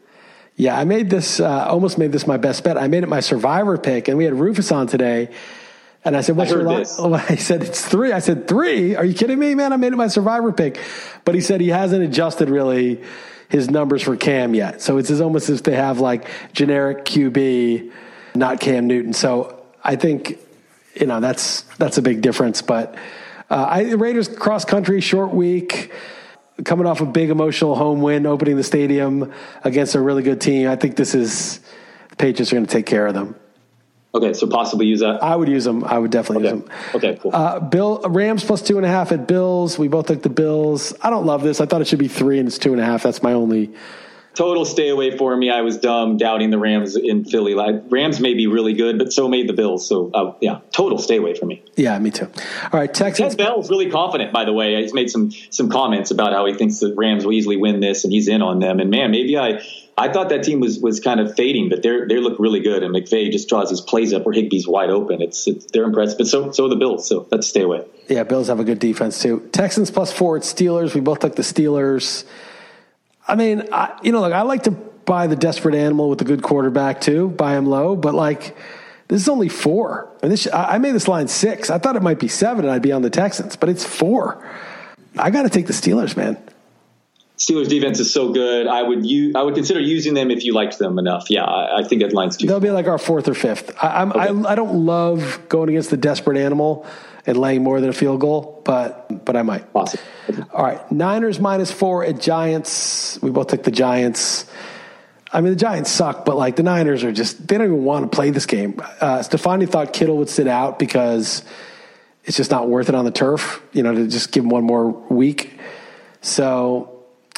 Yeah, 0.56 0.78
I 0.78 0.84
made 0.84 1.08
this, 1.10 1.40
uh, 1.40 1.66
almost 1.66 1.98
made 1.98 2.12
this 2.12 2.26
my 2.26 2.36
best 2.36 2.62
bet. 2.62 2.76
I 2.76 2.86
made 2.88 3.02
it 3.02 3.08
my 3.08 3.20
survivor 3.20 3.78
pick, 3.78 4.08
and 4.08 4.18
we 4.18 4.24
had 4.24 4.34
Rufus 4.34 4.70
on 4.70 4.86
today. 4.86 5.30
And 6.04 6.16
I 6.16 6.20
said, 6.20 6.36
"What's 6.36 6.52
I 6.52 6.56
your 6.56 6.64
line?" 6.64 6.84
Oh, 6.98 7.14
I 7.28 7.36
said, 7.36 7.62
"It's 7.62 7.84
three. 7.84 8.12
I 8.12 8.18
said, 8.18 8.48
three? 8.48 8.96
Are 8.96 9.04
you 9.04 9.14
kidding 9.14 9.38
me, 9.38 9.54
man? 9.54 9.72
I 9.72 9.76
made 9.76 9.92
it 9.92 9.96
my 9.96 10.08
survivor 10.08 10.52
pick." 10.52 10.78
But 11.24 11.34
he 11.34 11.40
said 11.40 11.60
he 11.60 11.68
hasn't 11.68 12.02
adjusted 12.02 12.50
really 12.50 13.02
his 13.48 13.70
numbers 13.70 14.02
for 14.02 14.16
Cam 14.16 14.54
yet. 14.54 14.80
So 14.80 14.96
it's 14.96 15.10
as 15.10 15.20
almost 15.20 15.50
as 15.50 15.58
if 15.58 15.64
they 15.64 15.76
have 15.76 16.00
like 16.00 16.26
generic 16.54 17.04
QB, 17.04 17.92
not 18.34 18.60
Cam 18.60 18.86
Newton. 18.86 19.12
So 19.12 19.62
I 19.84 19.96
think, 19.96 20.38
you 20.94 21.06
know, 21.06 21.20
that's 21.20 21.62
that's 21.76 21.98
a 21.98 22.02
big 22.02 22.22
difference. 22.22 22.62
But 22.62 22.94
uh, 23.50 23.66
I, 23.68 23.92
Raiders 23.92 24.26
cross 24.28 24.64
country 24.64 25.00
short 25.02 25.34
week 25.34 25.92
coming 26.64 26.86
off 26.86 27.00
a 27.00 27.06
big 27.06 27.30
emotional 27.30 27.74
home 27.74 28.02
win, 28.02 28.26
opening 28.26 28.56
the 28.56 28.62
stadium 28.62 29.32
against 29.64 29.94
a 29.94 30.00
really 30.00 30.22
good 30.22 30.40
team. 30.40 30.68
I 30.68 30.76
think 30.76 30.96
this 30.96 31.14
is 31.14 31.60
the 32.10 32.16
Patriots 32.16 32.52
are 32.52 32.56
going 32.56 32.66
to 32.66 32.72
take 32.72 32.86
care 32.86 33.06
of 33.06 33.14
them. 33.14 33.36
Okay, 34.14 34.34
so 34.34 34.46
possibly 34.46 34.86
use 34.86 35.00
that. 35.00 35.22
I 35.22 35.34
would 35.34 35.48
use 35.48 35.64
them. 35.64 35.84
I 35.84 35.98
would 35.98 36.10
definitely 36.10 36.46
okay. 36.46 36.56
use 36.56 36.64
them. 36.64 36.76
Okay, 36.94 37.18
cool. 37.22 37.34
Uh, 37.34 37.60
Bill 37.60 38.00
Rams 38.00 38.44
plus 38.44 38.60
two 38.60 38.76
and 38.76 38.84
a 38.84 38.88
half 38.88 39.10
at 39.10 39.26
Bills. 39.26 39.78
We 39.78 39.88
both 39.88 40.06
took 40.06 40.22
the 40.22 40.28
Bills. 40.28 40.92
I 41.00 41.08
don't 41.08 41.24
love 41.24 41.42
this. 41.42 41.62
I 41.62 41.66
thought 41.66 41.80
it 41.80 41.86
should 41.86 41.98
be 41.98 42.08
three, 42.08 42.38
and 42.38 42.46
it's 42.46 42.58
two 42.58 42.72
and 42.72 42.80
a 42.80 42.84
half. 42.84 43.02
That's 43.02 43.22
my 43.22 43.32
only 43.32 43.70
total 44.34 44.64
stay 44.64 44.88
away 44.88 45.16
for 45.16 45.36
me. 45.36 45.50
I 45.50 45.62
was 45.62 45.78
dumb 45.78 46.16
doubting 46.16 46.50
the 46.50 46.58
Rams 46.58 46.96
in 46.96 47.24
Philly. 47.24 47.54
Like 47.54 47.82
Rams 47.90 48.20
may 48.20 48.34
be 48.34 48.46
really 48.46 48.74
good, 48.74 48.98
but 48.98 49.12
so 49.12 49.28
made 49.28 49.48
the 49.48 49.52
Bills. 49.52 49.86
So 49.86 50.10
uh, 50.12 50.34
yeah, 50.40 50.60
total 50.72 50.98
stay 50.98 51.16
away 51.16 51.34
from 51.34 51.48
me. 51.48 51.62
Yeah, 51.76 51.98
me 51.98 52.10
too. 52.10 52.26
All 52.26 52.80
right, 52.80 52.92
Texans. 52.92 53.36
Ted 53.36 53.38
Bell's 53.38 53.70
really 53.70 53.90
confident, 53.90 54.32
by 54.32 54.44
the 54.44 54.52
way. 54.52 54.80
He's 54.82 54.94
made 54.94 55.10
some 55.10 55.30
some 55.50 55.70
comments 55.70 56.10
about 56.10 56.32
how 56.32 56.46
he 56.46 56.54
thinks 56.54 56.78
the 56.78 56.94
Rams 56.94 57.24
will 57.24 57.32
easily 57.32 57.56
win 57.56 57.80
this, 57.80 58.04
and 58.04 58.12
he's 58.12 58.28
in 58.28 58.42
on 58.42 58.58
them. 58.58 58.80
And 58.80 58.90
man, 58.90 59.10
maybe 59.10 59.36
I. 59.38 59.62
I 59.94 60.10
thought 60.10 60.30
that 60.30 60.42
team 60.42 60.60
was, 60.60 60.78
was 60.78 61.00
kind 61.00 61.20
of 61.20 61.36
fading, 61.36 61.68
but 61.68 61.82
they 61.82 61.90
they 62.08 62.16
look 62.16 62.38
really 62.38 62.60
good. 62.60 62.82
And 62.82 62.94
McVay 62.94 63.30
just 63.30 63.46
draws 63.50 63.68
his 63.68 63.82
plays 63.82 64.14
up 64.14 64.24
where 64.24 64.34
Higbee's 64.34 64.66
wide 64.66 64.88
open. 64.88 65.20
It's, 65.20 65.46
it's 65.46 65.66
they're 65.66 65.84
impressive, 65.84 66.16
but 66.16 66.26
so 66.26 66.50
so 66.50 66.64
are 66.64 66.70
the 66.70 66.76
Bills. 66.76 67.06
So 67.06 67.28
let's 67.30 67.46
stay 67.46 67.60
away. 67.60 67.84
Yeah, 68.08 68.22
Bills 68.22 68.48
have 68.48 68.58
a 68.58 68.64
good 68.64 68.78
defense 68.78 69.20
too. 69.20 69.50
Texans 69.52 69.90
plus 69.90 70.10
four 70.10 70.38
at 70.38 70.44
Steelers. 70.44 70.94
We 70.94 71.02
both 71.02 71.18
took 71.18 71.36
the 71.36 71.42
Steelers. 71.42 72.24
I 73.26 73.36
mean, 73.36 73.68
I, 73.72 73.98
you 74.02 74.12
know, 74.12 74.20
like 74.20 74.32
I 74.32 74.42
like 74.42 74.64
to 74.64 74.70
buy 74.70 75.26
the 75.26 75.36
desperate 75.36 75.74
animal 75.74 76.08
with 76.08 76.20
a 76.20 76.24
good 76.24 76.42
quarterback 76.42 77.00
too, 77.00 77.28
buy 77.28 77.56
him 77.56 77.66
low. 77.66 77.96
But 77.96 78.14
like, 78.14 78.56
this 79.08 79.20
is 79.20 79.28
only 79.28 79.48
four. 79.48 80.08
And 80.22 80.32
this, 80.32 80.48
I 80.52 80.78
made 80.78 80.94
this 80.94 81.08
line 81.08 81.28
six. 81.28 81.70
I 81.70 81.78
thought 81.78 81.96
it 81.96 82.02
might 82.02 82.18
be 82.18 82.28
seven 82.28 82.64
and 82.64 82.72
I'd 82.72 82.82
be 82.82 82.92
on 82.92 83.02
the 83.02 83.10
Texans, 83.10 83.56
but 83.56 83.68
it's 83.68 83.84
four. 83.84 84.44
I 85.18 85.30
got 85.30 85.42
to 85.42 85.50
take 85.50 85.66
the 85.66 85.72
Steelers, 85.72 86.16
man. 86.16 86.38
Steelers 87.36 87.68
defense 87.68 87.98
is 87.98 88.12
so 88.12 88.32
good. 88.32 88.68
I 88.68 88.82
would 88.82 89.04
use, 89.04 89.34
I 89.34 89.42
would 89.42 89.54
consider 89.54 89.80
using 89.80 90.14
them 90.14 90.30
if 90.30 90.44
you 90.44 90.54
liked 90.54 90.78
them 90.78 90.98
enough. 90.98 91.28
Yeah, 91.28 91.44
I, 91.44 91.80
I 91.80 91.84
think 91.84 92.02
that 92.02 92.12
line's 92.12 92.36
too. 92.36 92.46
They'll 92.46 92.60
be 92.60 92.70
like 92.70 92.86
our 92.86 92.98
fourth 92.98 93.26
or 93.26 93.34
fifth. 93.34 93.76
I, 93.82 94.04
okay. 94.04 94.18
I, 94.18 94.52
I 94.52 94.54
don't 94.54 94.86
love 94.86 95.40
going 95.48 95.68
against 95.68 95.90
the 95.90 95.96
desperate 95.96 96.38
animal 96.38 96.86
and 97.26 97.36
laying 97.36 97.62
more 97.62 97.80
than 97.80 97.90
a 97.90 97.92
field 97.92 98.20
goal, 98.20 98.62
but 98.64 99.24
but 99.24 99.36
I 99.36 99.42
might. 99.42 99.64
Awesome. 99.74 100.00
All 100.52 100.64
right, 100.64 100.92
Niners 100.92 101.38
minus 101.40 101.70
four 101.70 102.04
at 102.04 102.20
Giants. 102.20 103.20
We 103.22 103.30
both 103.30 103.48
took 103.48 103.62
the 103.62 103.70
Giants. 103.70 104.46
I 105.32 105.40
mean, 105.40 105.52
the 105.52 105.58
Giants 105.58 105.90
suck, 105.90 106.24
but 106.24 106.36
like 106.36 106.56
the 106.56 106.62
Niners 106.62 107.04
are 107.04 107.12
just, 107.12 107.48
they 107.48 107.56
don't 107.56 107.66
even 107.68 107.84
want 107.84 108.10
to 108.10 108.14
play 108.14 108.30
this 108.30 108.44
game. 108.44 108.78
Uh, 109.00 109.22
Stefani 109.22 109.64
thought 109.64 109.94
Kittle 109.94 110.18
would 110.18 110.28
sit 110.28 110.46
out 110.46 110.78
because 110.78 111.42
it's 112.24 112.36
just 112.36 112.50
not 112.50 112.68
worth 112.68 112.90
it 112.90 112.94
on 112.94 113.06
the 113.06 113.10
turf, 113.10 113.62
you 113.72 113.82
know, 113.82 113.94
to 113.94 114.06
just 114.08 114.30
give 114.30 114.44
him 114.44 114.50
one 114.50 114.64
more 114.64 114.90
week. 114.90 115.58
So. 116.20 116.91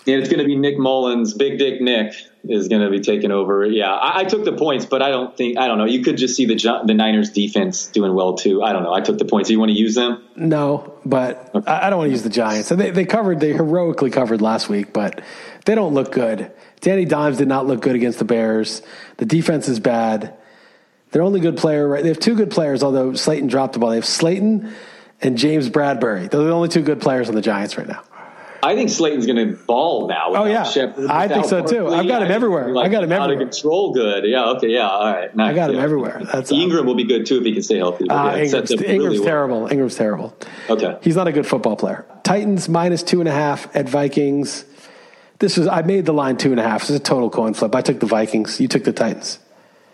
Yeah, 0.05 0.17
it's 0.17 0.29
going 0.29 0.41
to 0.41 0.45
be 0.45 0.57
Nick 0.57 0.77
Mullens, 0.77 1.35
Big 1.35 1.59
Dick 1.59 1.81
Nick 1.81 2.15
is 2.47 2.69
going 2.69 2.83
to 2.83 2.91
be 2.91 3.01
taking 3.01 3.31
over. 3.31 3.65
Yeah, 3.65 3.91
I, 3.91 4.21
I, 4.21 4.25
took 4.25 4.45
the 4.45 4.53
points, 4.53 4.85
but 4.85 5.01
I 5.01 5.09
don't 5.09 5.35
think, 5.35 5.59
I 5.59 5.67
don't 5.67 5.79
know. 5.79 5.87
You 5.87 6.03
could 6.03 6.19
just 6.19 6.37
see 6.37 6.45
the 6.45 6.83
the 6.85 6.93
Niners 6.93 7.31
defense 7.31 7.87
doing 7.87 8.15
well 8.15 8.35
too. 8.35 8.63
I 8.63 8.73
don't 8.73 8.83
know. 8.83 8.93
I 8.93 9.01
took 9.01 9.17
the 9.17 9.25
points. 9.25 9.49
Do 9.49 9.55
you 9.55 9.59
want 9.59 9.71
to 9.71 9.79
use 9.79 9.95
them? 9.95 10.23
No, 10.37 10.95
but 11.07 11.55
okay. 11.55 11.71
I, 11.71 11.87
I 11.87 11.91
don't 11.91 11.99
want 11.99 12.09
to 12.09 12.13
use 12.13 12.23
the 12.23 12.29
Giants. 12.29 12.69
They, 12.69 12.91
they 12.91 13.07
covered, 13.07 13.41
they 13.41 13.53
heroically 13.53 14.11
covered 14.11 14.43
last 14.43 14.69
week, 14.69 14.93
but 14.93 15.23
they 15.65 15.75
don't 15.75 15.95
look 15.95 16.13
good. 16.13 16.53
Danny 16.81 17.07
Dimes 17.07 17.39
did 17.39 17.49
not 17.49 17.67
look 17.67 17.81
good 17.81 17.97
against 17.97 18.19
the 18.19 18.27
Bears. 18.27 18.83
The 19.17 19.25
defense 19.25 19.69
is 19.69 19.81
bad. 19.81 20.35
Their 21.13 21.23
only 21.23 21.41
good 21.41 21.57
player, 21.57 21.89
right? 21.89 22.03
They 22.03 22.09
have 22.09 22.19
two 22.19 22.35
good 22.35 22.51
players, 22.51 22.83
although 22.83 23.15
Slayton 23.15 23.49
dropped 23.49 23.73
the 23.73 23.79
ball. 23.79 23.91
They 23.91 23.97
have 23.97 24.05
Slayton 24.05 24.75
and 25.23 25.39
James 25.39 25.71
Bradberry. 25.71 26.29
They're 26.29 26.43
the 26.43 26.51
only 26.51 26.69
two 26.69 26.83
good 26.83 27.01
players 27.01 27.29
on 27.29 27.35
the 27.35 27.41
Giants 27.41 27.79
right 27.79 27.87
now. 27.87 28.03
I 28.65 28.75
think 28.75 28.89
Slayton's 28.89 29.27
going 29.27 29.37
to 29.37 29.57
ball 29.65 30.09
now. 30.09 30.29
Oh 30.29 30.45
yeah, 30.47 30.63
Shepard, 30.63 31.11
I 31.11 31.29
think 31.29 31.45
so 31.45 31.65
too. 31.65 31.89
I've 31.89 32.07
got 32.07 32.23
him 32.23 32.31
everywhere. 32.31 32.71
Like 32.71 32.87
I 32.87 32.89
got 32.89 33.05
him 33.05 33.13
everywhere. 33.13 33.37
Out 33.37 33.43
of 33.43 33.51
control, 33.51 33.93
good. 33.93 34.25
Yeah. 34.25 34.51
Okay. 34.53 34.69
Yeah. 34.69 34.89
All 34.89 35.13
right. 35.13 35.37
Nice. 35.37 35.53
I 35.53 35.55
got 35.55 35.71
him 35.71 35.77
yeah. 35.77 35.83
everywhere. 35.83 36.23
That's 36.33 36.51
Engram 36.51 36.87
will 36.87 36.95
be 36.95 37.05
good 37.05 37.27
too 37.27 37.39
if 37.39 37.45
he 37.45 37.53
can 37.53 37.63
stay 37.63 37.77
healthy. 37.77 38.09
Uh, 38.09 38.37
yeah, 38.37 38.45
Engram's, 38.45 38.71
Engram's 38.71 39.21
terrible. 39.21 39.61
Well. 39.63 39.71
Engram's 39.71 39.97
terrible. 39.97 40.37
Okay. 40.71 40.99
He's 41.03 41.17
not 41.17 41.29
a 41.29 41.33
good 41.33 41.47
football 41.47 41.77
player. 41.77 42.07
Titans 42.23 42.69
minus 42.69 43.03
two 43.03 43.21
and 43.21 43.29
a 43.29 43.33
half 43.33 43.75
at 43.77 43.89
Vikings. 43.89 44.65
This 45.41 45.59
was 45.59 45.69
I 45.69 45.83
made 45.83 46.07
the 46.07 46.15
line 46.15 46.39
two 46.39 46.51
and 46.51 46.61
a 46.61 46.63
half. 46.63 46.83
This 46.83 46.91
is 46.91 46.97
a 46.97 47.03
total 47.03 47.29
coin 47.29 47.53
flip. 47.53 47.75
I 47.75 47.83
took 47.83 48.01
the 48.01 48.07
Vikings. 48.07 48.61
You 48.61 48.69
took 48.69 48.85
the 48.85 48.93
Titans. 48.93 49.41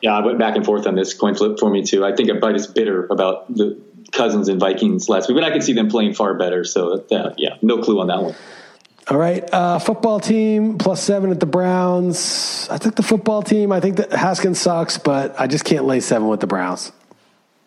Yeah, 0.00 0.16
I 0.16 0.24
went 0.24 0.38
back 0.38 0.56
and 0.56 0.64
forth 0.64 0.86
on 0.86 0.94
this 0.94 1.12
coin 1.12 1.34
flip 1.34 1.58
for 1.58 1.68
me 1.68 1.82
too. 1.84 2.04
I 2.04 2.14
think 2.14 2.30
I 2.30 2.50
is 2.52 2.66
bitter 2.66 3.06
about 3.10 3.52
the 3.54 3.80
Cousins 4.12 4.48
and 4.48 4.58
Vikings 4.58 5.08
last 5.08 5.28
week, 5.28 5.36
but 5.36 5.44
I 5.44 5.50
could 5.50 5.62
see 5.62 5.72
them 5.72 5.88
playing 5.88 6.14
far 6.14 6.34
better. 6.34 6.64
So 6.64 7.04
uh, 7.10 7.34
yeah, 7.36 7.56
no 7.62 7.82
clue 7.82 8.00
on 8.00 8.06
that 8.06 8.22
one. 8.22 8.34
All 9.08 9.18
right, 9.18 9.42
uh, 9.52 9.78
football 9.80 10.20
team 10.20 10.78
plus 10.78 11.02
seven 11.02 11.30
at 11.30 11.40
the 11.40 11.46
Browns. 11.46 12.68
I 12.70 12.78
took 12.78 12.94
the 12.94 13.02
football 13.02 13.42
team. 13.42 13.72
I 13.72 13.80
think 13.80 13.96
that 13.96 14.12
Haskins 14.12 14.60
sucks, 14.60 14.98
but 14.98 15.38
I 15.40 15.46
just 15.48 15.64
can't 15.64 15.84
lay 15.84 16.00
seven 16.00 16.28
with 16.28 16.40
the 16.40 16.46
Browns. 16.46 16.92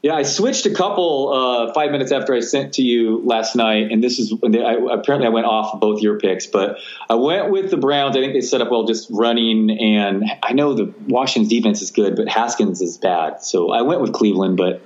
Yeah, 0.02 0.16
I 0.16 0.24
switched 0.24 0.66
a 0.66 0.74
couple 0.74 1.34
uh, 1.34 1.74
five 1.74 1.92
minutes 1.92 2.12
after 2.12 2.34
I 2.34 2.42
sent 2.42 2.74
to 2.74 2.82
you 2.82 3.22
last 3.26 3.56
night, 3.56 3.92
and 3.92 4.04
this 4.04 4.20
is 4.20 4.34
when 4.34 4.54
I, 4.56 4.74
apparently 4.74 5.28
I 5.28 5.30
went 5.30 5.46
off 5.46 5.80
both 5.80 6.02
your 6.02 6.20
picks, 6.20 6.46
but 6.46 6.78
I 7.10 7.16
went 7.16 7.52
with 7.52 7.72
the 7.72 7.78
Browns. 7.78 8.16
I 8.16 8.20
think 8.20 8.34
they 8.34 8.42
set 8.42 8.62
up 8.62 8.70
well, 8.70 8.84
just 8.86 9.10
running, 9.10 9.70
and 9.70 10.26
I 10.44 10.54
know 10.54 10.74
the 10.74 10.94
Washington's 11.08 11.50
defense 11.50 11.82
is 11.82 11.92
good, 11.92 12.16
but 12.16 12.28
Haskins 12.28 12.82
is 12.82 12.98
bad, 12.98 13.44
so 13.44 13.72
I 13.72 13.82
went 13.84 14.02
with 14.02 14.14
Cleveland. 14.14 14.58
But 14.58 14.82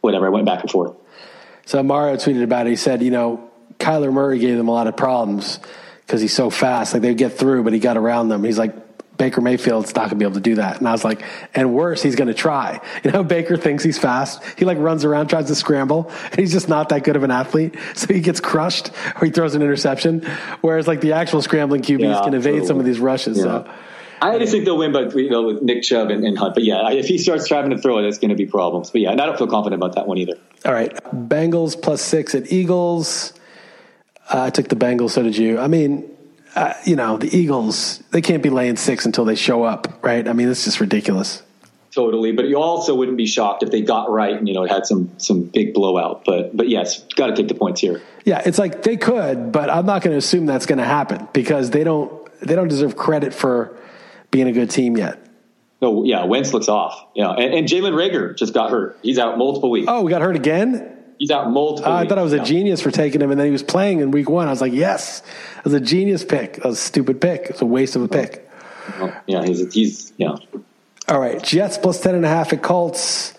whatever, 0.00 0.26
I 0.26 0.30
went 0.30 0.46
back 0.46 0.62
and 0.62 0.70
forth. 0.70 0.94
So 1.66 1.82
Mario 1.82 2.16
tweeted 2.16 2.42
about 2.42 2.66
it. 2.66 2.70
He 2.70 2.76
said, 2.76 3.02
you 3.02 3.10
know, 3.10 3.50
Kyler 3.78 4.12
Murray 4.12 4.38
gave 4.38 4.56
them 4.56 4.68
a 4.68 4.72
lot 4.72 4.86
of 4.86 4.96
problems 4.96 5.58
because 6.12 6.20
he's 6.20 6.34
so 6.34 6.50
fast. 6.50 6.92
Like 6.92 7.00
they 7.00 7.14
get 7.14 7.32
through, 7.32 7.62
but 7.62 7.72
he 7.72 7.78
got 7.78 7.96
around 7.96 8.28
them. 8.28 8.44
He's 8.44 8.58
like, 8.58 8.74
Baker 9.16 9.40
Mayfield's 9.40 9.94
not 9.94 10.02
going 10.02 10.10
to 10.10 10.16
be 10.16 10.26
able 10.26 10.34
to 10.34 10.42
do 10.42 10.56
that. 10.56 10.76
And 10.76 10.86
I 10.86 10.92
was 10.92 11.04
like, 11.04 11.24
and 11.54 11.72
worse, 11.72 12.02
he's 12.02 12.16
going 12.16 12.28
to 12.28 12.34
try. 12.34 12.82
You 13.04 13.12
know, 13.12 13.24
Baker 13.24 13.56
thinks 13.56 13.82
he's 13.82 13.98
fast. 13.98 14.42
He 14.58 14.66
like 14.66 14.76
runs 14.76 15.06
around, 15.06 15.28
tries 15.28 15.46
to 15.46 15.54
scramble, 15.54 16.10
and 16.30 16.38
he's 16.38 16.52
just 16.52 16.68
not 16.68 16.90
that 16.90 17.02
good 17.02 17.16
of 17.16 17.22
an 17.22 17.30
athlete. 17.30 17.76
So 17.94 18.12
he 18.12 18.20
gets 18.20 18.40
crushed 18.40 18.90
or 19.16 19.24
he 19.24 19.30
throws 19.30 19.54
an 19.54 19.62
interception. 19.62 20.26
Whereas 20.60 20.86
like 20.86 21.00
the 21.00 21.12
actual 21.12 21.40
scrambling 21.40 21.80
QBs 21.80 22.00
yeah, 22.00 22.20
can 22.22 22.34
evade 22.34 22.66
some 22.66 22.78
of 22.78 22.84
these 22.84 23.00
rushes. 23.00 23.38
Yeah. 23.38 23.44
So. 23.44 23.70
I 24.20 24.38
just 24.38 24.52
think 24.52 24.66
they'll 24.66 24.76
win, 24.76 24.92
but 24.92 25.16
you 25.16 25.30
know, 25.30 25.44
with 25.44 25.62
Nick 25.62 25.82
Chubb 25.82 26.10
and, 26.10 26.24
and 26.24 26.36
Hunt. 26.36 26.54
But 26.54 26.64
yeah, 26.64 26.90
if 26.90 27.06
he 27.06 27.16
starts 27.16 27.48
trying 27.48 27.70
to 27.70 27.78
throw 27.78 27.98
it, 27.98 28.04
it's 28.04 28.18
going 28.18 28.28
to 28.28 28.36
be 28.36 28.46
problems. 28.46 28.90
But 28.90 29.00
yeah, 29.00 29.12
and 29.12 29.20
I 29.20 29.24
don't 29.24 29.38
feel 29.38 29.46
confident 29.46 29.82
about 29.82 29.94
that 29.94 30.06
one 30.06 30.18
either. 30.18 30.34
All 30.66 30.74
right, 30.74 30.92
Bengals 31.06 31.80
plus 31.80 32.02
six 32.02 32.34
at 32.34 32.52
Eagles. 32.52 33.32
Uh, 34.32 34.44
I 34.44 34.50
took 34.50 34.68
the 34.68 34.76
Bengals. 34.76 35.10
So 35.10 35.22
did 35.22 35.36
you? 35.36 35.58
I 35.58 35.68
mean, 35.68 36.10
uh, 36.54 36.74
you 36.84 36.96
know, 36.96 37.18
the 37.18 37.34
Eagles, 37.36 38.02
they 38.10 38.22
can't 38.22 38.42
be 38.42 38.50
laying 38.50 38.76
six 38.76 39.04
until 39.04 39.24
they 39.24 39.34
show 39.34 39.62
up, 39.62 40.02
right? 40.02 40.26
I 40.26 40.32
mean, 40.32 40.48
it's 40.48 40.64
just 40.64 40.80
ridiculous. 40.80 41.42
Totally, 41.92 42.32
but 42.32 42.48
you 42.48 42.58
also 42.58 42.94
wouldn't 42.94 43.18
be 43.18 43.26
shocked 43.26 43.62
if 43.62 43.70
they 43.70 43.82
got 43.82 44.10
right 44.10 44.34
and 44.34 44.48
you 44.48 44.54
know 44.54 44.64
had 44.64 44.86
some 44.86 45.10
some 45.18 45.42
big 45.42 45.74
blowout. 45.74 46.24
But 46.24 46.56
but 46.56 46.70
yes, 46.70 47.02
got 47.16 47.26
to 47.26 47.36
take 47.36 47.48
the 47.48 47.54
points 47.54 47.82
here. 47.82 48.00
Yeah, 48.24 48.40
it's 48.46 48.58
like 48.58 48.82
they 48.82 48.96
could, 48.96 49.52
but 49.52 49.68
I'm 49.68 49.84
not 49.84 50.00
going 50.00 50.12
to 50.12 50.18
assume 50.18 50.46
that's 50.46 50.64
going 50.64 50.78
to 50.78 50.86
happen 50.86 51.28
because 51.34 51.68
they 51.68 51.84
don't 51.84 52.10
they 52.40 52.54
don't 52.54 52.68
deserve 52.68 52.96
credit 52.96 53.34
for 53.34 53.76
being 54.30 54.48
a 54.48 54.52
good 54.52 54.70
team 54.70 54.96
yet. 54.96 55.18
No, 55.82 56.04
yeah, 56.04 56.24
Wentz 56.24 56.54
looks 56.54 56.68
off. 56.68 57.08
Yeah, 57.14 57.32
and, 57.32 57.52
and 57.52 57.68
Jalen 57.68 57.92
Reagor 57.92 58.38
just 58.38 58.54
got 58.54 58.70
hurt. 58.70 58.98
He's 59.02 59.18
out 59.18 59.36
multiple 59.36 59.70
weeks. 59.70 59.88
Oh, 59.90 60.00
we 60.02 60.10
got 60.10 60.22
hurt 60.22 60.36
again. 60.36 60.91
He's 61.22 61.30
out 61.30 61.52
multiple. 61.52 61.92
Uh, 61.92 61.98
I 61.98 62.08
thought 62.08 62.18
I 62.18 62.24
was 62.24 62.32
a 62.32 62.42
genius 62.42 62.80
for 62.80 62.90
taking 62.90 63.22
him, 63.22 63.30
and 63.30 63.38
then 63.38 63.46
he 63.46 63.52
was 63.52 63.62
playing 63.62 64.00
in 64.00 64.10
week 64.10 64.28
one. 64.28 64.48
I 64.48 64.50
was 64.50 64.60
like, 64.60 64.72
yes, 64.72 65.22
it 65.56 65.62
was 65.62 65.72
a 65.72 65.78
genius 65.78 66.24
pick. 66.24 66.54
That 66.54 66.64
was 66.64 66.80
a 66.80 66.82
stupid 66.82 67.20
pick. 67.20 67.42
It's 67.48 67.60
a 67.60 67.64
waste 67.64 67.94
of 67.94 68.02
a 68.02 68.08
pick. 68.08 68.50
Yeah, 69.28 69.44
he's 69.44 69.72
he's 69.72 70.12
yeah. 70.16 70.34
All 71.06 71.20
right, 71.20 71.40
Jets 71.40 71.78
plus 71.78 72.00
ten 72.00 72.16
and 72.16 72.24
a 72.24 72.28
half 72.28 72.52
at 72.52 72.60
Colts. 72.60 73.34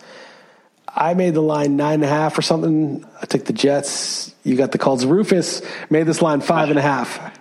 I 0.88 1.14
made 1.14 1.34
the 1.34 1.42
line 1.42 1.76
nine 1.76 1.96
and 1.96 2.06
a 2.06 2.08
half 2.08 2.38
or 2.38 2.42
something. 2.42 3.06
I 3.22 3.26
took 3.26 3.44
the 3.44 3.52
Jets. 3.52 4.34
You 4.46 4.56
got 4.56 4.72
the 4.72 4.78
Colts. 4.78 5.04
Rufus 5.04 5.62
made 5.90 6.04
this 6.04 6.22
line 6.22 6.40
five 6.40 6.70
and 6.70 6.80
a 6.80 6.82
half. 6.82 7.38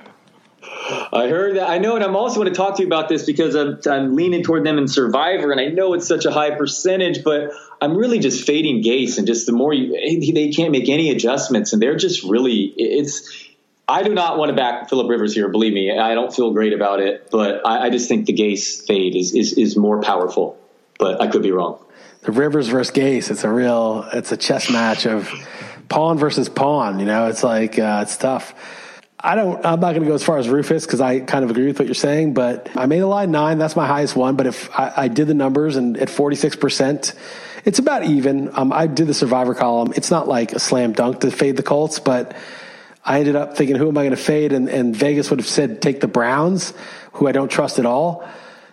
I 1.13 1.29
heard 1.29 1.57
that. 1.57 1.69
I 1.69 1.79
know, 1.79 1.97
and 1.97 2.05
I'm 2.05 2.17
also 2.17 2.37
going 2.37 2.49
to 2.49 2.55
talk 2.55 2.77
to 2.77 2.83
you 2.83 2.87
about 2.87 3.09
this 3.09 3.25
because 3.25 3.55
I'm, 3.55 3.79
I'm 3.91 4.15
leaning 4.15 4.43
toward 4.43 4.65
them 4.65 4.79
in 4.79 4.89
Survivor, 4.89 5.51
and 5.51 5.61
I 5.61 5.67
know 5.67 5.95
it's 5.95 6.07
such 6.07 6.25
a 6.25 6.31
high 6.31 6.51
percentage, 6.51 7.25
but 7.25 7.51
I'm 7.81 7.97
really 7.97 8.19
just 8.19 8.47
fading 8.47 8.83
Gase, 8.83 9.19
and 9.19 9.27
just 9.27 9.47
the 9.47 9.53
more 9.53 9.73
you, 9.73 10.33
they 10.33 10.51
can't 10.51 10.73
make 10.73 10.89
any 10.89 11.11
adjustments, 11.11 11.73
and 11.73 11.81
they're 11.81 11.97
just 11.97 12.23
really 12.25 12.73
it's. 12.77 13.49
I 13.89 14.05
do 14.05 14.15
not 14.15 14.39
want 14.39 14.51
to 14.51 14.57
back 14.57 14.89
Philip 14.89 15.09
Rivers 15.09 15.35
here. 15.35 15.49
Believe 15.49 15.73
me, 15.73 15.97
I 15.99 16.15
don't 16.15 16.35
feel 16.35 16.53
great 16.53 16.73
about 16.73 17.01
it, 17.01 17.29
but 17.31 17.67
I, 17.67 17.87
I 17.87 17.91
just 17.91 18.09
think 18.09 18.27
the 18.27 18.33
Gase 18.33 18.87
fade 18.87 19.17
is, 19.17 19.35
is 19.35 19.53
is 19.55 19.77
more 19.77 20.01
powerful. 20.01 20.59
But 20.99 21.21
I 21.21 21.27
could 21.27 21.43
be 21.43 21.51
wrong. 21.51 21.85
The 22.23 22.33
Rivers 22.33 22.69
versus 22.69 22.95
Gase. 22.95 23.31
It's 23.31 23.45
a 23.45 23.51
real. 23.51 24.09
It's 24.13 24.31
a 24.31 24.37
chess 24.37 24.71
match 24.71 25.07
of 25.07 25.29
pawn 25.89 26.19
versus 26.19 26.49
pawn. 26.49 27.01
You 27.01 27.07
know, 27.07 27.27
it's 27.27 27.43
like 27.43 27.79
uh, 27.79 28.01
it's 28.03 28.17
tough. 28.17 28.55
I 29.25 29.37
don't. 29.37 29.65
I'm 29.65 29.79
not 29.79 29.93
going 29.93 30.03
to 30.03 30.09
go 30.09 30.15
as 30.15 30.25
far 30.25 30.39
as 30.39 30.49
Rufus 30.49 30.85
because 30.85 31.01
I 31.01 31.21
kind 31.21 31.45
of 31.45 31.51
agree 31.51 31.67
with 31.67 31.79
what 31.79 31.87
you're 31.87 31.95
saying. 31.95 32.35
But 32.35 32.69
I 32.77 32.87
made 32.87 33.01
a 33.01 33.07
line 33.07 33.31
nine. 33.31 33.59
That's 33.59 33.77
my 33.77 33.87
highest 33.87 34.17
one. 34.17 34.35
But 34.35 34.49
if 34.49 34.69
I, 34.77 34.93
I 34.97 35.09
did 35.09 35.29
the 35.29 35.35
numbers 35.35 35.77
and 35.77 35.97
at 35.97 36.11
46 36.11 36.57
percent, 36.57 37.15
it's 37.65 37.79
about 37.79 38.05
even. 38.05 38.51
Um, 38.53 38.73
I 38.73 38.89
did 38.89 39.07
the 39.07 39.15
Survivor 39.15 39.55
column. 39.55 39.93
It's 39.95 40.11
not 40.11 40.27
like 40.27 40.53
a 40.53 40.59
slam 40.59 40.93
dunk 40.93 41.21
to 41.21 41.31
fade 41.31 41.57
the 41.57 41.63
Colts, 41.63 42.01
but 42.01 42.37
I 43.05 43.21
ended 43.21 43.37
up 43.37 43.57
thinking, 43.57 43.77
who 43.77 43.89
am 43.89 43.99
I 43.99 44.03
going 44.03 44.11
to 44.11 44.17
fade? 44.17 44.53
And, 44.53 44.69
and 44.69 44.95
Vegas 44.95 45.31
would 45.31 45.39
have 45.39 45.49
said 45.49 45.83
take 45.83 46.01
the 46.01 46.09
Browns, 46.09 46.73
who 47.13 47.29
I 47.29 47.33
don't 47.33 47.51
trust 47.51 47.79
at 47.79 47.87
all. 47.87 48.29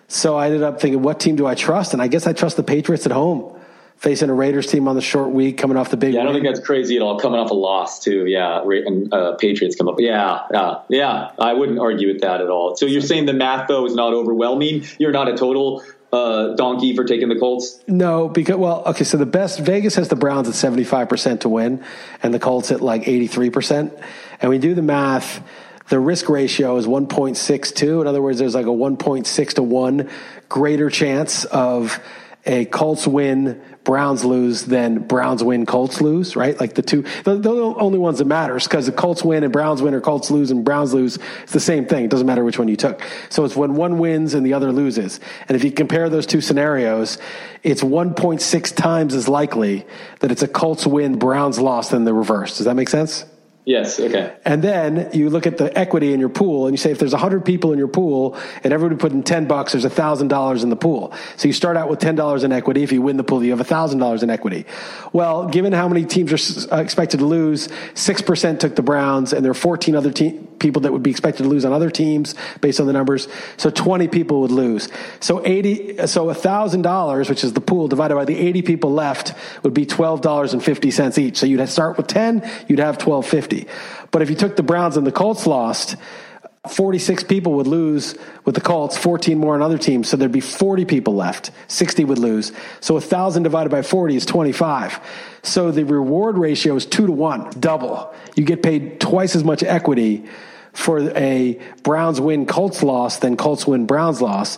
So 0.08 0.36
I 0.36 0.48
ended 0.48 0.64
up 0.64 0.82
thinking, 0.82 1.04
what 1.04 1.20
team 1.20 1.36
do 1.36 1.46
I 1.46 1.54
trust? 1.54 1.94
And 1.94 2.02
I 2.02 2.08
guess 2.08 2.26
I 2.26 2.34
trust 2.34 2.58
the 2.58 2.64
Patriots 2.64 3.06
at 3.06 3.12
home, 3.12 3.59
facing 4.00 4.30
a 4.30 4.34
Raiders 4.34 4.66
team 4.68 4.88
on 4.88 4.96
the 4.96 5.02
short 5.02 5.30
week, 5.32 5.58
coming 5.58 5.78
off 5.78 5.92
the 5.92 5.98
big. 5.98 6.14
Yeah, 6.14 6.22
I 6.22 6.24
don't 6.24 6.34
win. 6.34 6.44
think 6.44 6.56
that's 6.56 6.66
crazy 6.66 6.96
at 6.96 7.02
all. 7.02 7.20
Coming 7.20 7.40
off 7.40 7.52
a 7.52 7.54
loss 7.54 8.00
too, 8.00 8.26
yeah. 8.26 8.64
And 8.64 9.14
uh, 9.14 9.36
Patriots 9.36 9.76
come 9.76 9.88
up, 9.88 9.96
yeah, 10.00 10.46
yeah, 10.52 10.80
yeah. 10.90 11.32
I 11.38 11.54
wouldn't 11.54 11.80
argue 11.80 12.08
with 12.08 12.22
that 12.22 12.42
at 12.42 12.50
all. 12.50 12.76
So 12.76 12.86
you're 12.86 13.02
saying 13.02 13.26
the 13.26 13.34
math 13.34 13.68
though 13.68 13.86
is 13.86 13.94
not 13.94 14.14
overwhelming. 14.14 14.86
You're 14.98 15.12
not 15.12 15.28
a 15.28 15.36
total 15.36 15.84
uh, 16.12 16.56
donkey 16.56 16.96
for 16.96 17.04
taking 17.04 17.30
the 17.30 17.38
Colts. 17.38 17.84
No, 17.88 18.30
because 18.30 18.56
well, 18.56 18.84
okay. 18.88 19.04
So 19.04 19.18
the 19.18 19.26
best 19.26 19.60
Vegas 19.60 19.96
has 19.96 20.08
the 20.08 20.16
Browns 20.16 20.48
at 20.48 20.56
seventy 20.56 20.86
five 20.86 21.10
percent 21.10 21.42
to 21.42 21.50
win, 21.50 21.84
and 22.24 22.34
the 22.34 22.40
Colts 22.40 22.72
at 22.72 22.82
like 22.82 23.08
eighty 23.08 23.28
three 23.28 23.50
percent. 23.50 23.94
And 24.42 24.50
we 24.50 24.58
do 24.58 24.74
the 24.74 24.82
math. 24.82 25.44
The 25.90 26.00
risk 26.00 26.30
ratio 26.30 26.78
is 26.78 26.88
one 26.88 27.08
point 27.08 27.36
six 27.36 27.72
two. 27.72 28.00
In 28.00 28.08
other 28.08 28.22
words, 28.22 28.40
there's 28.40 28.56
like 28.56 28.68
a 28.68 28.72
one 28.72 28.96
point 28.96 29.28
six 29.28 29.56
to 29.56 29.64
one 29.64 30.10
greater 30.48 30.90
chance 30.90 31.44
of 31.46 32.00
a 32.46 32.66
Colts 32.66 33.06
win, 33.06 33.62
Browns 33.84 34.24
lose 34.24 34.66
then 34.66 35.00
Browns 35.00 35.44
win, 35.44 35.66
Colts 35.66 36.02
lose. 36.02 36.36
Right? 36.36 36.60
Like 36.60 36.76
the 36.76 36.82
two, 36.82 37.04
the, 37.24 37.38
the 37.38 37.52
only 37.52 38.00
ones 38.00 38.20
that 38.20 38.26
matters 38.26 38.66
because 38.68 38.86
the 38.86 38.92
Colts 38.92 39.24
win 39.24 39.44
and 39.44 39.54
Browns 39.54 39.82
win, 39.82 39.94
or 39.94 40.02
Colts 40.02 40.30
lose 40.32 40.52
and 40.52 40.64
Browns 40.64 40.94
lose. 40.94 41.18
It's 41.44 41.54
the 41.54 41.60
same 41.60 41.86
thing. 41.86 42.06
It 42.06 42.12
doesn't 42.12 42.28
matter 42.28 42.44
which 42.44 42.60
one 42.60 42.68
you 42.68 42.76
took. 42.76 43.02
So 43.30 43.46
it's 43.46 43.56
when 43.56 43.76
one 43.76 43.98
wins 43.98 44.34
and 44.34 44.46
the 44.46 44.54
other 44.54 44.72
loses. 44.72 45.20
And 45.48 45.56
if 45.56 45.64
you 45.64 45.72
compare 45.72 46.10
those 46.10 46.26
two 46.26 46.42
scenarios, 46.42 47.18
it's 47.64 47.82
1.6 47.82 48.76
times 48.76 49.16
as 49.16 49.28
likely 49.28 49.86
that 50.20 50.32
it's 50.32 50.44
a 50.44 50.48
Colts 50.48 50.86
win, 50.86 51.18
Browns 51.18 51.60
loss 51.60 51.90
than 51.90 52.06
the 52.06 52.14
reverse. 52.14 52.58
Does 52.58 52.66
that 52.66 52.76
make 52.76 52.90
sense? 52.90 53.26
Yes. 53.70 54.00
Okay. 54.00 54.36
And 54.46 54.64
then 54.64 55.12
you 55.14 55.30
look 55.30 55.46
at 55.46 55.60
the 55.60 55.78
equity 55.78 56.12
in 56.12 56.20
your 56.20 56.30
pool 56.30 56.66
and 56.66 56.74
you 56.74 56.78
say 56.78 56.90
if 56.90 56.98
there's 56.98 57.12
100 57.12 57.46
people 57.46 57.72
in 57.72 57.78
your 57.78 57.88
pool 57.88 58.36
and 58.64 58.74
everybody 58.74 59.00
put 59.00 59.12
in 59.12 59.22
10 59.22 59.46
bucks, 59.46 59.74
there's 59.74 59.86
$1,000 59.86 60.64
in 60.64 60.70
the 60.72 60.76
pool. 60.76 61.14
So 61.38 61.48
you 61.48 61.54
start 61.54 61.78
out 61.78 61.88
with 61.88 62.00
$10 62.00 62.44
in 62.44 62.52
equity. 62.52 62.82
If 62.82 62.92
you 62.92 63.04
win 63.04 63.18
the 63.18 63.24
pool, 63.24 63.44
you 63.44 63.56
have 63.56 63.60
$1,000 63.60 64.24
in 64.24 64.30
equity. 64.32 64.66
Well, 65.14 65.50
given 65.50 65.72
how 65.72 65.88
many 65.88 66.04
teams 66.06 66.34
are 66.34 66.74
uh, 66.74 66.82
expected 66.82 67.20
to 67.20 67.28
lose, 67.28 67.68
6% 67.68 68.60
took 68.60 68.76
the 68.76 68.82
Browns 68.82 69.34
and 69.34 69.46
there 69.46 69.52
are 69.52 69.54
14 69.54 69.96
other 69.96 70.12
te- 70.12 70.40
people 70.58 70.82
that 70.82 70.92
would 70.92 71.04
be 71.04 71.12
expected 71.12 71.44
to 71.44 71.50
lose 71.50 71.64
on 71.64 71.72
other 71.72 71.92
teams 71.92 72.34
based 72.62 72.80
on 72.80 72.88
the 72.88 72.94
numbers. 72.94 73.28
So 73.58 73.70
20 73.70 74.08
people 74.08 74.42
would 74.42 74.52
lose. 74.52 74.90
So 75.20 75.46
80, 75.46 76.08
so 76.08 76.26
$1,000, 76.26 77.30
which 77.30 77.44
is 77.44 77.54
the 77.54 77.62
pool 77.62 77.88
divided 77.88 78.16
by 78.16 78.26
the 78.26 78.36
80 78.36 78.64
people 78.64 78.92
left 78.92 79.34
would 79.64 79.76
be 79.76 79.86
$12.50 79.86 81.18
each. 81.20 81.38
So 81.38 81.46
you'd 81.46 81.70
start 81.70 81.98
with 81.98 82.08
10, 82.08 82.50
you'd 82.68 82.80
have 82.80 82.98
12.50. 83.66 84.10
But 84.12 84.22
if 84.22 84.30
you 84.30 84.36
took 84.36 84.56
the 84.56 84.64
Browns 84.64 84.98
and 84.98 85.06
the 85.06 85.12
Colts 85.12 85.48
lost, 85.48 85.96
46 86.68 87.24
people 87.24 87.54
would 87.54 87.68
lose 87.68 88.16
with 88.44 88.56
the 88.56 88.62
Colts, 88.62 88.98
14 88.98 89.38
more 89.38 89.56
on 89.56 89.62
other 89.62 89.78
teams. 89.78 90.10
So 90.10 90.18
there'd 90.18 90.32
be 90.32 90.42
40 90.42 90.86
people 90.86 91.16
left. 91.16 91.52
60 91.68 92.04
would 92.06 92.18
lose. 92.20 92.52
So 92.82 92.96
1,000 92.96 93.44
divided 93.44 93.70
by 93.70 93.82
40 93.82 94.16
is 94.16 94.26
25. 94.26 95.00
So 95.42 95.72
the 95.72 95.86
reward 95.86 96.38
ratio 96.38 96.76
is 96.76 96.86
two 96.86 97.06
to 97.06 97.12
one, 97.12 97.50
double. 97.60 98.14
You 98.36 98.44
get 98.44 98.62
paid 98.62 99.00
twice 99.00 99.36
as 99.36 99.44
much 99.44 99.64
equity 99.64 100.26
for 100.74 101.10
a 101.18 101.60
Browns 101.84 102.20
win 102.20 102.46
Colts 102.46 102.84
loss 102.84 103.20
than 103.20 103.38
Colts 103.38 103.66
win 103.66 103.86
Browns 103.86 104.22
loss. 104.22 104.58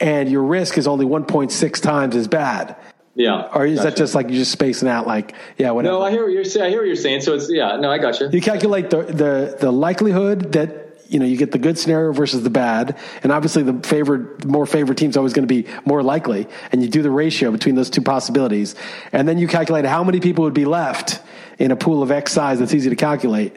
And 0.00 0.30
your 0.30 0.42
risk 0.42 0.78
is 0.78 0.86
only 0.86 1.04
1.6 1.04 1.80
times 1.80 2.16
as 2.16 2.26
bad. 2.26 2.74
Yeah. 3.14 3.48
Or 3.54 3.64
is 3.64 3.82
that 3.82 3.96
just 3.96 4.14
like 4.14 4.28
you're 4.28 4.38
just 4.38 4.52
spacing 4.52 4.88
out 4.88 5.06
like, 5.06 5.34
yeah, 5.56 5.70
whatever? 5.70 5.94
No, 5.94 6.02
I 6.02 6.10
hear 6.10 6.24
what 6.24 6.32
you're 6.32 6.44
saying. 6.44 6.66
I 6.66 6.68
hear 6.70 6.80
what 6.80 6.86
you're 6.86 6.96
saying. 6.96 7.20
So 7.20 7.34
it's 7.34 7.50
yeah. 7.50 7.76
No, 7.76 7.90
I 7.90 7.98
got 7.98 8.18
you. 8.20 8.28
You 8.30 8.40
calculate 8.40 8.90
the, 8.90 9.02
the, 9.02 9.56
the 9.60 9.70
likelihood 9.70 10.52
that 10.52 10.84
you 11.08 11.20
know 11.20 11.26
you 11.26 11.36
get 11.36 11.52
the 11.52 11.58
good 11.58 11.78
scenario 11.78 12.12
versus 12.12 12.42
the 12.42 12.50
bad, 12.50 12.98
and 13.22 13.30
obviously 13.30 13.62
the 13.62 13.86
favored, 13.86 14.44
more 14.44 14.66
favored 14.66 14.96
team's 14.96 15.16
always 15.16 15.32
going 15.32 15.46
to 15.46 15.62
be 15.62 15.70
more 15.84 16.02
likely, 16.02 16.48
and 16.72 16.82
you 16.82 16.88
do 16.88 17.02
the 17.02 17.10
ratio 17.10 17.52
between 17.52 17.76
those 17.76 17.90
two 17.90 18.02
possibilities, 18.02 18.74
and 19.12 19.28
then 19.28 19.38
you 19.38 19.46
calculate 19.46 19.84
how 19.84 20.02
many 20.02 20.18
people 20.18 20.44
would 20.44 20.54
be 20.54 20.64
left 20.64 21.20
in 21.58 21.70
a 21.70 21.76
pool 21.76 22.02
of 22.02 22.10
X 22.10 22.32
size 22.32 22.58
that's 22.58 22.74
easy 22.74 22.90
to 22.90 22.96
calculate 22.96 23.54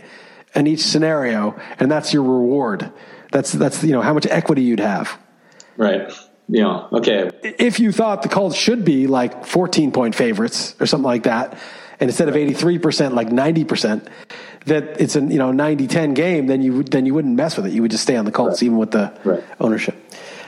in 0.53 0.67
each 0.67 0.81
scenario, 0.81 1.59
and 1.79 1.89
that's 1.89 2.13
your 2.13 2.23
reward. 2.23 2.91
That's 3.31 3.51
that's 3.53 3.83
you 3.83 3.93
know 3.93 4.01
how 4.01 4.13
much 4.13 4.27
equity 4.27 4.61
you'd 4.61 4.79
have. 4.79 5.17
Right. 5.77 6.11
Yeah. 6.49 6.87
Okay. 6.93 7.29
If 7.43 7.79
you 7.79 7.91
thought 7.91 8.21
the 8.23 8.29
Colts 8.29 8.55
should 8.55 8.85
be 8.85 9.07
like 9.07 9.45
14 9.45 9.91
point 9.91 10.15
favorites 10.15 10.75
or 10.79 10.85
something 10.85 11.05
like 11.05 11.23
that, 11.23 11.57
and 11.99 12.09
instead 12.09 12.29
of 12.29 12.35
83%, 12.35 13.13
like 13.13 13.29
90%, 13.29 14.07
that 14.65 15.01
it's 15.01 15.15
a 15.15 15.21
you 15.21 15.37
know 15.39 15.51
90-10 15.51 16.13
game, 16.13 16.47
then 16.47 16.61
you 16.61 16.73
would- 16.73 16.91
then 16.91 17.05
you 17.05 17.13
wouldn't 17.13 17.35
mess 17.35 17.57
with 17.57 17.65
it. 17.65 17.73
You 17.73 17.81
would 17.81 17.91
just 17.91 18.03
stay 18.03 18.15
on 18.15 18.25
the 18.25 18.31
Colts 18.31 18.61
even 18.63 18.77
with 18.77 18.91
the 18.91 19.11
Right. 19.23 19.43
ownership. 19.59 19.95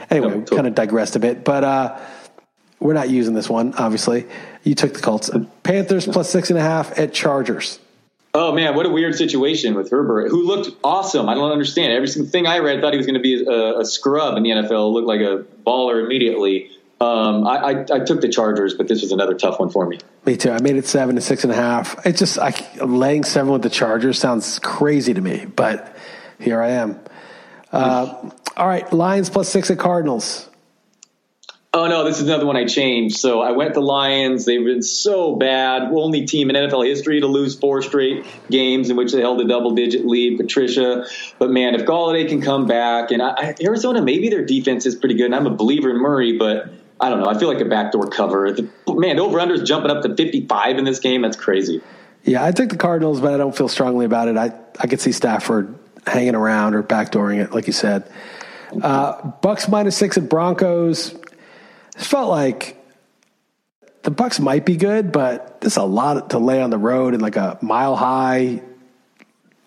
Anyway, 0.09 0.27
No, 0.29 0.33
totally. 0.41 0.55
kind 0.57 0.67
of 0.67 0.75
digressed 0.75 1.15
a 1.15 1.19
bit, 1.19 1.43
but 1.43 1.63
uh, 1.63 1.95
we're 2.79 2.93
not 2.93 3.09
using 3.09 3.33
this 3.33 3.49
one. 3.49 3.73
Obviously, 3.77 4.25
you 4.63 4.75
took 4.75 4.93
the 4.93 4.99
Colts. 5.01 5.29
Panthers 5.63 6.05
plus 6.07 6.29
six 6.29 6.49
and 6.49 6.57
a 6.59 6.61
half 6.61 6.97
at 6.97 7.13
Chargers. 7.13 7.79
Oh 8.33 8.51
man, 8.51 8.75
what 8.75 8.85
a 8.85 8.89
weird 8.89 9.15
situation 9.15 9.73
with 9.73 9.89
Herbert, 9.89 10.29
who 10.29 10.43
looked 10.43 10.69
awesome. 10.83 11.27
I 11.27 11.33
don't 11.33 11.51
understand. 11.51 11.93
Every 11.93 12.07
single 12.07 12.31
thing 12.31 12.45
I 12.45 12.59
read, 12.59 12.77
I 12.77 12.81
thought 12.81 12.93
he 12.93 12.97
was 12.97 13.07
going 13.07 13.15
to 13.15 13.21
be 13.21 13.43
a, 13.43 13.79
a 13.79 13.85
scrub 13.85 14.37
in 14.37 14.43
the 14.43 14.49
NFL. 14.51 14.93
Looked 14.93 15.07
like 15.07 15.21
a 15.21 15.45
baller 15.65 16.03
immediately. 16.03 16.69
Um, 17.01 17.47
I, 17.47 17.55
I, 17.55 17.85
I 17.93 17.99
took 17.99 18.21
the 18.21 18.27
Chargers, 18.27 18.73
but 18.73 18.87
this 18.87 19.01
was 19.01 19.11
another 19.11 19.33
tough 19.33 19.59
one 19.59 19.69
for 19.69 19.85
me. 19.87 19.99
Me 20.25 20.35
too. 20.35 20.51
I 20.51 20.61
made 20.61 20.75
it 20.75 20.85
seven 20.85 21.15
to 21.15 21.21
six 21.21 21.43
and 21.43 21.53
a 21.53 21.55
half. 21.55 22.05
It's 22.05 22.19
just 22.19 22.37
I, 22.37 22.53
laying 22.83 23.23
seven 23.23 23.53
with 23.53 23.61
the 23.61 23.69
Chargers 23.69 24.19
sounds 24.19 24.59
crazy 24.59 25.13
to 25.13 25.21
me, 25.21 25.45
but 25.45 25.95
here 26.39 26.61
I 26.61 26.71
am. 26.71 26.99
Uh, 27.71 28.29
all 28.57 28.67
right, 28.67 28.91
Lions 28.91 29.29
plus 29.29 29.47
six 29.47 29.71
at 29.71 29.79
Cardinals. 29.79 30.48
Oh 31.71 31.85
no, 31.85 32.03
this 32.03 32.19
is 32.19 32.27
another 32.27 32.47
one 32.47 32.57
I 32.57 32.65
changed. 32.65 33.17
So 33.17 33.41
I 33.41 33.51
went 33.51 33.75
to 33.75 33.79
Lions. 33.79 34.43
They've 34.43 34.63
been 34.63 34.81
so 34.81 35.35
bad. 35.35 35.83
Only 35.83 36.25
team 36.25 36.49
in 36.49 36.55
NFL 36.55 36.87
history 36.87 37.19
to 37.19 37.27
lose 37.27 37.59
four 37.59 37.83
straight 37.83 38.25
games 38.49 38.89
in 38.89 38.97
which 38.97 39.11
they 39.11 39.21
held 39.21 39.39
a 39.39 39.47
double 39.47 39.75
digit 39.75 40.03
lead. 40.03 40.37
Patricia, 40.37 41.05
but 41.37 41.51
man, 41.51 41.75
if 41.75 41.81
Golladay 41.85 42.27
can 42.27 42.41
come 42.41 42.65
back, 42.65 43.11
and 43.11 43.21
I, 43.21 43.53
Arizona, 43.61 44.01
maybe 44.01 44.29
their 44.29 44.43
defense 44.43 44.87
is 44.87 44.95
pretty 44.95 45.13
good. 45.13 45.25
And 45.25 45.35
I'm 45.35 45.45
a 45.45 45.51
believer 45.51 45.91
in 45.91 45.97
Murray, 45.97 46.39
but 46.39 46.69
I 46.99 47.09
don't 47.09 47.19
know. 47.19 47.29
I 47.29 47.37
feel 47.37 47.53
like 47.53 47.61
a 47.61 47.69
backdoor 47.69 48.07
cover. 48.07 48.51
The, 48.51 48.67
man, 48.87 49.19
over 49.19 49.39
under 49.39 49.53
is 49.53 49.61
jumping 49.61 49.91
up 49.91 50.01
to 50.01 50.15
55 50.15 50.79
in 50.79 50.85
this 50.85 50.99
game. 50.99 51.21
That's 51.21 51.37
crazy. 51.37 51.83
Yeah, 52.23 52.43
I 52.43 52.51
took 52.51 52.69
the 52.69 52.77
Cardinals, 52.77 53.21
but 53.21 53.35
I 53.35 53.37
don't 53.37 53.55
feel 53.55 53.67
strongly 53.67 54.05
about 54.05 54.27
it. 54.27 54.37
I, 54.37 54.53
I 54.79 54.87
could 54.87 55.01
see 55.01 55.11
Stafford 55.11 55.77
hanging 56.07 56.33
around 56.33 56.73
or 56.73 56.81
backdooring 56.81 57.43
it, 57.43 57.53
like 57.53 57.67
you 57.67 57.73
said. 57.73 58.11
Uh, 58.81 59.31
Bucs 59.41 59.69
minus 59.69 59.97
six 59.97 60.17
at 60.17 60.29
Broncos. 60.29 61.18
It 61.99 62.05
felt 62.05 62.29
like 62.29 62.75
the 64.01 64.11
Bucs 64.11 64.39
might 64.39 64.65
be 64.65 64.77
good, 64.77 65.11
but 65.11 65.61
this 65.61 65.73
is 65.73 65.77
a 65.77 65.83
lot 65.83 66.31
to 66.31 66.39
lay 66.39 66.61
on 66.61 66.71
the 66.71 66.77
road 66.79 67.13
in 67.13 67.19
like 67.19 67.35
a 67.35 67.59
mile 67.61 67.95
high 67.95 68.61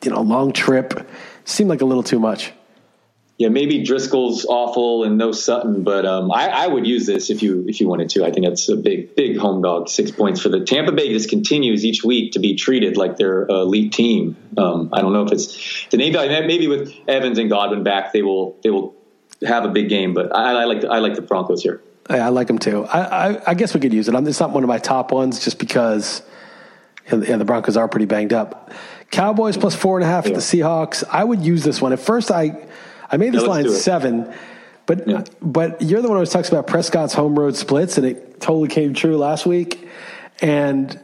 you 0.04 0.10
know, 0.10 0.20
long 0.20 0.52
trip. 0.52 1.08
Seemed 1.44 1.70
like 1.70 1.80
a 1.80 1.84
little 1.84 2.02
too 2.02 2.18
much. 2.18 2.52
Yeah, 3.38 3.48
maybe 3.48 3.82
Driskel's 3.82 4.44
awful 4.44 5.04
and 5.04 5.18
no 5.18 5.32
Sutton, 5.32 5.82
but 5.82 6.06
um, 6.06 6.30
I, 6.30 6.48
I, 6.48 6.66
would 6.68 6.86
use 6.86 7.06
this 7.06 7.28
if 7.28 7.42
you 7.42 7.64
if 7.66 7.80
you 7.80 7.88
wanted 7.88 8.10
to. 8.10 8.24
I 8.24 8.30
think 8.30 8.46
that's 8.46 8.68
a 8.68 8.76
big 8.76 9.16
big 9.16 9.36
home 9.36 9.62
dog. 9.62 9.88
Six 9.88 10.12
points 10.12 10.40
for 10.40 10.48
the 10.48 10.60
Tampa 10.64 10.92
Bay 10.92 11.12
just 11.12 11.28
continues 11.28 11.84
each 11.84 12.04
week 12.04 12.32
to 12.32 12.38
be 12.38 12.54
treated 12.54 12.96
like 12.96 13.16
their 13.16 13.46
elite 13.46 13.92
team. 13.92 14.36
Um, 14.56 14.90
I 14.92 15.00
don't 15.00 15.12
know 15.12 15.24
if 15.24 15.32
it's 15.32 15.86
the 15.90 15.96
maybe 15.96 16.16
maybe 16.46 16.68
with 16.68 16.92
Evans 17.08 17.38
and 17.38 17.50
Godwin 17.50 17.82
back, 17.82 18.12
they 18.12 18.22
will 18.22 18.56
they 18.62 18.70
will 18.70 18.94
have 19.44 19.64
a 19.64 19.70
big 19.70 19.88
game. 19.88 20.14
But 20.14 20.36
I, 20.36 20.62
I 20.62 20.64
like 20.66 20.82
the, 20.82 20.88
I 20.90 20.98
like 20.98 21.14
the 21.14 21.22
Broncos 21.22 21.62
here. 21.62 21.80
I 22.10 22.28
like 22.28 22.46
them 22.48 22.58
too. 22.58 22.84
I, 22.84 23.28
I, 23.28 23.42
I 23.48 23.54
guess 23.54 23.74
we 23.74 23.80
could 23.80 23.92
use 23.92 24.08
it. 24.08 24.14
It's 24.14 24.40
not 24.40 24.50
one 24.50 24.64
of 24.64 24.68
my 24.68 24.78
top 24.78 25.12
ones 25.12 25.42
just 25.42 25.58
because 25.58 26.22
yeah, 27.10 27.36
the 27.36 27.44
Broncos 27.44 27.76
are 27.76 27.88
pretty 27.88 28.06
banged 28.06 28.32
up. 28.32 28.72
Cowboys 29.10 29.56
plus 29.56 29.74
four 29.74 29.98
and 29.98 30.04
a 30.04 30.08
half 30.08 30.26
yeah. 30.26 30.34
the 30.34 30.40
Seahawks. 30.40 31.04
I 31.10 31.22
would 31.22 31.40
use 31.40 31.62
this 31.64 31.80
one. 31.80 31.92
At 31.92 32.00
first, 32.00 32.30
I 32.30 32.66
I 33.10 33.18
made 33.18 33.32
this 33.32 33.42
yeah, 33.42 33.48
line 33.48 33.70
seven, 33.70 34.32
but 34.86 35.06
yeah. 35.06 35.24
but 35.40 35.82
you're 35.82 36.02
the 36.02 36.08
one 36.08 36.18
who 36.18 36.26
talks 36.26 36.48
about 36.48 36.66
Prescott's 36.66 37.12
home 37.12 37.38
road 37.38 37.56
splits, 37.56 37.98
and 37.98 38.06
it 38.06 38.40
totally 38.40 38.68
came 38.68 38.94
true 38.94 39.16
last 39.18 39.44
week. 39.46 39.86
And 40.40 40.98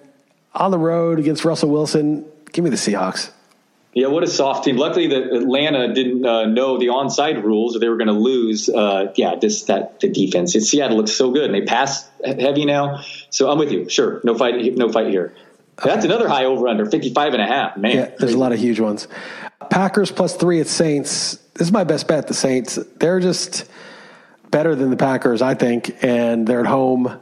on 0.54 0.70
the 0.70 0.78
road 0.78 1.18
against 1.18 1.44
Russell 1.44 1.70
Wilson, 1.70 2.24
give 2.52 2.64
me 2.64 2.70
the 2.70 2.76
Seahawks. 2.76 3.30
Yeah, 3.98 4.06
what 4.06 4.22
a 4.22 4.28
soft 4.28 4.62
team. 4.64 4.76
Luckily, 4.76 5.08
that 5.08 5.34
Atlanta 5.34 5.92
didn't 5.92 6.24
uh, 6.24 6.44
know 6.46 6.78
the 6.78 6.86
onside 6.86 7.42
rules, 7.42 7.74
or 7.74 7.80
they 7.80 7.88
were 7.88 7.96
going 7.96 8.06
to 8.06 8.12
lose. 8.12 8.68
Uh, 8.68 9.12
yeah, 9.16 9.34
this 9.34 9.64
that 9.64 9.98
the 9.98 10.08
defense. 10.08 10.54
It's, 10.54 10.70
Seattle 10.70 10.96
looks 10.96 11.10
so 11.10 11.32
good, 11.32 11.46
and 11.46 11.54
they 11.54 11.62
pass 11.62 12.08
heavy 12.24 12.64
now. 12.64 13.02
So 13.30 13.50
I'm 13.50 13.58
with 13.58 13.72
you. 13.72 13.88
Sure, 13.88 14.20
no 14.22 14.38
fight, 14.38 14.54
no 14.76 14.92
fight 14.92 15.08
here. 15.08 15.34
That's 15.82 16.04
another 16.04 16.28
high 16.28 16.44
over 16.44 16.68
under 16.68 16.86
55 16.86 17.32
and 17.32 17.42
a 17.42 17.46
half. 17.46 17.76
Man, 17.76 17.96
yeah, 17.96 18.10
there's 18.16 18.34
a 18.34 18.38
lot 18.38 18.52
of 18.52 18.60
huge 18.60 18.78
ones. 18.78 19.08
Packers 19.68 20.12
plus 20.12 20.36
three 20.36 20.60
at 20.60 20.68
Saints. 20.68 21.34
This 21.54 21.66
is 21.66 21.72
my 21.72 21.82
best 21.82 22.06
bet. 22.06 22.28
The 22.28 22.34
Saints. 22.34 22.76
They're 22.76 23.18
just 23.18 23.68
better 24.52 24.76
than 24.76 24.90
the 24.90 24.96
Packers, 24.96 25.42
I 25.42 25.54
think, 25.54 26.04
and 26.04 26.46
they're 26.46 26.60
at 26.60 26.66
home. 26.66 27.20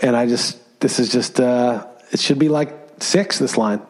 And 0.00 0.16
I 0.16 0.28
just 0.28 0.80
this 0.80 0.98
is 0.98 1.12
just 1.12 1.40
uh, 1.40 1.86
it 2.10 2.20
should 2.20 2.38
be 2.38 2.48
like 2.48 2.72
six 3.00 3.38
this 3.38 3.58
line. 3.58 3.82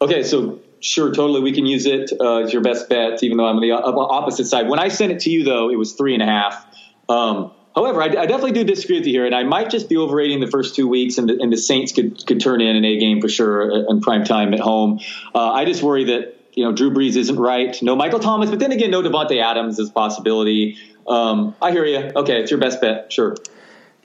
Okay, 0.00 0.22
so 0.22 0.60
sure, 0.80 1.12
totally, 1.12 1.40
we 1.40 1.52
can 1.52 1.66
use 1.66 1.86
it. 1.86 2.12
Uh, 2.12 2.42
it's 2.44 2.52
your 2.52 2.62
best 2.62 2.88
bet, 2.88 3.22
even 3.22 3.36
though 3.36 3.46
I'm 3.46 3.56
on 3.56 3.62
the 3.62 3.72
opposite 3.72 4.46
side. 4.46 4.68
When 4.68 4.78
I 4.78 4.88
sent 4.88 5.12
it 5.12 5.20
to 5.20 5.30
you, 5.30 5.44
though, 5.44 5.70
it 5.70 5.76
was 5.76 5.94
three 5.94 6.14
and 6.14 6.22
a 6.22 6.26
half. 6.26 6.66
Um, 7.08 7.52
However, 7.78 8.02
I, 8.02 8.06
I, 8.06 8.26
definitely 8.26 8.52
do 8.52 8.64
disagree 8.64 8.98
with 8.98 9.06
you 9.06 9.12
here, 9.12 9.26
and 9.26 9.32
I 9.32 9.44
might 9.44 9.70
just 9.70 9.88
be 9.88 9.96
overrating 9.96 10.40
the 10.40 10.48
first 10.48 10.74
two 10.74 10.88
weeks, 10.88 11.16
and 11.16 11.28
the, 11.28 11.38
and 11.40 11.52
the 11.52 11.56
Saints 11.56 11.92
could 11.92 12.26
could 12.26 12.40
turn 12.40 12.60
in 12.60 12.74
an 12.74 12.84
A 12.84 12.98
game 12.98 13.20
for 13.20 13.28
sure 13.28 13.86
in 13.88 14.00
prime 14.00 14.24
time 14.24 14.52
at 14.52 14.58
home. 14.58 14.98
Uh, 15.32 15.52
I 15.52 15.64
just 15.64 15.80
worry 15.80 16.02
that 16.04 16.36
you 16.54 16.64
know 16.64 16.72
Drew 16.72 16.90
Brees 16.90 17.14
isn't 17.14 17.38
right. 17.38 17.80
No 17.80 17.94
Michael 17.94 18.18
Thomas, 18.18 18.50
but 18.50 18.58
then 18.58 18.72
again, 18.72 18.90
no 18.90 19.00
Davante 19.00 19.40
Adams 19.40 19.78
is 19.78 19.90
a 19.90 19.92
possibility. 19.92 20.76
Um, 21.06 21.54
I 21.62 21.70
hear 21.70 21.84
you. 21.84 22.10
Okay, 22.16 22.42
it's 22.42 22.50
your 22.50 22.58
best 22.58 22.80
bet. 22.80 23.12
Sure. 23.12 23.36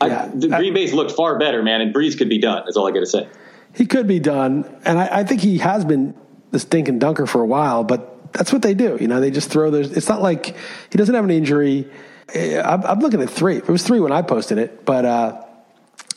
Yeah, 0.04 0.26
I, 0.26 0.28
the 0.28 0.50
Green 0.50 0.76
Bay's 0.76 0.94
looked 0.94 1.14
far 1.14 1.40
better, 1.40 1.64
man, 1.64 1.82
and 1.82 1.96
Brees 1.96 2.16
could 2.16 2.30
be 2.30 2.38
done. 2.38 2.68
Is 2.68 2.78
all 2.78 2.88
I 2.88 2.92
got 2.92 3.00
to 3.00 3.08
say. 3.08 3.28
He 3.74 3.86
could 3.86 4.08
be 4.08 4.20
done, 4.20 4.66
and 4.86 5.00
I, 5.00 5.20
I 5.20 5.24
think 5.24 5.42
he 5.42 5.58
has 5.60 5.84
been 5.84 6.16
the 6.52 6.60
stinking 6.60 7.00
dunker 7.00 7.26
for 7.26 7.42
a 7.42 7.48
while. 7.48 7.84
But 7.84 8.34
that's 8.34 8.54
what 8.54 8.62
they 8.62 8.74
do. 8.74 8.98
You 9.00 9.08
know, 9.08 9.20
they 9.20 9.32
just 9.32 9.50
throw 9.50 9.72
those. 9.72 9.96
It's 9.96 10.10
not 10.10 10.22
like 10.22 10.56
he 10.92 10.98
doesn't 10.98 11.14
have 11.14 11.24
an 11.24 11.32
injury 11.32 11.90
I'm, 12.36 12.84
I'm 12.84 13.00
looking 13.00 13.22
at 13.22 13.30
three. 13.30 13.58
It 13.58 13.68
was 13.68 13.84
three 13.84 14.00
when 14.00 14.12
I 14.12 14.22
posted 14.22 14.58
it, 14.58 14.86
but 14.86 15.06
uh, 15.06 15.46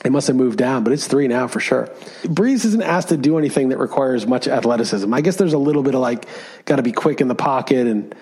it 0.05 0.13
must 0.13 0.29
have 0.29 0.37
moved 0.37 0.59
down. 0.59 0.85
But 0.85 0.93
it's 0.93 1.07
three 1.07 1.29
now 1.29 1.49
for 1.49 1.61
sure. 1.61 1.89
Brees 2.23 2.65
isn't 2.65 2.83
asked 2.83 3.09
to 3.09 3.17
do 3.17 3.39
anything 3.39 3.71
that 3.71 3.79
requires 3.79 4.27
much 4.27 4.49
athleticism. 4.49 5.13
I 5.13 5.21
guess 5.21 5.37
there's 5.37 5.53
a 5.53 5.59
little 5.59 5.83
bit 5.83 5.95
of 5.95 6.01
like 6.01 6.27
got 6.65 6.77
to 6.77 6.83
be 6.83 6.93
quick 6.93 7.21
in 7.21 7.29
the 7.29 7.35
pocket 7.35 7.87
and, 7.87 8.15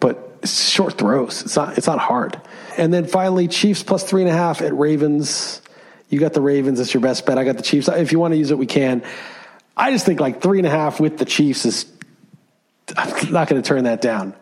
but 0.00 0.40
short 0.44 0.98
throws. 0.98 1.42
It's 1.42 1.56
not. 1.56 1.76
It's 1.78 1.86
not 1.86 1.98
hard. 1.98 2.40
And 2.76 2.92
then 2.92 3.06
finally, 3.06 3.48
Chiefs 3.48 3.82
plus 3.82 4.04
three 4.04 4.22
and 4.22 4.30
a 4.30 4.34
half 4.34 4.62
at 4.62 4.74
Ravens. 4.74 5.62
You 6.08 6.18
got 6.18 6.32
the 6.32 6.40
Ravens. 6.40 6.78
That's 6.78 6.92
your 6.94 7.00
best 7.00 7.26
bet. 7.26 7.38
I 7.38 7.44
got 7.44 7.56
the 7.56 7.62
Chiefs. 7.62 7.88
If 7.88 8.12
you 8.12 8.18
want 8.18 8.32
to 8.32 8.38
use 8.38 8.50
it, 8.50 8.58
we 8.58 8.66
can. 8.66 9.02
I 9.76 9.92
just 9.92 10.06
think 10.06 10.20
like 10.20 10.40
three 10.40 10.58
and 10.58 10.66
a 10.66 10.70
half 10.70 11.00
with 11.00 11.18
the 11.18 11.24
Chiefs 11.24 11.64
is. 11.64 11.86
I'm 12.96 13.30
not 13.30 13.48
going 13.48 13.60
to 13.60 13.66
turn 13.66 13.84
that 13.84 14.00
down. 14.00 14.34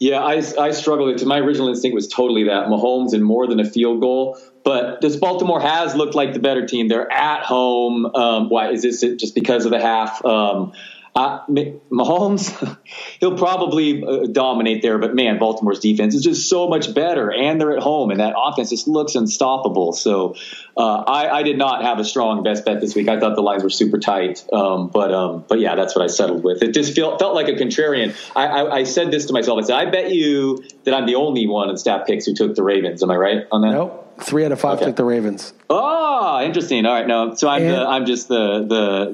Yeah, 0.00 0.20
I, 0.24 0.42
I 0.58 0.70
struggled. 0.70 1.24
My 1.26 1.38
original 1.38 1.68
instinct 1.68 1.94
was 1.94 2.08
totally 2.08 2.44
that 2.44 2.66
Mahomes 2.66 3.12
and 3.12 3.22
more 3.22 3.46
than 3.46 3.60
a 3.60 3.64
field 3.64 4.00
goal. 4.00 4.38
But 4.64 5.02
this 5.02 5.16
Baltimore 5.16 5.60
has 5.60 5.94
looked 5.94 6.14
like 6.14 6.32
the 6.32 6.40
better 6.40 6.66
team. 6.66 6.88
They're 6.88 7.10
at 7.12 7.44
home. 7.44 8.06
Um, 8.06 8.48
why 8.48 8.70
is 8.70 8.82
this 8.82 9.00
just 9.00 9.34
because 9.34 9.66
of 9.66 9.70
the 9.70 9.80
half? 9.80 10.24
Um, 10.24 10.72
uh, 11.14 11.44
Mahomes, 11.46 12.78
he'll 13.20 13.36
probably 13.36 14.04
uh, 14.04 14.26
dominate 14.30 14.80
there, 14.80 14.96
but 14.98 15.14
man, 15.14 15.38
Baltimore's 15.38 15.80
defense 15.80 16.14
is 16.14 16.22
just 16.22 16.48
so 16.48 16.68
much 16.68 16.94
better, 16.94 17.32
and 17.32 17.60
they're 17.60 17.76
at 17.76 17.82
home, 17.82 18.10
and 18.10 18.20
that 18.20 18.34
offense 18.36 18.70
just 18.70 18.86
looks 18.86 19.16
unstoppable. 19.16 19.92
So, 19.92 20.36
uh, 20.76 21.02
I, 21.06 21.38
I, 21.38 21.42
did 21.42 21.58
not 21.58 21.82
have 21.82 21.98
a 21.98 22.04
strong 22.04 22.44
best 22.44 22.64
bet 22.64 22.80
this 22.80 22.94
week. 22.94 23.08
I 23.08 23.18
thought 23.18 23.34
the 23.34 23.42
lines 23.42 23.64
were 23.64 23.70
super 23.70 23.98
tight, 23.98 24.44
um, 24.52 24.88
but 24.88 25.12
um, 25.12 25.44
but 25.48 25.58
yeah, 25.58 25.74
that's 25.74 25.96
what 25.96 26.04
I 26.04 26.06
settled 26.06 26.44
with. 26.44 26.62
It 26.62 26.72
just 26.72 26.94
felt 26.94 27.18
felt 27.18 27.34
like 27.34 27.48
a 27.48 27.54
contrarian. 27.54 28.16
I, 28.36 28.46
I, 28.46 28.74
I, 28.76 28.84
said 28.84 29.10
this 29.10 29.26
to 29.26 29.32
myself. 29.32 29.58
I 29.58 29.66
said, 29.66 29.76
I 29.76 29.90
bet 29.90 30.12
you 30.12 30.62
that 30.84 30.94
I'm 30.94 31.06
the 31.06 31.16
only 31.16 31.48
one 31.48 31.70
in 31.70 31.76
stat 31.76 32.06
picks 32.06 32.26
who 32.26 32.34
took 32.34 32.54
the 32.54 32.62
Ravens. 32.62 33.02
Am 33.02 33.10
I 33.10 33.16
right 33.16 33.46
on 33.50 33.62
that? 33.62 33.72
Nope. 33.72 34.06
Three 34.20 34.44
out 34.44 34.52
of 34.52 34.60
five 34.60 34.76
okay. 34.76 34.86
took 34.86 34.96
the 34.96 35.04
Ravens. 35.04 35.52
Oh, 35.68 36.40
interesting. 36.44 36.86
All 36.86 36.94
right, 36.94 37.06
no, 37.06 37.34
so 37.34 37.48
I'm 37.48 37.62
and, 37.62 37.74
the, 37.74 37.80
I'm 37.80 38.06
just 38.06 38.28
the 38.28 38.64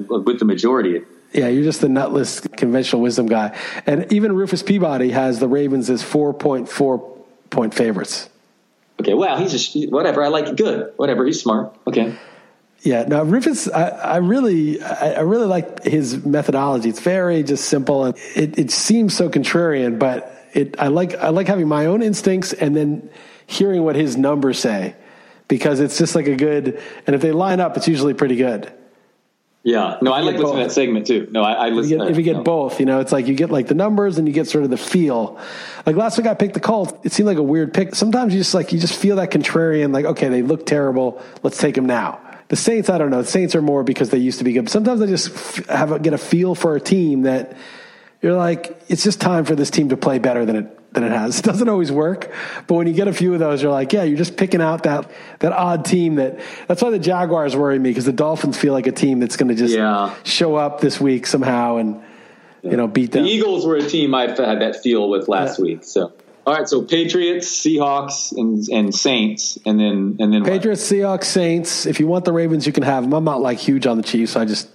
the 0.07 0.21
with 0.23 0.37
the 0.39 0.45
majority. 0.45 1.01
Yeah, 1.33 1.49
you're 1.49 1.63
just 1.63 1.81
the 1.81 1.89
nutless 1.89 2.39
conventional 2.39 3.01
wisdom 3.01 3.27
guy. 3.27 3.57
And 3.85 4.11
even 4.11 4.33
Rufus 4.33 4.63
Peabody 4.63 5.11
has 5.11 5.39
the 5.39 5.47
Ravens 5.47 5.89
as 5.89 6.03
4.4 6.03 7.17
point 7.49 7.73
favorites. 7.73 8.29
Okay, 8.99 9.13
well, 9.13 9.37
he's 9.37 9.51
just 9.51 9.91
whatever. 9.91 10.23
I 10.23 10.29
like 10.29 10.47
it. 10.47 10.55
Good, 10.55 10.93
whatever. 10.97 11.25
He's 11.25 11.41
smart. 11.41 11.75
Okay. 11.85 12.15
Yeah, 12.81 13.03
now 13.03 13.23
Rufus, 13.23 13.69
I, 13.69 13.89
I 13.89 14.17
really, 14.17 14.81
I, 14.81 15.13
I, 15.13 15.19
really 15.21 15.47
like 15.47 15.83
his 15.83 16.23
methodology. 16.25 16.89
It's 16.89 16.99
very 16.99 17.43
just 17.43 17.65
simple, 17.65 18.05
and 18.05 18.17
it, 18.35 18.57
it 18.57 18.71
seems 18.71 19.15
so 19.15 19.29
contrarian, 19.29 19.97
but 19.97 20.31
it, 20.53 20.79
I 20.79 20.87
like, 20.87 21.15
I 21.15 21.29
like 21.29 21.47
having 21.47 21.67
my 21.67 21.87
own 21.87 22.03
instincts 22.03 22.53
and 22.53 22.75
then 22.75 23.09
hearing 23.47 23.83
what 23.83 23.95
his 23.95 24.15
numbers 24.15 24.59
say, 24.59 24.95
because 25.47 25.79
it's 25.79 25.97
just 25.97 26.13
like 26.13 26.27
a 26.27 26.35
good, 26.35 26.79
and 27.07 27.15
if 27.15 27.21
they 27.21 27.31
line 27.31 27.59
up, 27.59 27.77
it's 27.77 27.87
usually 27.87 28.13
pretty 28.13 28.35
good. 28.35 28.71
Yeah, 29.67 29.97
no, 30.01 30.13
I 30.13 30.21
like 30.21 30.37
listening 30.37 30.59
to 30.59 30.63
that 30.63 30.71
segment 30.71 31.07
too. 31.07 31.27
No, 31.29 31.43
I, 31.43 31.67
I 31.67 31.69
listen. 31.71 31.83
If 31.83 31.91
you, 31.91 31.97
get, 31.97 32.11
if 32.11 32.17
you 32.19 32.23
get 32.23 32.35
no. 32.37 32.43
both, 32.43 32.79
you 32.79 32.85
know, 32.85 33.01
it's 33.01 33.11
like 33.11 33.27
you 33.27 33.33
get 33.33 33.51
like 33.51 33.67
the 33.67 33.75
numbers 33.75 34.17
and 34.17 34.25
you 34.25 34.33
get 34.33 34.47
sort 34.47 34.63
of 34.63 34.69
the 34.69 34.77
feel. 34.77 35.37
Like 35.85 35.97
last 35.97 36.17
week, 36.17 36.25
I 36.25 36.35
picked 36.35 36.53
the 36.53 36.61
Colts. 36.61 36.93
It 37.03 37.11
seemed 37.11 37.27
like 37.27 37.37
a 37.37 37.43
weird 37.43 37.73
pick. 37.73 37.93
Sometimes 37.93 38.33
you 38.33 38.39
just 38.39 38.53
like 38.53 38.71
you 38.71 38.79
just 38.79 38.97
feel 38.97 39.17
that 39.17 39.29
contrarian. 39.29 39.93
Like, 39.93 40.05
okay, 40.05 40.29
they 40.29 40.41
look 40.41 40.65
terrible. 40.65 41.21
Let's 41.43 41.57
take 41.57 41.75
them 41.75 41.85
now. 41.85 42.21
The 42.47 42.55
Saints, 42.55 42.89
I 42.89 42.97
don't 42.97 43.09
know. 43.09 43.21
The 43.21 43.27
Saints 43.27 43.55
are 43.55 43.61
more 43.61 43.83
because 43.83 44.09
they 44.09 44.19
used 44.19 44.37
to 44.37 44.45
be 44.45 44.53
good. 44.53 44.69
Sometimes 44.69 45.01
I 45.01 45.05
just 45.05 45.57
have 45.65 45.91
a, 45.91 45.99
get 45.99 46.13
a 46.13 46.17
feel 46.17 46.55
for 46.55 46.77
a 46.77 46.79
team 46.79 47.23
that 47.23 47.57
you're 48.21 48.37
like, 48.37 48.81
it's 48.87 49.03
just 49.03 49.19
time 49.19 49.43
for 49.43 49.53
this 49.53 49.69
team 49.69 49.89
to 49.89 49.97
play 49.97 50.17
better 50.17 50.45
than 50.45 50.55
it 50.55 50.76
than 50.91 51.03
it 51.03 51.11
has. 51.11 51.39
It 51.39 51.45
doesn't 51.45 51.69
always 51.69 51.91
work, 51.91 52.31
but 52.67 52.75
when 52.75 52.87
you 52.87 52.93
get 52.93 53.07
a 53.07 53.13
few 53.13 53.33
of 53.33 53.39
those, 53.39 53.61
you're 53.61 53.71
like, 53.71 53.93
yeah, 53.93 54.03
you're 54.03 54.17
just 54.17 54.37
picking 54.37 54.61
out 54.61 54.83
that 54.83 55.09
that 55.39 55.51
odd 55.51 55.85
team. 55.85 56.15
That 56.15 56.39
that's 56.67 56.81
why 56.81 56.89
the 56.89 56.99
Jaguars 56.99 57.55
worry 57.55 57.79
me 57.79 57.89
because 57.89 58.05
the 58.05 58.13
Dolphins 58.13 58.57
feel 58.57 58.73
like 58.73 58.87
a 58.87 58.91
team 58.91 59.19
that's 59.19 59.37
going 59.37 59.49
to 59.49 59.55
just 59.55 59.75
yeah. 59.75 60.13
show 60.23 60.55
up 60.55 60.81
this 60.81 60.99
week 60.99 61.27
somehow 61.27 61.77
and 61.77 62.01
yeah. 62.61 62.71
you 62.71 62.77
know 62.77 62.87
beat 62.87 63.11
them. 63.11 63.23
The 63.23 63.29
Eagles 63.29 63.65
were 63.65 63.75
a 63.75 63.87
team 63.87 64.15
I've 64.15 64.37
had 64.37 64.61
that 64.61 64.81
feel 64.81 65.09
with 65.09 65.27
last 65.27 65.59
yeah. 65.59 65.63
week. 65.63 65.83
So. 65.83 66.13
All 66.45 66.53
right, 66.53 66.65
so 66.65 66.81
Patriots, 66.81 67.49
Seahawks, 67.49 68.31
and, 68.31 68.65
and 68.69 68.95
Saints, 68.95 69.59
and 69.65 69.77
then 69.77 70.15
and 70.21 70.31
then 70.31 70.45
Patriots, 70.45 70.89
what? 70.89 70.97
Seahawks, 70.97 71.25
Saints. 71.25 71.85
If 71.85 71.99
you 71.99 72.07
want 72.07 72.23
the 72.23 72.31
Ravens, 72.31 72.65
you 72.65 72.71
can 72.71 72.83
have 72.83 73.03
them. 73.03 73.11
I'm 73.11 73.25
not 73.25 73.41
like 73.41 73.57
huge 73.57 73.85
on 73.85 73.97
the 73.97 74.03
Chiefs. 74.03 74.37
I 74.37 74.45
just, 74.45 74.69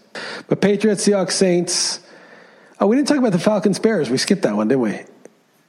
but 0.48 0.60
Patriots, 0.60 1.08
Seahawks, 1.08 1.32
Saints. 1.32 2.00
Oh, 2.78 2.86
we 2.86 2.96
didn't 2.96 3.08
talk 3.08 3.16
about 3.16 3.32
the 3.32 3.38
Falcons 3.38 3.78
Bears. 3.78 4.10
We 4.10 4.18
skipped 4.18 4.42
that 4.42 4.54
one, 4.54 4.68
didn't 4.68 4.82
we? 4.82 5.00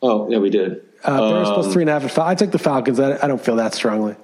Oh, 0.03 0.29
yeah, 0.29 0.37
we 0.37 0.49
did. 0.49 0.83
Uh, 1.03 1.31
Bears 1.31 1.47
um, 1.47 1.53
plus 1.55 1.73
three 1.73 1.83
and 1.83 1.89
a 1.89 1.99
half. 1.99 2.19
I 2.19 2.35
took 2.35 2.51
the 2.51 2.59
Falcons. 2.59 2.99
I, 2.99 3.23
I, 3.23 3.27
don't 3.27 3.43
feel 3.43 3.55
that 3.55 3.73
strongly. 3.73 4.15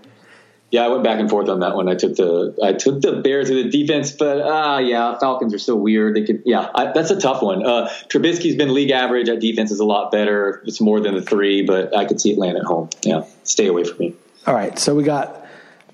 Yeah, 0.71 0.85
I 0.85 0.89
went 0.89 1.03
back 1.03 1.19
and 1.19 1.29
forth 1.29 1.47
on 1.47 1.61
that 1.61 1.75
one. 1.75 1.87
I 1.87 1.95
took 1.95 2.15
the 2.15 2.55
I 2.61 2.73
took 2.73 3.01
the 3.01 3.13
Bears 3.13 3.49
with 3.49 3.63
the 3.63 3.69
defense, 3.69 4.11
but 4.11 4.41
ah, 4.43 4.75
uh, 4.75 4.79
yeah, 4.79 5.17
Falcons 5.17 5.53
are 5.53 5.59
so 5.59 5.75
weird. 5.75 6.15
They 6.15 6.23
could, 6.23 6.43
yeah, 6.45 6.69
I, 6.75 6.91
that's 6.91 7.09
a 7.09 7.19
tough 7.19 7.41
one. 7.41 7.65
Uh, 7.65 7.89
Trubisky's 8.07 8.55
been 8.55 8.73
league 8.73 8.91
average. 8.91 9.29
At 9.29 9.39
defense 9.39 9.71
is 9.71 9.79
a 9.79 9.85
lot 9.85 10.11
better. 10.11 10.61
It's 10.65 10.79
more 10.79 10.99
than 10.99 11.15
the 11.15 11.21
three, 11.21 11.63
but 11.63 11.95
I 11.95 12.05
could 12.05 12.21
see 12.21 12.31
Atlanta 12.31 12.59
at 12.59 12.65
home. 12.65 12.89
Yeah, 13.01 13.23
stay 13.43 13.67
away 13.67 13.83
from 13.85 13.97
me. 13.97 14.15
All 14.45 14.53
right, 14.53 14.77
so 14.77 14.93
we 14.93 15.03
got 15.03 15.47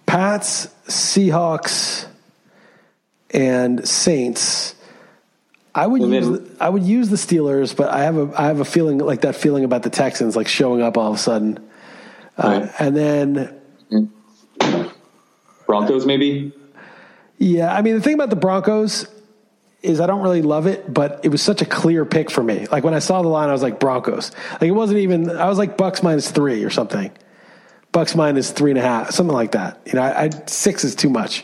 Pats, 0.08 0.68
Seahawks, 0.88 2.08
and 3.32 3.88
Saints. 3.88 4.75
I 5.76 5.86
would 5.86 6.02
use 6.02 6.30
then, 6.30 6.56
I 6.62 6.70
would 6.70 6.84
use 6.84 7.10
the 7.10 7.18
Steelers, 7.18 7.76
but 7.76 7.90
I 7.90 8.04
have 8.04 8.18
a 8.18 8.42
I 8.42 8.48
have 8.48 8.62
a 8.62 8.66
feeling 8.66 9.00
like 9.00 9.22
that 9.22 9.36
feeling 9.36 9.66
about 9.66 9.84
the 9.84 9.90
Texans, 9.90 10.38
like 10.38 10.48
showing 10.48 10.82
up 10.82 10.98
all 10.98 11.10
of 11.10 11.16
a 11.16 11.20
sudden, 11.20 11.60
uh, 12.38 12.48
right. 12.48 12.72
and 12.80 12.96
then 12.96 13.60
Broncos 15.66 16.06
maybe. 16.06 16.54
Yeah, 17.38 17.76
I 17.76 17.82
mean 17.82 17.96
the 17.96 18.02
thing 18.02 18.14
about 18.14 18.30
the 18.30 18.38
Broncos 18.38 19.06
is 19.82 20.00
I 20.00 20.08
don't 20.08 20.22
really 20.22 20.42
love 20.42 20.66
it, 20.66 20.92
but 20.92 21.20
it 21.24 21.30
was 21.30 21.42
such 21.42 21.62
a 21.62 21.66
clear 21.66 22.06
pick 22.06 22.32
for 22.32 22.42
me. 22.42 22.68
Like 22.68 22.86
when 22.86 22.94
I 22.94 23.00
saw 23.00 23.22
the 23.22 23.28
line, 23.28 23.50
I 23.50 23.52
was 23.52 23.62
like 23.62 23.78
Broncos. 23.78 24.32
Like 24.54 24.64
it 24.64 24.72
wasn't 24.72 25.00
even. 25.00 25.30
I 25.30 25.50
was 25.50 25.58
like 25.58 25.78
Bucs 25.78 26.02
minus 26.02 26.32
three 26.32 26.64
or 26.64 26.70
something. 26.70 27.12
Bucs 27.92 28.16
minus 28.16 28.50
three 28.50 28.72
and 28.72 28.80
a 28.80 28.82
half, 28.82 29.12
something 29.12 29.36
like 29.36 29.52
that. 29.52 29.82
You 29.86 29.94
know, 29.94 30.04
I, 30.04 30.24
I 30.24 30.30
six 30.48 30.86
is 30.86 30.96
too 30.96 31.10
much. 31.10 31.44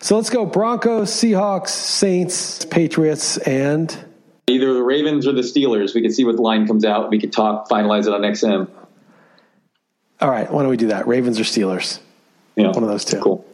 So 0.00 0.16
let's 0.16 0.30
go 0.30 0.46
Broncos, 0.46 1.10
Seahawks, 1.10 1.68
Saints, 1.68 2.64
Patriots, 2.64 3.36
and 3.36 3.96
either 4.48 4.72
the 4.72 4.82
Ravens 4.82 5.26
or 5.26 5.32
the 5.32 5.42
Steelers. 5.42 5.94
We 5.94 6.00
could 6.00 6.14
see 6.14 6.24
what 6.24 6.36
the 6.36 6.42
line 6.42 6.66
comes 6.66 6.86
out. 6.86 7.10
We 7.10 7.20
could 7.20 7.32
talk, 7.32 7.68
finalize 7.68 8.06
it 8.06 8.14
on 8.14 8.22
XM. 8.22 8.68
All 10.20 10.30
right, 10.30 10.50
why 10.50 10.62
don't 10.62 10.70
we 10.70 10.78
do 10.78 10.88
that? 10.88 11.06
Ravens 11.06 11.38
or 11.38 11.44
Steelers? 11.44 12.00
Yeah, 12.56 12.68
one 12.68 12.82
of 12.82 12.88
those 12.88 13.04
two. 13.04 13.20
Cool. 13.20 13.44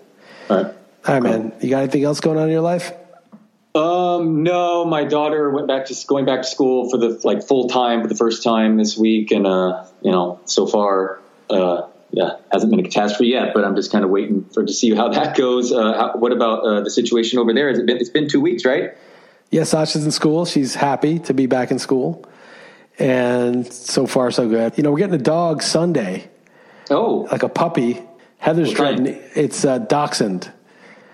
All 0.49 0.57
right. 0.57 0.67
All 1.07 1.15
right, 1.15 1.23
man. 1.23 1.53
You 1.61 1.69
got 1.69 1.83
anything 1.83 2.05
else 2.05 2.21
going 2.21 2.39
on 2.39 2.45
in 2.45 2.53
your 2.53 2.61
life? 2.61 2.93
Um, 3.75 4.43
no, 4.43 4.85
my 4.85 5.05
daughter 5.05 5.51
went 5.51 5.67
back 5.67 5.87
to 5.87 6.07
going 6.07 6.25
back 6.25 6.43
to 6.43 6.49
school 6.49 6.89
for 6.89 6.97
the 6.97 7.21
like 7.25 7.47
full 7.47 7.69
time 7.69 8.03
for 8.03 8.09
the 8.09 8.15
first 8.15 8.43
time 8.45 8.77
this 8.77 8.97
week, 8.97 9.33
and 9.33 9.47
uh, 9.47 9.85
you 10.01 10.13
know, 10.13 10.41
so 10.45 10.67
far, 10.67 11.21
uh, 11.51 11.89
yeah, 12.11 12.37
hasn't 12.53 12.71
been 12.71 12.81
a 12.81 12.83
catastrophe 12.83 13.29
yet. 13.29 13.53
But 13.55 13.65
I'm 13.65 13.77
just 13.77 13.93
kind 13.93 14.05
of 14.05 14.11
waiting 14.11 14.45
for 14.45 14.65
to 14.65 14.73
see 14.73 14.95
how 14.95 15.09
that 15.09 15.37
goes. 15.37 15.73
Uh, 15.73 15.93
how, 15.93 16.13
what 16.19 16.33
about 16.33 16.61
uh, 16.61 16.81
the 16.81 16.91
situation 16.91 17.39
over 17.39 17.53
there? 17.53 17.69
Has 17.69 17.79
it 17.79 17.87
been? 17.87 17.99
It's 17.99 18.11
been 18.11 18.29
two 18.29 18.41
weeks, 18.41 18.65
right? 18.65 18.97
Yeah, 19.51 19.65
Sasha's 19.65 20.05
in 20.05 20.11
school. 20.11 20.45
She's 20.45 20.75
happy 20.75 21.19
to 21.21 21.35
be 21.35 21.47
back 21.47 21.71
in 21.71 21.79
school, 21.79 22.25
and 22.99 23.71
so 23.73 24.07
far 24.07 24.31
so 24.31 24.49
good. 24.49 24.77
You 24.77 24.83
know, 24.83 24.91
we're 24.91 24.99
getting 24.99 25.15
a 25.15 25.19
dog 25.19 25.63
Sunday. 25.63 26.31
Oh, 26.91 27.29
like 27.31 27.43
a 27.43 27.49
puppy. 27.49 28.03
Heather's 28.39 28.73
trying. 28.73 29.07
It's 29.07 29.65
uh, 29.65 29.79
dachshund, 29.79 30.51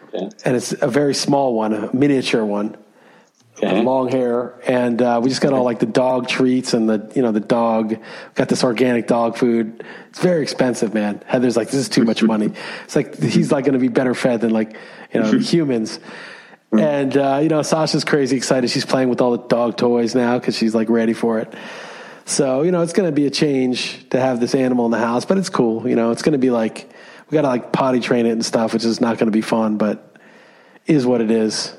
okay. 0.08 0.28
and 0.44 0.56
it's 0.56 0.72
a 0.72 0.88
very 0.88 1.14
small 1.14 1.54
one, 1.54 1.72
a 1.72 1.94
miniature 1.94 2.44
one. 2.44 2.76
Okay. 3.56 3.82
long 3.82 4.08
hair, 4.08 4.54
and 4.66 5.00
uh, 5.02 5.20
we 5.22 5.28
just 5.28 5.42
got 5.42 5.52
all 5.52 5.62
like 5.62 5.78
the 5.78 5.86
dog 5.86 6.26
treats 6.26 6.72
and 6.72 6.88
the 6.88 7.12
you 7.14 7.20
know 7.20 7.32
the 7.32 7.40
dog. 7.40 7.96
Got 8.34 8.48
this 8.48 8.64
organic 8.64 9.06
dog 9.06 9.36
food. 9.36 9.84
It's 10.08 10.20
very 10.20 10.42
expensive, 10.42 10.94
man. 10.94 11.22
Heather's 11.26 11.56
like, 11.56 11.68
this 11.68 11.76
is 11.76 11.88
too 11.88 12.04
much 12.04 12.22
money. 12.34 12.52
It's 12.84 12.96
like 12.96 13.18
he's 13.18 13.52
like 13.52 13.64
going 13.64 13.74
to 13.74 13.78
be 13.78 13.88
better 13.88 14.14
fed 14.14 14.40
than 14.40 14.50
like 14.50 14.76
you 15.12 15.20
know 15.20 15.32
humans. 15.38 16.00
And 16.72 17.14
uh, 17.14 17.40
you 17.42 17.50
know, 17.50 17.60
Sasha's 17.60 18.04
crazy 18.04 18.36
excited. 18.36 18.70
She's 18.70 18.86
playing 18.86 19.10
with 19.10 19.20
all 19.20 19.32
the 19.32 19.46
dog 19.46 19.76
toys 19.76 20.14
now 20.14 20.38
because 20.38 20.56
she's 20.56 20.74
like 20.74 20.88
ready 20.88 21.12
for 21.12 21.38
it. 21.38 21.52
So 22.24 22.62
you 22.62 22.72
know, 22.72 22.80
it's 22.80 22.94
going 22.94 23.08
to 23.08 23.14
be 23.14 23.26
a 23.26 23.30
change 23.30 24.08
to 24.08 24.18
have 24.18 24.40
this 24.40 24.54
animal 24.54 24.86
in 24.86 24.90
the 24.90 24.98
house, 24.98 25.26
but 25.26 25.36
it's 25.36 25.50
cool. 25.50 25.86
You 25.86 25.96
know, 25.96 26.12
it's 26.12 26.22
going 26.22 26.32
to 26.32 26.38
be 26.38 26.50
like 26.50 26.90
we 27.28 27.34
got 27.34 27.42
to 27.42 27.48
like 27.48 27.72
potty 27.72 28.00
train 28.00 28.24
it 28.24 28.30
and 28.30 28.44
stuff, 28.44 28.72
which 28.72 28.86
is 28.86 29.00
not 29.00 29.18
going 29.18 29.26
to 29.26 29.32
be 29.32 29.42
fun, 29.42 29.76
but 29.76 30.16
is 30.86 31.04
what 31.04 31.20
it 31.20 31.30
is. 31.30 31.76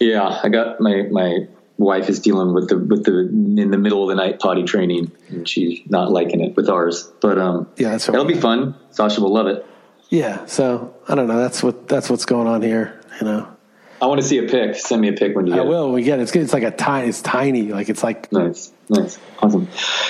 Yeah, 0.00 0.40
I 0.42 0.48
got 0.48 0.80
my 0.80 1.02
my 1.10 1.46
wife 1.76 2.08
is 2.08 2.20
dealing 2.20 2.54
with 2.54 2.68
the 2.70 2.78
with 2.78 3.04
the 3.04 3.20
in 3.20 3.70
the 3.70 3.78
middle 3.78 4.02
of 4.02 4.08
the 4.08 4.14
night 4.14 4.40
potty 4.40 4.64
training, 4.64 5.12
and 5.28 5.46
she's 5.46 5.80
not 5.90 6.10
liking 6.10 6.40
it 6.40 6.56
with 6.56 6.70
ours. 6.70 7.10
But 7.20 7.38
um, 7.38 7.68
yeah, 7.76 7.90
that's 7.90 8.08
it'll 8.08 8.24
be 8.24 8.34
fun. 8.34 8.74
Sasha 8.90 9.20
will 9.20 9.32
love 9.32 9.46
it. 9.46 9.66
Yeah, 10.08 10.46
so 10.46 10.94
I 11.06 11.14
don't 11.14 11.28
know. 11.28 11.38
That's 11.38 11.62
what 11.62 11.86
that's 11.86 12.08
what's 12.08 12.24
going 12.24 12.48
on 12.48 12.62
here. 12.62 12.98
You 13.20 13.26
know. 13.26 13.56
I 14.02 14.06
want 14.06 14.18
to 14.22 14.26
see 14.26 14.38
a 14.38 14.44
pic. 14.48 14.76
Send 14.76 15.02
me 15.02 15.08
a 15.08 15.12
pic 15.12 15.36
when 15.36 15.46
you 15.46 15.52
get 15.52 15.60
I 15.60 15.64
will. 15.64 15.84
When 15.84 15.96
we 15.96 16.02
get 16.02 16.18
it. 16.18 16.22
It's, 16.22 16.34
it's 16.34 16.54
like 16.54 16.62
a 16.62 16.70
tiny. 16.70 17.08
It's 17.08 17.20
tiny. 17.20 17.64
Like 17.64 17.90
it's 17.90 18.02
like 18.02 18.32
nice, 18.32 18.72
nice, 18.88 19.18
awesome. 19.42 19.68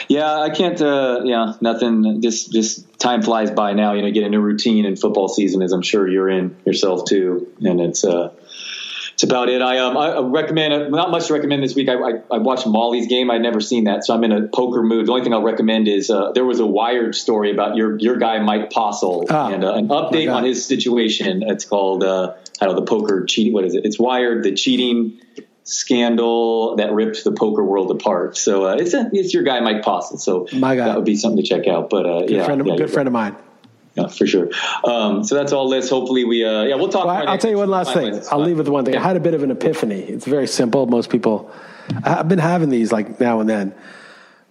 Yeah, 0.08 0.38
I 0.38 0.50
can't. 0.50 0.80
Uh, 0.80 1.22
yeah, 1.24 1.54
nothing. 1.60 2.22
Just 2.22 2.52
just 2.52 3.00
time 3.00 3.22
flies 3.22 3.50
by 3.50 3.72
now. 3.72 3.94
You 3.94 4.02
know, 4.02 4.12
get 4.12 4.22
a 4.22 4.28
new 4.28 4.40
routine 4.40 4.84
in 4.84 4.94
football 4.94 5.26
season, 5.26 5.62
as 5.62 5.72
I'm 5.72 5.82
sure 5.82 6.06
you're 6.06 6.28
in 6.28 6.56
yourself 6.64 7.06
too, 7.06 7.52
and 7.60 7.80
it's. 7.80 8.04
uh 8.04 8.32
it's 9.20 9.30
about 9.30 9.50
it. 9.50 9.60
I 9.60 9.78
um 9.80 9.98
I 9.98 10.18
recommend 10.20 10.90
not 10.90 11.10
much 11.10 11.26
to 11.26 11.34
recommend 11.34 11.62
this 11.62 11.74
week. 11.74 11.90
I, 11.90 11.96
I, 11.96 12.12
I 12.30 12.38
watched 12.38 12.66
Molly's 12.66 13.06
game. 13.06 13.30
I'd 13.30 13.42
never 13.42 13.60
seen 13.60 13.84
that, 13.84 14.02
so 14.02 14.14
I'm 14.14 14.24
in 14.24 14.32
a 14.32 14.48
poker 14.48 14.82
mood. 14.82 15.06
The 15.06 15.12
only 15.12 15.24
thing 15.24 15.34
I'll 15.34 15.42
recommend 15.42 15.88
is 15.88 16.08
uh, 16.08 16.32
there 16.32 16.46
was 16.46 16.58
a 16.58 16.64
Wired 16.64 17.14
story 17.14 17.50
about 17.50 17.76
your 17.76 17.98
your 17.98 18.16
guy 18.16 18.38
Mike 18.38 18.72
Postle 18.72 19.26
ah, 19.28 19.50
and 19.50 19.62
uh, 19.62 19.74
an 19.74 19.88
update 19.88 20.34
on 20.34 20.44
his 20.44 20.64
situation. 20.64 21.42
It's 21.42 21.66
called 21.66 22.02
uh, 22.02 22.32
I 22.62 22.64
don't 22.64 22.74
know 22.74 22.80
the 22.80 22.86
poker 22.86 23.26
cheating. 23.26 23.52
What 23.52 23.66
is 23.66 23.74
it? 23.74 23.84
It's 23.84 23.98
Wired 23.98 24.42
the 24.42 24.54
cheating 24.54 25.20
scandal 25.64 26.76
that 26.76 26.90
ripped 26.92 27.22
the 27.22 27.32
poker 27.32 27.62
world 27.62 27.90
apart. 27.90 28.38
So 28.38 28.68
uh, 28.68 28.76
it's 28.76 28.94
a, 28.94 29.10
it's 29.12 29.34
your 29.34 29.42
guy 29.42 29.60
Mike 29.60 29.82
Postle. 29.82 30.16
So 30.16 30.46
My 30.50 30.76
guy. 30.76 30.86
that 30.86 30.96
would 30.96 31.04
be 31.04 31.16
something 31.16 31.44
to 31.44 31.46
check 31.46 31.68
out. 31.68 31.90
But 31.90 32.06
uh, 32.06 32.20
good 32.20 32.30
yeah, 32.30 32.44
friend 32.46 32.62
of, 32.62 32.66
yeah, 32.66 32.76
good 32.76 32.90
friend 32.90 33.06
of 33.06 33.12
mine. 33.12 33.36
Yeah, 33.94 34.06
for 34.06 34.26
sure. 34.26 34.50
Um, 34.84 35.24
so 35.24 35.34
that's 35.34 35.52
all 35.52 35.68
this. 35.68 35.90
Hopefully, 35.90 36.24
we 36.24 36.44
uh, 36.44 36.62
yeah 36.62 36.76
we'll 36.76 36.88
talk. 36.88 37.06
Well, 37.06 37.28
I'll 37.28 37.38
tell 37.38 37.50
you 37.50 37.58
one 37.58 37.70
last 37.70 37.92
thing. 37.92 38.22
I'll 38.30 38.40
leave 38.40 38.58
with 38.58 38.68
one 38.68 38.84
thing. 38.84 38.94
Yeah. 38.94 39.00
I 39.00 39.02
had 39.02 39.16
a 39.16 39.20
bit 39.20 39.34
of 39.34 39.42
an 39.42 39.50
epiphany. 39.50 40.00
It's 40.00 40.26
very 40.26 40.46
simple. 40.46 40.86
Most 40.86 41.10
people, 41.10 41.50
I've 42.04 42.28
been 42.28 42.38
having 42.38 42.68
these 42.68 42.92
like 42.92 43.18
now 43.18 43.40
and 43.40 43.48
then, 43.48 43.74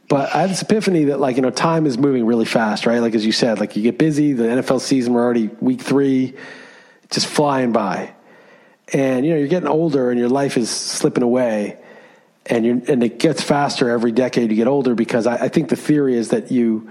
but 0.09 0.35
I 0.35 0.41
had 0.41 0.49
this 0.49 0.61
epiphany 0.61 1.05
that 1.05 1.21
like 1.21 1.37
you 1.37 1.41
know 1.41 1.51
time 1.51 1.85
is 1.85 1.97
moving 1.97 2.25
really 2.25 2.45
fast, 2.45 2.85
right? 2.85 2.99
Like 2.99 3.15
as 3.15 3.25
you 3.25 3.31
said, 3.31 3.59
like 3.59 3.77
you 3.77 3.83
get 3.83 3.97
busy. 3.97 4.33
The 4.33 4.43
NFL 4.43 4.81
season 4.81 5.13
we're 5.13 5.23
already 5.23 5.47
week 5.61 5.81
three, 5.81 6.35
just 7.09 7.27
flying 7.27 7.71
by, 7.71 8.13
and 8.91 9.25
you 9.25 9.31
know 9.31 9.37
you're 9.37 9.47
getting 9.47 9.69
older 9.69 10.11
and 10.11 10.19
your 10.19 10.29
life 10.29 10.57
is 10.57 10.69
slipping 10.69 11.23
away. 11.23 11.77
And, 12.45 12.65
you 12.65 12.81
and 12.87 13.03
it 13.03 13.19
gets 13.19 13.43
faster 13.43 13.91
every 13.91 14.11
decade 14.11 14.49
you 14.49 14.55
get 14.55 14.65
older 14.65 14.95
because 14.95 15.27
I, 15.27 15.35
I 15.35 15.47
think 15.49 15.69
the 15.69 15.75
theory 15.75 16.15
is 16.15 16.29
that 16.29 16.51
you 16.51 16.89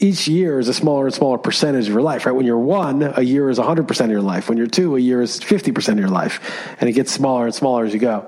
each 0.00 0.26
year 0.26 0.58
is 0.58 0.66
a 0.66 0.74
smaller 0.74 1.04
and 1.04 1.14
smaller 1.14 1.36
percentage 1.36 1.86
of 1.86 1.92
your 1.92 2.02
life, 2.02 2.24
right? 2.24 2.32
When 2.32 2.46
you're 2.46 2.58
one, 2.58 3.02
a 3.02 3.20
year 3.20 3.50
is 3.50 3.58
100% 3.58 4.00
of 4.04 4.10
your 4.10 4.22
life. 4.22 4.48
When 4.48 4.56
you're 4.56 4.66
two, 4.66 4.96
a 4.96 4.98
year 4.98 5.20
is 5.20 5.38
50% 5.38 5.92
of 5.92 5.98
your 5.98 6.08
life. 6.08 6.74
And 6.80 6.88
it 6.88 6.94
gets 6.94 7.12
smaller 7.12 7.44
and 7.44 7.54
smaller 7.54 7.84
as 7.84 7.92
you 7.92 8.00
go. 8.00 8.26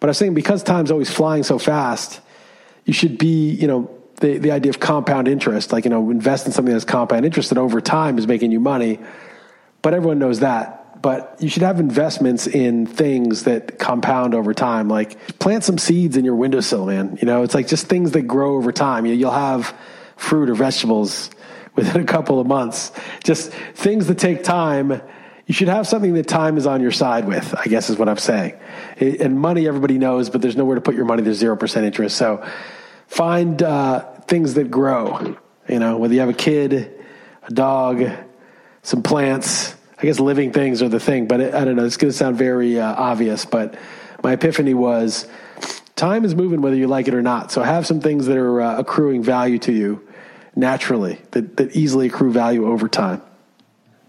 But 0.00 0.08
I 0.08 0.10
was 0.10 0.18
saying 0.18 0.34
because 0.34 0.64
time's 0.64 0.90
always 0.90 1.08
flying 1.08 1.44
so 1.44 1.58
fast, 1.58 2.20
you 2.84 2.92
should 2.92 3.16
be, 3.16 3.50
you 3.50 3.68
know, 3.68 3.90
the, 4.16 4.38
the 4.38 4.50
idea 4.50 4.70
of 4.70 4.80
compound 4.80 5.28
interest, 5.28 5.72
like, 5.72 5.84
you 5.84 5.90
know, 5.90 6.10
invest 6.10 6.46
in 6.46 6.52
something 6.52 6.72
that's 6.72 6.84
compound 6.84 7.24
interest 7.24 7.50
that 7.50 7.58
over 7.58 7.80
time 7.80 8.18
is 8.18 8.26
making 8.26 8.50
you 8.50 8.58
money. 8.58 8.98
But 9.82 9.94
everyone 9.94 10.18
knows 10.18 10.40
that. 10.40 11.00
But 11.00 11.36
you 11.38 11.48
should 11.48 11.62
have 11.62 11.78
investments 11.78 12.48
in 12.48 12.86
things 12.86 13.44
that 13.44 13.78
compound 13.78 14.34
over 14.34 14.52
time. 14.52 14.88
Like 14.88 15.38
plant 15.38 15.62
some 15.62 15.78
seeds 15.78 16.16
in 16.16 16.24
your 16.24 16.34
windowsill, 16.34 16.86
man. 16.86 17.16
You 17.20 17.26
know, 17.26 17.44
it's 17.44 17.54
like 17.54 17.68
just 17.68 17.86
things 17.86 18.10
that 18.12 18.22
grow 18.22 18.56
over 18.56 18.72
time. 18.72 19.06
You, 19.06 19.14
you'll 19.14 19.30
have 19.30 19.72
fruit 20.18 20.50
or 20.50 20.54
vegetables 20.54 21.30
within 21.74 22.02
a 22.02 22.04
couple 22.04 22.40
of 22.40 22.46
months. 22.46 22.92
Just 23.24 23.52
things 23.52 24.08
that 24.08 24.18
take 24.18 24.44
time. 24.44 25.00
You 25.46 25.54
should 25.54 25.68
have 25.68 25.86
something 25.86 26.12
that 26.14 26.26
time 26.26 26.58
is 26.58 26.66
on 26.66 26.82
your 26.82 26.90
side 26.90 27.26
with, 27.26 27.54
I 27.54 27.64
guess 27.64 27.88
is 27.88 27.96
what 27.96 28.08
I'm 28.08 28.18
saying. 28.18 28.58
And 29.00 29.40
money, 29.40 29.66
everybody 29.66 29.96
knows, 29.96 30.28
but 30.28 30.42
there's 30.42 30.56
nowhere 30.56 30.74
to 30.74 30.82
put 30.82 30.94
your 30.94 31.06
money. 31.06 31.22
There's 31.22 31.40
0% 31.40 31.82
interest. 31.84 32.16
So 32.16 32.44
find 33.06 33.62
uh, 33.62 34.00
things 34.22 34.54
that 34.54 34.70
grow. 34.70 35.36
You 35.68 35.78
know, 35.78 35.96
whether 35.96 36.12
you 36.12 36.20
have 36.20 36.28
a 36.28 36.34
kid, 36.34 36.92
a 37.44 37.50
dog, 37.50 38.04
some 38.82 39.02
plants. 39.02 39.74
I 39.98 40.02
guess 40.02 40.20
living 40.20 40.52
things 40.52 40.82
are 40.82 40.88
the 40.88 41.00
thing, 41.00 41.26
but 41.26 41.40
I 41.40 41.64
don't 41.64 41.76
know. 41.76 41.84
It's 41.84 41.96
going 41.96 42.10
to 42.10 42.16
sound 42.16 42.36
very 42.36 42.78
uh, 42.78 42.94
obvious, 42.94 43.44
but 43.44 43.76
my 44.22 44.32
epiphany 44.32 44.74
was 44.74 45.26
time 45.96 46.24
is 46.24 46.34
moving 46.34 46.60
whether 46.60 46.76
you 46.76 46.86
like 46.86 47.08
it 47.08 47.14
or 47.14 47.22
not. 47.22 47.50
So 47.50 47.62
have 47.62 47.86
some 47.86 48.00
things 48.00 48.26
that 48.26 48.36
are 48.36 48.60
uh, 48.60 48.78
accruing 48.78 49.22
value 49.22 49.58
to 49.60 49.72
you 49.72 50.07
naturally 50.58 51.20
that, 51.30 51.56
that 51.56 51.76
easily 51.76 52.08
accrue 52.08 52.32
value 52.32 52.66
over 52.66 52.88
time. 52.88 53.22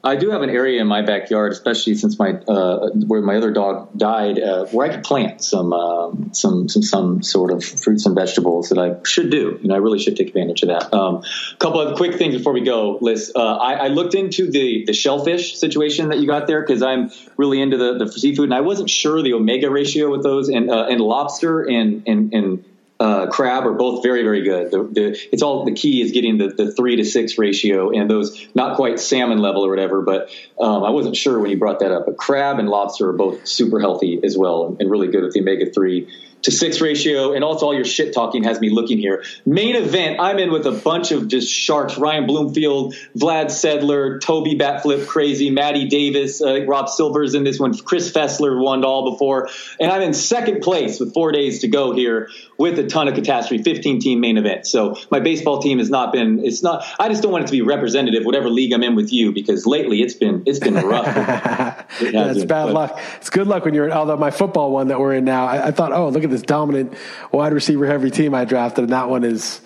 I 0.01 0.15
do 0.15 0.29
have 0.29 0.41
an 0.41 0.49
area 0.49 0.79
in 0.79 0.87
my 0.87 1.01
backyard, 1.01 1.51
especially 1.51 1.95
since 1.95 2.17
my 2.17 2.31
uh, 2.31 2.89
where 3.07 3.21
my 3.21 3.35
other 3.35 3.51
dog 3.51 3.89
died, 3.97 4.39
uh, 4.39 4.65
where 4.67 4.89
I 4.89 4.95
could 4.95 5.03
plant 5.03 5.43
some 5.43 5.73
um, 5.73 6.33
some 6.33 6.69
some 6.69 6.81
some 6.83 7.21
sort 7.21 7.51
of 7.51 7.63
fruits 7.63 8.05
and 8.05 8.15
vegetables 8.15 8.69
that 8.69 8.77
I 8.77 8.95
should 9.03 9.29
do. 9.29 9.59
You 9.61 9.67
know, 9.67 9.75
I 9.75 9.79
really 9.79 9.99
should 9.99 10.15
take 10.15 10.29
advantage 10.29 10.63
of 10.63 10.69
that. 10.69 10.93
A 10.93 10.95
um, 10.95 11.23
couple 11.59 11.81
of 11.81 11.97
quick 11.97 12.15
things 12.15 12.37
before 12.37 12.53
we 12.53 12.61
go, 12.61 12.97
Liss. 13.01 13.33
Uh, 13.35 13.57
I, 13.57 13.73
I, 13.73 13.87
looked 13.89 14.15
into 14.15 14.49
the 14.49 14.85
the 14.85 14.93
shellfish 14.93 15.57
situation 15.57 16.09
that 16.09 16.19
you 16.19 16.27
got 16.27 16.47
there 16.47 16.61
because 16.61 16.81
I'm 16.81 17.11
really 17.35 17.61
into 17.61 17.75
the, 17.75 17.97
the 17.97 18.09
seafood, 18.09 18.45
and 18.45 18.53
I 18.53 18.61
wasn't 18.61 18.89
sure 18.89 19.21
the 19.21 19.33
omega 19.33 19.69
ratio 19.69 20.09
with 20.09 20.23
those, 20.23 20.47
and 20.47 20.71
uh, 20.71 20.87
and 20.89 21.01
lobster 21.01 21.61
and 21.61 22.03
and 22.07 22.33
and 22.33 22.63
uh, 22.99 23.27
crab 23.27 23.65
are 23.65 23.73
both 23.73 24.03
very, 24.03 24.23
very 24.23 24.43
good. 24.43 24.71
The, 24.71 24.83
the, 24.83 25.19
it's 25.31 25.41
all 25.41 25.63
the 25.63 25.73
key 25.73 26.01
is 26.01 26.11
getting 26.11 26.37
the, 26.37 26.49
the 26.49 26.73
three 26.73 26.97
to 26.97 27.05
six 27.05 27.37
ratio 27.37 27.91
and 27.91 28.09
those 28.09 28.47
not 28.53 28.75
quite 28.75 28.99
salmon 28.99 29.37
level 29.37 29.65
or 29.65 29.69
whatever. 29.69 30.01
But 30.01 30.29
um, 30.59 30.83
I 30.83 30.89
wasn't 30.89 31.15
sure 31.15 31.39
when 31.39 31.49
you 31.49 31.57
brought 31.57 31.79
that 31.79 31.91
up. 31.91 32.05
But 32.05 32.17
crab 32.17 32.59
and 32.59 32.67
lobster 32.67 33.09
are 33.09 33.13
both 33.13 33.47
super 33.47 33.79
healthy 33.79 34.19
as 34.23 34.37
well 34.37 34.67
and, 34.67 34.81
and 34.81 34.91
really 34.91 35.07
good 35.07 35.23
with 35.23 35.33
the 35.33 35.39
omega 35.39 35.71
three. 35.71 36.09
To 36.43 36.51
six 36.51 36.81
ratio, 36.81 37.33
and 37.33 37.43
also 37.43 37.67
all 37.67 37.73
your 37.73 37.85
shit 37.85 38.13
talking 38.13 38.43
has 38.43 38.59
me 38.59 38.69
looking 38.69 38.97
here. 38.97 39.23
Main 39.45 39.75
event, 39.75 40.19
I'm 40.19 40.39
in 40.39 40.51
with 40.51 40.65
a 40.65 40.71
bunch 40.71 41.11
of 41.11 41.27
just 41.27 41.51
sharks: 41.51 41.97
Ryan 41.97 42.25
Bloomfield, 42.25 42.95
Vlad 43.17 43.47
Sedler, 43.47 44.21
Toby 44.21 44.55
Batflip, 44.55 45.07
crazy, 45.07 45.49
Maddie 45.49 45.87
Davis, 45.87 46.41
uh, 46.41 46.65
Rob 46.65 46.87
Silver's 46.87 47.33
in 47.33 47.43
this 47.43 47.59
one. 47.59 47.77
Chris 47.77 48.11
Fessler 48.11 48.61
won 48.61 48.85
all 48.85 49.11
before, 49.11 49.49
and 49.79 49.91
I'm 49.91 50.01
in 50.01 50.13
second 50.13 50.61
place 50.61 50.99
with 50.99 51.13
four 51.13 51.31
days 51.31 51.59
to 51.59 51.67
go 51.67 51.93
here 51.93 52.29
with 52.57 52.77
a 52.77 52.87
ton 52.87 53.07
of 53.07 53.15
catastrophe, 53.15 53.63
15 53.63 53.99
team 53.99 54.19
main 54.19 54.37
event. 54.37 54.67
So 54.67 54.97
my 55.09 55.19
baseball 55.19 55.61
team 55.61 55.79
has 55.79 55.89
not 55.89 56.11
been. 56.11 56.43
It's 56.43 56.61
not. 56.61 56.85
I 56.99 57.09
just 57.09 57.23
don't 57.23 57.31
want 57.31 57.45
it 57.45 57.47
to 57.47 57.53
be 57.53 57.61
representative, 57.61 58.25
whatever 58.25 58.49
league 58.49 58.73
I'm 58.73 58.83
in 58.83 58.95
with 58.95 59.11
you, 59.11 59.31
because 59.31 59.65
lately 59.65 60.01
it's 60.01 60.13
been 60.13 60.43
it's 60.45 60.59
been 60.59 60.75
rough. 60.75 61.07
it 62.01 62.13
yeah, 62.13 62.31
it's 62.31 62.45
bad 62.45 62.65
but, 62.65 62.73
luck. 62.73 62.99
It's 63.17 63.29
good 63.29 63.47
luck 63.47 63.65
when 63.65 63.73
you're. 63.73 63.87
In 63.87 63.93
although 63.93 64.17
my 64.17 64.31
football 64.31 64.71
one 64.71 64.89
that 64.89 64.99
we're 64.99 65.13
in 65.13 65.25
now, 65.25 65.45
I, 65.45 65.67
I 65.67 65.71
thought, 65.71 65.93
oh, 65.93 66.09
look 66.09 66.23
at 66.23 66.28
this 66.29 66.41
dominant 66.41 66.93
wide 67.31 67.53
receiver 67.53 67.85
heavy 67.85 68.11
team 68.11 68.33
I 68.33 68.45
drafted, 68.45 68.85
and 68.85 68.93
that 68.93 69.09
one 69.09 69.23
is. 69.23 69.61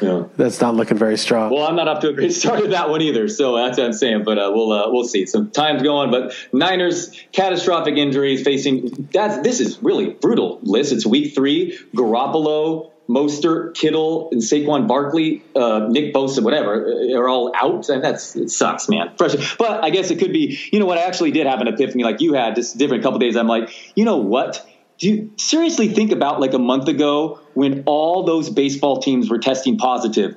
Yeah. 0.00 0.26
That's 0.36 0.60
not 0.60 0.76
looking 0.76 0.96
very 0.96 1.18
strong. 1.18 1.50
Well, 1.52 1.66
I'm 1.66 1.74
not 1.74 1.88
up 1.88 2.02
to 2.02 2.10
a 2.10 2.12
great 2.12 2.32
start 2.32 2.60
of 2.60 2.70
that 2.70 2.88
one 2.88 3.02
either, 3.02 3.26
so 3.26 3.56
that's 3.56 3.78
what 3.78 3.86
I'm 3.86 3.92
saying. 3.92 4.22
But 4.22 4.38
uh, 4.38 4.52
we'll 4.54 4.70
uh, 4.70 4.92
we'll 4.92 5.08
see. 5.08 5.26
Some 5.26 5.50
time's 5.50 5.82
going, 5.82 6.12
but 6.12 6.36
Niners 6.52 7.10
catastrophic 7.32 7.96
injuries 7.96 8.44
facing. 8.44 9.08
That's 9.12 9.42
this 9.42 9.58
is 9.58 9.82
really 9.82 10.10
brutal. 10.10 10.60
Liss. 10.62 10.92
It's 10.92 11.04
week 11.04 11.34
three. 11.34 11.76
Garoppolo, 11.96 12.92
Mostert, 13.08 13.74
Kittle, 13.74 14.28
and 14.30 14.40
Saquon 14.40 14.86
Barkley, 14.86 15.42
uh, 15.56 15.88
Nick 15.88 16.14
Bosa, 16.14 16.42
whatever, 16.44 16.86
uh, 16.86 17.18
are 17.18 17.28
all 17.28 17.52
out, 17.56 17.88
and 17.88 18.04
that's 18.04 18.36
it 18.36 18.50
sucks, 18.50 18.88
man. 18.88 19.12
But 19.16 19.82
I 19.82 19.90
guess 19.90 20.10
it 20.10 20.18
could 20.18 20.32
be. 20.32 20.58
You 20.70 20.78
know 20.78 20.86
what? 20.86 20.98
I 20.98 21.02
actually 21.02 21.30
did 21.30 21.46
have 21.46 21.60
an 21.60 21.68
epiphany, 21.68 22.04
like 22.04 22.20
you 22.20 22.34
had, 22.34 22.54
just 22.54 22.76
different 22.76 23.02
couple 23.02 23.18
days. 23.18 23.34
I'm 23.36 23.48
like, 23.48 23.70
you 23.96 24.04
know 24.04 24.18
what? 24.18 24.64
Do 24.98 25.08
you 25.08 25.32
seriously 25.36 25.88
think 25.88 26.12
about 26.12 26.40
like 26.40 26.54
a 26.54 26.58
month 26.58 26.88
ago 26.88 27.40
when 27.54 27.84
all 27.86 28.24
those 28.24 28.50
baseball 28.50 29.00
teams 29.00 29.30
were 29.30 29.38
testing 29.38 29.78
positive? 29.78 30.36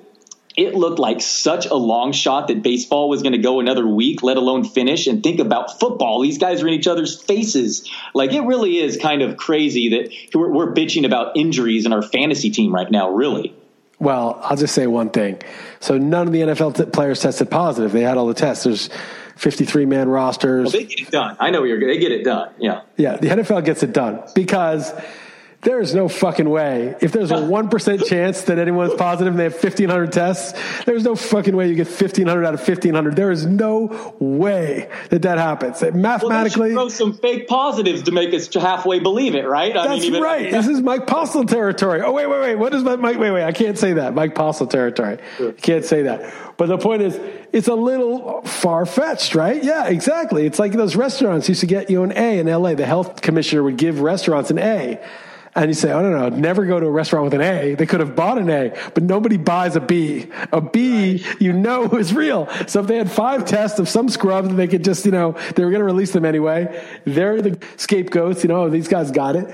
It 0.58 0.76
looked 0.76 1.00
like 1.00 1.22
such 1.22 1.66
a 1.66 1.76
long 1.76 2.12
shot 2.12 2.50
that 2.50 2.62
baseball 2.62 3.10
was 3.10 3.22
going 3.22 3.32
to 3.32 3.40
go 3.40 3.60
another 3.60 3.88
week, 3.88 4.22
let 4.22 4.36
alone 4.38 4.66
finish. 4.66 5.08
And 5.08 5.24
think 5.24 5.40
about 5.40 5.80
football; 5.80 6.22
these 6.22 6.38
guys 6.38 6.62
are 6.62 6.68
in 6.68 6.74
each 6.74 6.88
other's 6.88 7.20
faces. 7.20 7.90
Like 8.14 8.34
it 8.34 8.42
really 8.42 8.78
is 8.78 8.98
kind 8.98 9.22
of 9.22 9.38
crazy 9.38 9.90
that 9.90 10.38
we're, 10.38 10.52
we're 10.52 10.74
bitching 10.74 11.06
about 11.06 11.38
injuries 11.38 11.86
in 11.86 11.94
our 11.94 12.02
fantasy 12.02 12.52
team 12.52 12.74
right 12.76 12.90
now. 12.92 13.12
Really. 13.12 13.56
Well, 13.98 14.40
I'll 14.42 14.58
just 14.58 14.74
say 14.74 14.88
one 14.88 15.12
thing. 15.12 15.42
So 15.80 15.98
none 15.98 16.26
of 16.26 16.34
the 16.34 16.42
NFL 16.42 16.76
t- 16.76 16.86
players 16.86 17.22
tested 17.22 17.52
positive. 17.52 17.92
They 17.92 18.02
had 18.02 18.18
all 18.18 18.26
the 18.26 18.34
tests. 18.34 18.64
There's 18.64 18.90
53 19.36 19.86
man 19.86 20.10
rosters. 20.10 20.66
Well, 20.66 20.82
they 20.82 20.86
get 20.86 21.00
it 21.00 21.12
done. 21.12 21.38
I 21.40 21.50
know 21.50 21.64
you're. 21.64 21.80
They 21.80 21.98
get 21.98 22.12
it 22.12 22.24
done. 22.24 22.54
Yeah. 22.60 22.82
Yeah. 22.98 23.18
The 23.18 23.28
NFL 23.28 23.66
gets 23.66 23.84
it 23.84 23.94
done 23.94 24.22
because 24.36 24.94
there 25.62 25.80
is 25.80 25.94
no 25.94 26.08
fucking 26.08 26.50
way. 26.50 26.96
If 27.02 27.12
there's 27.12 27.32
a 27.32 27.36
1% 27.36 28.06
chance 28.08 28.42
that 28.44 28.58
anyone's 28.58 28.96
positive 28.96 29.34
and 29.34 29.40
they 29.40 29.44
have 29.44 29.54
1,500 29.54 30.12
tests, 30.12 30.60
there's 30.86 31.04
no 31.04 31.16
fucking 31.16 31.56
way 31.56 31.70
you 31.70 31.76
get 31.76 31.88
1,500 31.88 32.46
out 32.46 32.54
of 32.54 32.60
1,500. 32.60 33.16
There 33.16 33.32
is 33.32 33.46
no 33.46 34.14
way 34.20 34.90
that 35.10 35.22
that 35.22 35.38
happens. 35.38 35.82
Mathematically. 35.94 36.74
Well, 36.74 36.90
throw 36.90 36.90
some 36.90 37.14
fake 37.14 37.48
positives 37.48 38.04
to 38.04 38.12
make 38.12 38.34
us 38.34 38.54
halfway 38.54 39.00
believe 39.00 39.36
it, 39.36 39.48
right? 39.48 39.76
I 39.76 39.88
that's 39.88 40.02
mean, 40.02 40.14
even, 40.14 40.24
right. 40.24 40.50
This 40.52 40.68
is 40.68 40.82
Mike 40.82 41.06
Postle 41.06 41.46
territory. 41.46 42.02
Oh, 42.02 42.12
wait, 42.12 42.28
wait, 42.28 42.42
wait. 42.42 42.56
What 42.56 42.74
is 42.74 42.84
my, 42.84 42.96
Mike? 42.96 43.20
Wait, 43.20 43.32
wait. 43.32 43.44
I 43.44 43.52
can't 43.52 43.78
say 43.78 43.94
that. 43.94 44.16
Mike 44.16 44.34
Postle 44.34 44.68
territory. 44.68 45.20
Sure. 45.38 45.52
Can't 45.54 45.86
say 45.86 46.04
that. 46.04 46.34
But 46.58 46.68
the 46.68 46.78
point 46.78 47.04
is, 47.04 47.20
it's 47.54 47.68
a 47.68 47.76
little 47.76 48.42
far 48.44 48.86
fetched, 48.86 49.36
right? 49.36 49.64
Yeah, 49.64 49.88
exactly. 49.88 50.46
It's 50.46 50.60
like 50.60 50.74
those 50.74 50.96
restaurants 50.96 51.50
used 51.50 51.62
to 51.62 51.68
get 51.68 51.90
you 51.90 52.04
an 52.04 52.14
A 52.16 52.40
in 52.40 52.48
LA. 52.48 52.74
The 52.76 52.86
health 52.86 53.22
commissioner 53.22 53.64
would 53.64 53.78
give 53.78 54.02
restaurants 54.02 54.52
an 54.52 54.60
A 54.60 55.00
and 55.56 55.68
you 55.68 55.74
say, 55.74 55.92
oh, 55.92 56.02
no, 56.02 56.30
no, 56.30 56.36
never 56.36 56.66
go 56.66 56.80
to 56.80 56.86
a 56.86 56.92
restaurant 56.92 57.26
with 57.26 57.34
an 57.34 57.42
A. 57.42 57.76
They 57.76 57.86
could 57.86 58.00
have 58.00 58.16
bought 58.16 58.38
an 58.38 58.50
A, 58.50 58.74
but 58.94 59.04
nobody 59.04 59.38
buys 59.38 59.76
a 59.76 59.82
B. 59.82 60.28
A 60.52 60.62
B, 60.62 61.26
you 61.40 61.52
know, 61.52 61.90
is 61.92 62.14
real. 62.14 62.48
So 62.68 62.80
if 62.80 62.88
they 62.88 62.98
had 62.98 63.12
five 63.12 63.46
tests 63.46 63.80
of 63.80 63.90
some 63.90 64.08
scrub 64.08 64.48
that 64.48 64.56
they 64.56 64.68
could 64.68 64.84
just, 64.84 65.06
you 65.06 65.12
know, 65.12 65.34
they 65.56 65.66
were 65.66 65.72
going 65.72 65.82
to 65.82 65.86
release 65.86 66.12
them 66.12 66.24
anyway, 66.24 66.86
they're 67.06 67.42
the 67.42 67.60
scapegoats. 67.78 68.44
You 68.44 68.50
know, 68.50 68.70
these 68.70 68.88
guys 68.88 69.12
got 69.12 69.36
it. 69.36 69.54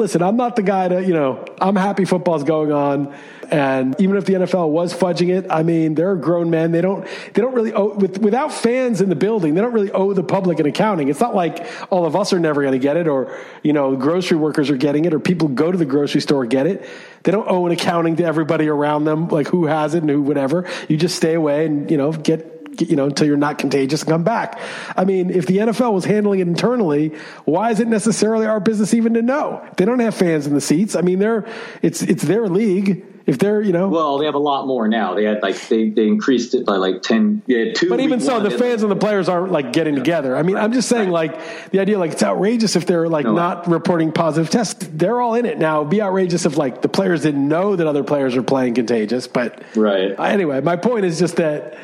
Listen, 0.00 0.22
I'm 0.22 0.38
not 0.38 0.56
the 0.56 0.62
guy 0.62 0.88
to, 0.88 1.04
you 1.04 1.12
know, 1.12 1.44
I'm 1.60 1.76
happy 1.76 2.06
football's 2.06 2.42
going 2.42 2.72
on. 2.72 3.14
And 3.50 4.00
even 4.00 4.16
if 4.16 4.24
the 4.24 4.32
NFL 4.32 4.70
was 4.70 4.94
fudging 4.94 5.28
it, 5.28 5.46
I 5.50 5.62
mean, 5.62 5.94
they're 5.94 6.16
grown 6.16 6.48
men. 6.48 6.72
They 6.72 6.80
don't, 6.80 7.06
they 7.34 7.42
don't 7.42 7.52
really 7.52 7.74
owe, 7.74 7.92
with, 7.92 8.16
without 8.16 8.50
fans 8.50 9.02
in 9.02 9.10
the 9.10 9.14
building, 9.14 9.52
they 9.52 9.60
don't 9.60 9.74
really 9.74 9.90
owe 9.90 10.14
the 10.14 10.22
public 10.22 10.58
an 10.58 10.64
accounting. 10.64 11.08
It's 11.08 11.20
not 11.20 11.34
like 11.34 11.66
all 11.90 12.06
of 12.06 12.16
us 12.16 12.32
are 12.32 12.38
never 12.38 12.62
going 12.62 12.72
to 12.72 12.78
get 12.78 12.96
it 12.96 13.08
or, 13.08 13.38
you 13.62 13.74
know, 13.74 13.94
grocery 13.94 14.38
workers 14.38 14.70
are 14.70 14.76
getting 14.78 15.04
it 15.04 15.12
or 15.12 15.20
people 15.20 15.48
go 15.48 15.70
to 15.70 15.76
the 15.76 15.84
grocery 15.84 16.22
store 16.22 16.46
get 16.46 16.66
it. 16.66 16.88
They 17.24 17.32
don't 17.32 17.46
owe 17.46 17.66
an 17.66 17.72
accounting 17.72 18.16
to 18.16 18.24
everybody 18.24 18.68
around 18.68 19.04
them, 19.04 19.28
like 19.28 19.48
who 19.48 19.66
has 19.66 19.92
it 19.94 20.02
and 20.02 20.08
who, 20.08 20.22
whatever. 20.22 20.66
You 20.88 20.96
just 20.96 21.14
stay 21.14 21.34
away 21.34 21.66
and, 21.66 21.90
you 21.90 21.98
know, 21.98 22.10
get, 22.10 22.59
you 22.80 22.96
know, 22.96 23.06
until 23.06 23.26
you're 23.26 23.36
not 23.36 23.58
contagious 23.58 24.02
and 24.02 24.10
come 24.10 24.24
back. 24.24 24.58
I 24.96 25.04
mean, 25.04 25.30
if 25.30 25.46
the 25.46 25.58
NFL 25.58 25.92
was 25.92 26.04
handling 26.04 26.40
it 26.40 26.48
internally, 26.48 27.08
why 27.44 27.70
is 27.70 27.80
it 27.80 27.88
necessarily 27.88 28.46
our 28.46 28.60
business 28.60 28.94
even 28.94 29.14
to 29.14 29.22
know? 29.22 29.66
They 29.76 29.84
don't 29.84 30.00
have 30.00 30.14
fans 30.14 30.46
in 30.46 30.54
the 30.54 30.60
seats. 30.60 30.94
I 30.96 31.00
mean, 31.02 31.18
they're 31.18 31.46
it's 31.82 32.02
it's 32.02 32.22
their 32.22 32.48
league. 32.48 33.04
If 33.26 33.38
they're, 33.38 33.62
you 33.62 33.72
know, 33.72 33.88
well, 33.88 34.18
they 34.18 34.24
have 34.24 34.34
a 34.34 34.38
lot 34.38 34.66
more 34.66 34.88
now. 34.88 35.14
They 35.14 35.22
had 35.22 35.40
like 35.40 35.68
they, 35.68 35.90
they 35.90 36.08
increased 36.08 36.54
it 36.54 36.66
by 36.66 36.76
like 36.76 37.02
ten. 37.02 37.42
Yeah, 37.46 37.72
two. 37.74 37.88
But 37.88 38.00
even 38.00 38.18
so, 38.18 38.40
the 38.40 38.50
fans 38.50 38.82
and 38.82 38.90
the 38.90 38.96
players 38.96 39.28
aren't 39.28 39.52
like 39.52 39.72
getting 39.72 39.94
yeah. 39.94 40.00
together. 40.00 40.36
I 40.36 40.42
mean, 40.42 40.56
I'm 40.56 40.72
just 40.72 40.88
saying, 40.88 41.10
like 41.10 41.70
the 41.70 41.78
idea, 41.78 41.96
like 41.96 42.12
it's 42.12 42.22
outrageous 42.22 42.74
if 42.74 42.86
they're 42.86 43.08
like 43.08 43.26
no, 43.26 43.34
not 43.34 43.68
reporting 43.68 44.10
positive 44.10 44.50
tests. 44.50 44.88
They're 44.90 45.20
all 45.20 45.34
in 45.34 45.44
it 45.46 45.58
now. 45.58 45.80
It'd 45.80 45.90
be 45.90 46.02
outrageous 46.02 46.44
if 46.44 46.56
like 46.56 46.82
the 46.82 46.88
players 46.88 47.22
didn't 47.22 47.46
know 47.46 47.76
that 47.76 47.86
other 47.86 48.02
players 48.02 48.36
are 48.36 48.42
playing 48.42 48.74
contagious. 48.74 49.28
But 49.28 49.62
right. 49.76 50.18
Anyway, 50.18 50.60
my 50.62 50.76
point 50.76 51.04
is 51.04 51.18
just 51.18 51.36
that 51.36 51.78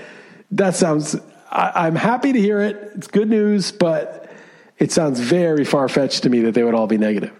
that 0.53 0.74
sounds. 0.74 1.16
I, 1.51 1.86
I'm 1.86 1.94
happy 1.97 2.32
to 2.32 2.40
hear 2.40 2.61
it. 2.61 2.92
It's 2.97 3.07
good 3.07 3.28
news, 3.28 3.72
but 3.72 4.30
it 4.78 4.92
sounds 4.92 5.20
very 5.20 5.64
far 5.64 5.88
fetched 5.88 6.22
to 6.24 6.30
me 6.30 6.40
that 6.40 6.55
they 6.55 6.64
would 6.64 6.74
all 6.74 6.86
be 6.86 6.99
negative. 6.99 7.32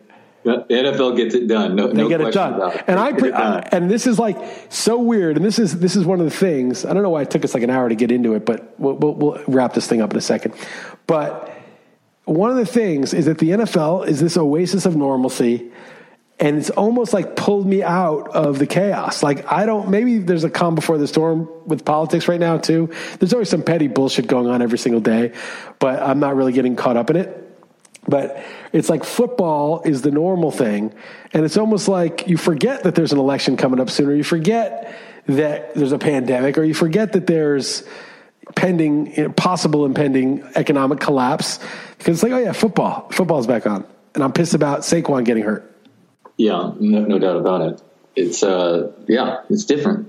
The 0.45 0.65
NFL 0.71 1.17
gets 1.17 1.35
it 1.35 1.49
done. 1.49 1.75
No, 1.75 1.89
they 1.89 1.95
no 1.95 2.09
get 2.09 2.21
it 2.21 2.33
done. 2.33 2.71
It. 2.73 2.85
And 2.87 3.01
I, 3.01 3.09
I, 3.09 3.69
and 3.73 3.91
this 3.91 4.07
is 4.07 4.17
like 4.17 4.39
so 4.69 4.97
weird. 4.97 5.37
And 5.37 5.45
this 5.45 5.59
is 5.59 5.81
this 5.81 5.97
is 5.97 6.05
one 6.05 6.21
of 6.21 6.25
the 6.25 6.37
things. 6.37 6.85
I 6.85 6.95
don't 6.95 7.03
know 7.03 7.11
why 7.11 7.23
it 7.23 7.33
took 7.33 7.45
us 7.45 7.53
like 7.53 7.65
an 7.65 7.71
hour 7.71 7.89
to 7.89 7.97
get 7.97 8.13
into 8.13 8.35
it, 8.35 8.47
but 8.47 8.79
we'll, 8.79 8.95
we'll, 8.95 9.15
we'll 9.15 9.45
wrap 9.49 9.75
this 9.75 9.89
thing 9.89 10.01
up 10.01 10.13
in 10.13 10.17
a 10.17 10.21
second. 10.21 10.55
But 11.09 11.53
one 12.27 12.51
of 12.51 12.57
the 12.57 12.67
things 12.67 13.13
is 13.13 13.27
that 13.27 13.39
the 13.39 13.51
NFL 13.51 14.07
is 14.07 14.21
this 14.21 14.37
oasis 14.37 14.87
of 14.87 14.95
normalcy 14.95 15.71
and 16.39 16.59
it's 16.59 16.71
almost 16.71 17.15
like 17.15 17.35
pulled 17.35 17.67
me 17.67 17.83
out 17.83 18.29
of 18.29 18.59
the 18.59 18.67
chaos. 18.67 19.23
Like 19.23 19.51
I 19.51 19.65
don't. 19.65 19.89
Maybe 19.89 20.19
there's 20.19 20.45
a 20.45 20.51
calm 20.51 20.75
before 20.75 20.99
the 20.99 21.09
storm 21.09 21.49
with 21.67 21.85
politics 21.85 22.29
right 22.29 22.41
now 22.41 22.59
too. 22.59 22.93
There's 23.19 23.33
always 23.33 23.49
some 23.49 23.63
petty 23.63 23.89
bullshit 23.89 24.27
going 24.27 24.47
on 24.47 24.61
every 24.61 24.79
single 24.79 25.01
day, 25.01 25.33
but 25.79 26.03
I'm 26.03 26.21
not 26.21 26.37
really 26.37 26.53
getting 26.53 26.77
caught 26.77 26.97
up 26.97 27.11
in 27.11 27.17
it. 27.17 27.43
But 28.09 28.41
it's 28.73 28.89
like 28.89 29.03
football 29.03 29.83
is 29.83 30.03
the 30.03 30.11
normal 30.11 30.51
thing, 30.51 30.95
and 31.33 31.45
it's 31.45 31.57
almost 31.57 31.89
like 31.89 32.29
you 32.29 32.37
forget 32.37 32.85
that 32.85 32.95
there's 32.95 33.13
an 33.13 33.19
election 33.19 33.57
coming 33.57 33.81
up 33.81 33.91
soon, 33.91 34.09
or 34.09 34.15
you 34.15 34.23
forget 34.23 34.95
that 35.27 35.75
there's 35.75 35.93
a 35.93 35.99
pandemic, 35.99 36.57
or 36.59 36.65
you 36.65 36.75
forget 36.75 37.15
that 37.15 37.27
there's 37.27 37.83
pending, 38.55 39.33
possible 39.33 39.85
impending 39.85 40.43
economic 40.55 41.01
collapse 41.01 41.59
because 41.99 42.19
it's 42.19 42.23
like, 42.23 42.33
oh 42.33 42.39
yeah, 42.39 42.53
football, 42.53 43.09
football's 43.11 43.47
back 43.47 43.67
on, 43.67 43.85
and 44.15 44.23
I'm 44.23 44.33
pissed 44.33 44.55
about 44.55 44.81
Saquon 44.81 45.25
getting 45.25 45.43
hurt. 45.43 45.76
Yeah, 46.37 46.73
no, 46.79 47.01
no 47.05 47.19
doubt 47.19 47.37
about 47.37 47.63
it. 47.63 47.83
It's 48.15 48.43
uh, 48.43 48.93
yeah, 49.09 49.43
it's 49.49 49.65
different. 49.65 50.09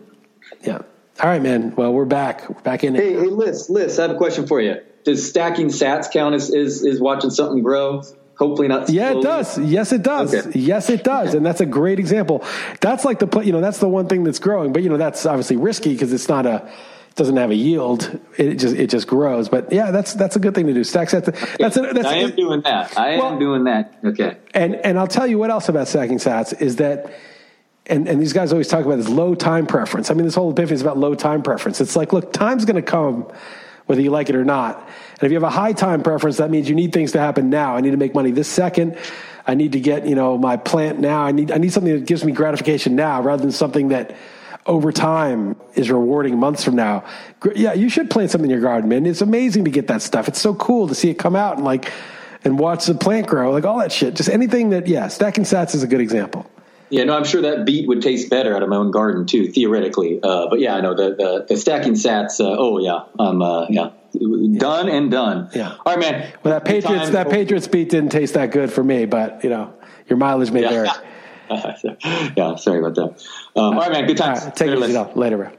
Yeah. 0.61 0.79
All 1.19 1.29
right, 1.29 1.41
man. 1.41 1.75
Well, 1.75 1.93
we're 1.93 2.05
back. 2.05 2.49
We're 2.49 2.61
back 2.61 2.83
in 2.83 2.95
it. 2.95 3.01
Hey, 3.01 3.13
hey, 3.13 3.27
Liss, 3.27 3.69
Liss, 3.69 3.97
I 3.97 4.03
have 4.03 4.11
a 4.11 4.17
question 4.17 4.45
for 4.45 4.61
you. 4.61 4.75
Does 5.03 5.27
stacking 5.27 5.67
sats 5.67 6.11
count 6.11 6.35
as 6.35 6.49
is, 6.49 6.83
is 6.83 6.99
watching 6.99 7.29
something 7.31 7.63
grow? 7.63 8.03
Hopefully 8.37 8.67
not. 8.67 8.87
Slowly. 8.87 8.99
Yeah, 8.99 9.17
it 9.17 9.23
does. 9.23 9.57
Yes, 9.57 9.91
it 9.91 10.03
does. 10.03 10.35
Okay. 10.35 10.59
Yes, 10.59 10.89
it 10.89 11.03
does. 11.03 11.33
And 11.33 11.45
that's 11.45 11.61
a 11.61 11.65
great 11.65 11.97
example. 11.97 12.43
That's 12.81 13.03
like 13.03 13.17
the, 13.17 13.39
you 13.39 13.51
know, 13.51 13.61
that's 13.61 13.79
the 13.79 13.89
one 13.89 14.07
thing 14.07 14.23
that's 14.23 14.39
growing, 14.39 14.73
but 14.73 14.83
you 14.83 14.89
know, 14.89 14.97
that's 14.97 15.25
obviously 15.25 15.55
risky 15.55 15.93
because 15.93 16.13
it's 16.13 16.29
not 16.29 16.45
a, 16.45 16.69
doesn't 17.17 17.35
have 17.35 17.49
a 17.49 17.55
yield. 17.55 18.19
It 18.37 18.55
just 18.55 18.75
it 18.75 18.89
just 18.89 19.07
grows. 19.07 19.49
But 19.49 19.71
yeah, 19.71 19.91
that's 19.91 20.13
that's 20.13 20.35
a 20.35 20.39
good 20.39 20.55
thing 20.55 20.67
to 20.67 20.73
do. 20.73 20.83
Stack 20.83 21.09
sats. 21.09 21.25
That's, 21.57 21.75
a, 21.75 21.81
that's 21.81 22.07
I 22.07 22.15
am 22.15 22.35
doing 22.35 22.61
that. 22.61 22.97
I 22.97 23.17
well, 23.17 23.33
am 23.33 23.39
doing 23.39 23.65
that. 23.65 23.99
Okay. 24.05 24.37
And 24.53 24.75
and 24.75 24.97
I'll 24.97 25.07
tell 25.07 25.27
you 25.27 25.37
what 25.37 25.49
else 25.49 25.67
about 25.67 25.87
stacking 25.87 26.19
sats 26.19 26.59
is 26.61 26.77
that. 26.77 27.13
And, 27.89 28.05
and 28.09 28.21
these 28.21 28.33
guys 28.33 28.51
always 28.51 28.67
talk 28.67 28.85
about 28.85 28.97
this 28.97 29.07
low 29.07 29.33
time 29.33 29.65
preference. 29.65 30.11
I 30.11 30.13
mean, 30.13 30.25
this 30.25 30.35
whole 30.35 30.51
epiphany 30.51 30.75
is 30.75 30.81
about 30.81 30.97
low 30.97 31.15
time 31.15 31.41
preference. 31.41 31.79
It's 31.79 31.95
like, 31.95 32.11
look, 32.11 32.33
time's 32.33 32.65
going 32.65 32.75
to 32.75 32.81
come 32.81 33.31
whether 33.87 34.01
you 34.01 34.11
like 34.11 34.29
it 34.29 34.35
or 34.35 34.45
not. 34.45 34.77
And 35.13 35.23
if 35.23 35.31
you 35.31 35.35
have 35.35 35.43
a 35.43 35.49
high 35.49 35.73
time 35.73 36.03
preference, 36.03 36.37
that 36.37 36.51
means 36.51 36.69
you 36.69 36.75
need 36.75 36.93
things 36.93 37.13
to 37.13 37.19
happen 37.19 37.49
now. 37.49 37.75
I 37.75 37.81
need 37.81 37.91
to 37.91 37.97
make 37.97 38.13
money 38.13 38.31
this 38.31 38.47
second. 38.47 38.97
I 39.47 39.55
need 39.55 39.71
to 39.71 39.79
get, 39.79 40.05
you 40.05 40.15
know, 40.15 40.37
my 40.37 40.57
plant 40.57 40.99
now. 40.99 41.23
I 41.23 41.31
need, 41.31 41.51
I 41.51 41.57
need 41.57 41.71
something 41.71 41.93
that 41.93 42.05
gives 42.05 42.23
me 42.23 42.33
gratification 42.33 42.97
now 42.97 43.21
rather 43.21 43.41
than 43.41 43.53
something 43.53 43.87
that 43.87 44.15
over 44.67 44.91
time 44.91 45.55
is 45.75 45.89
rewarding 45.89 46.37
months 46.37 46.63
from 46.63 46.75
now. 46.75 47.03
Yeah, 47.55 47.73
you 47.73 47.89
should 47.89 48.09
plant 48.09 48.31
something 48.31 48.49
in 48.49 48.53
your 48.53 48.61
garden, 48.61 48.89
man. 48.89 49.05
It's 49.05 49.21
amazing 49.21 49.65
to 49.65 49.71
get 49.71 49.87
that 49.87 50.01
stuff. 50.01 50.27
It's 50.27 50.39
so 50.39 50.53
cool 50.55 50.87
to 50.87 50.95
see 50.95 51.09
it 51.09 51.15
come 51.15 51.35
out 51.35 51.55
and 51.55 51.65
like 51.65 51.91
and 52.43 52.59
watch 52.59 52.85
the 52.85 52.95
plant 52.95 53.27
grow, 53.27 53.51
like 53.51 53.65
all 53.65 53.79
that 53.79 53.91
shit. 53.91 54.15
Just 54.15 54.29
anything 54.29 54.69
that, 54.69 54.87
yeah, 54.87 55.07
stacking 55.07 55.43
sats 55.43 55.75
is 55.75 55.83
a 55.83 55.87
good 55.87 56.01
example. 56.01 56.49
Yeah, 56.89 57.03
no, 57.03 57.17
I'm 57.17 57.25
sure 57.25 57.41
that 57.41 57.65
beet 57.65 57.87
would 57.87 58.01
taste 58.01 58.29
better 58.29 58.55
out 58.55 58.63
of 58.63 58.69
my 58.69 58.77
own 58.77 58.91
garden 58.91 59.25
too, 59.25 59.51
theoretically. 59.51 60.21
Uh, 60.23 60.47
but 60.49 60.59
yeah, 60.59 60.75
I 60.75 60.81
know 60.81 60.95
the, 60.95 61.15
the, 61.15 61.45
the 61.49 61.57
stacking 61.57 61.93
sats. 61.93 62.39
Uh, 62.39 62.55
oh 62.57 62.79
yeah, 62.79 63.03
um, 63.19 63.41
uh, 63.41 63.67
yeah, 63.69 63.89
done 64.13 64.87
and 64.87 65.11
done. 65.11 65.49
Yeah. 65.53 65.75
All 65.85 65.95
right, 65.95 65.99
man. 65.99 66.31
Well, 66.43 66.53
that 66.53 66.63
Patriots 66.63 67.09
that 67.09 67.29
Patriots 67.29 67.67
beat 67.67 67.89
didn't 67.89 68.11
taste 68.11 68.35
that 68.35 68.51
good 68.51 68.71
for 68.71 68.83
me, 68.83 69.05
but 69.05 69.43
you 69.43 69.49
know 69.49 69.73
your 70.07 70.17
mileage 70.17 70.51
may 70.51 70.61
vary. 70.61 70.89
yeah, 72.37 72.55
sorry 72.55 72.79
about 72.79 72.95
that. 72.95 73.25
Um, 73.55 73.73
all 73.73 73.73
right, 73.73 73.91
man. 73.91 74.07
Good 74.07 74.17
times. 74.17 74.43
right, 74.43 74.55
take 74.55 74.71
it 74.71 74.79
easy. 74.79 74.93
Though. 74.93 75.11
Later, 75.15 75.37
bro. 75.37 75.51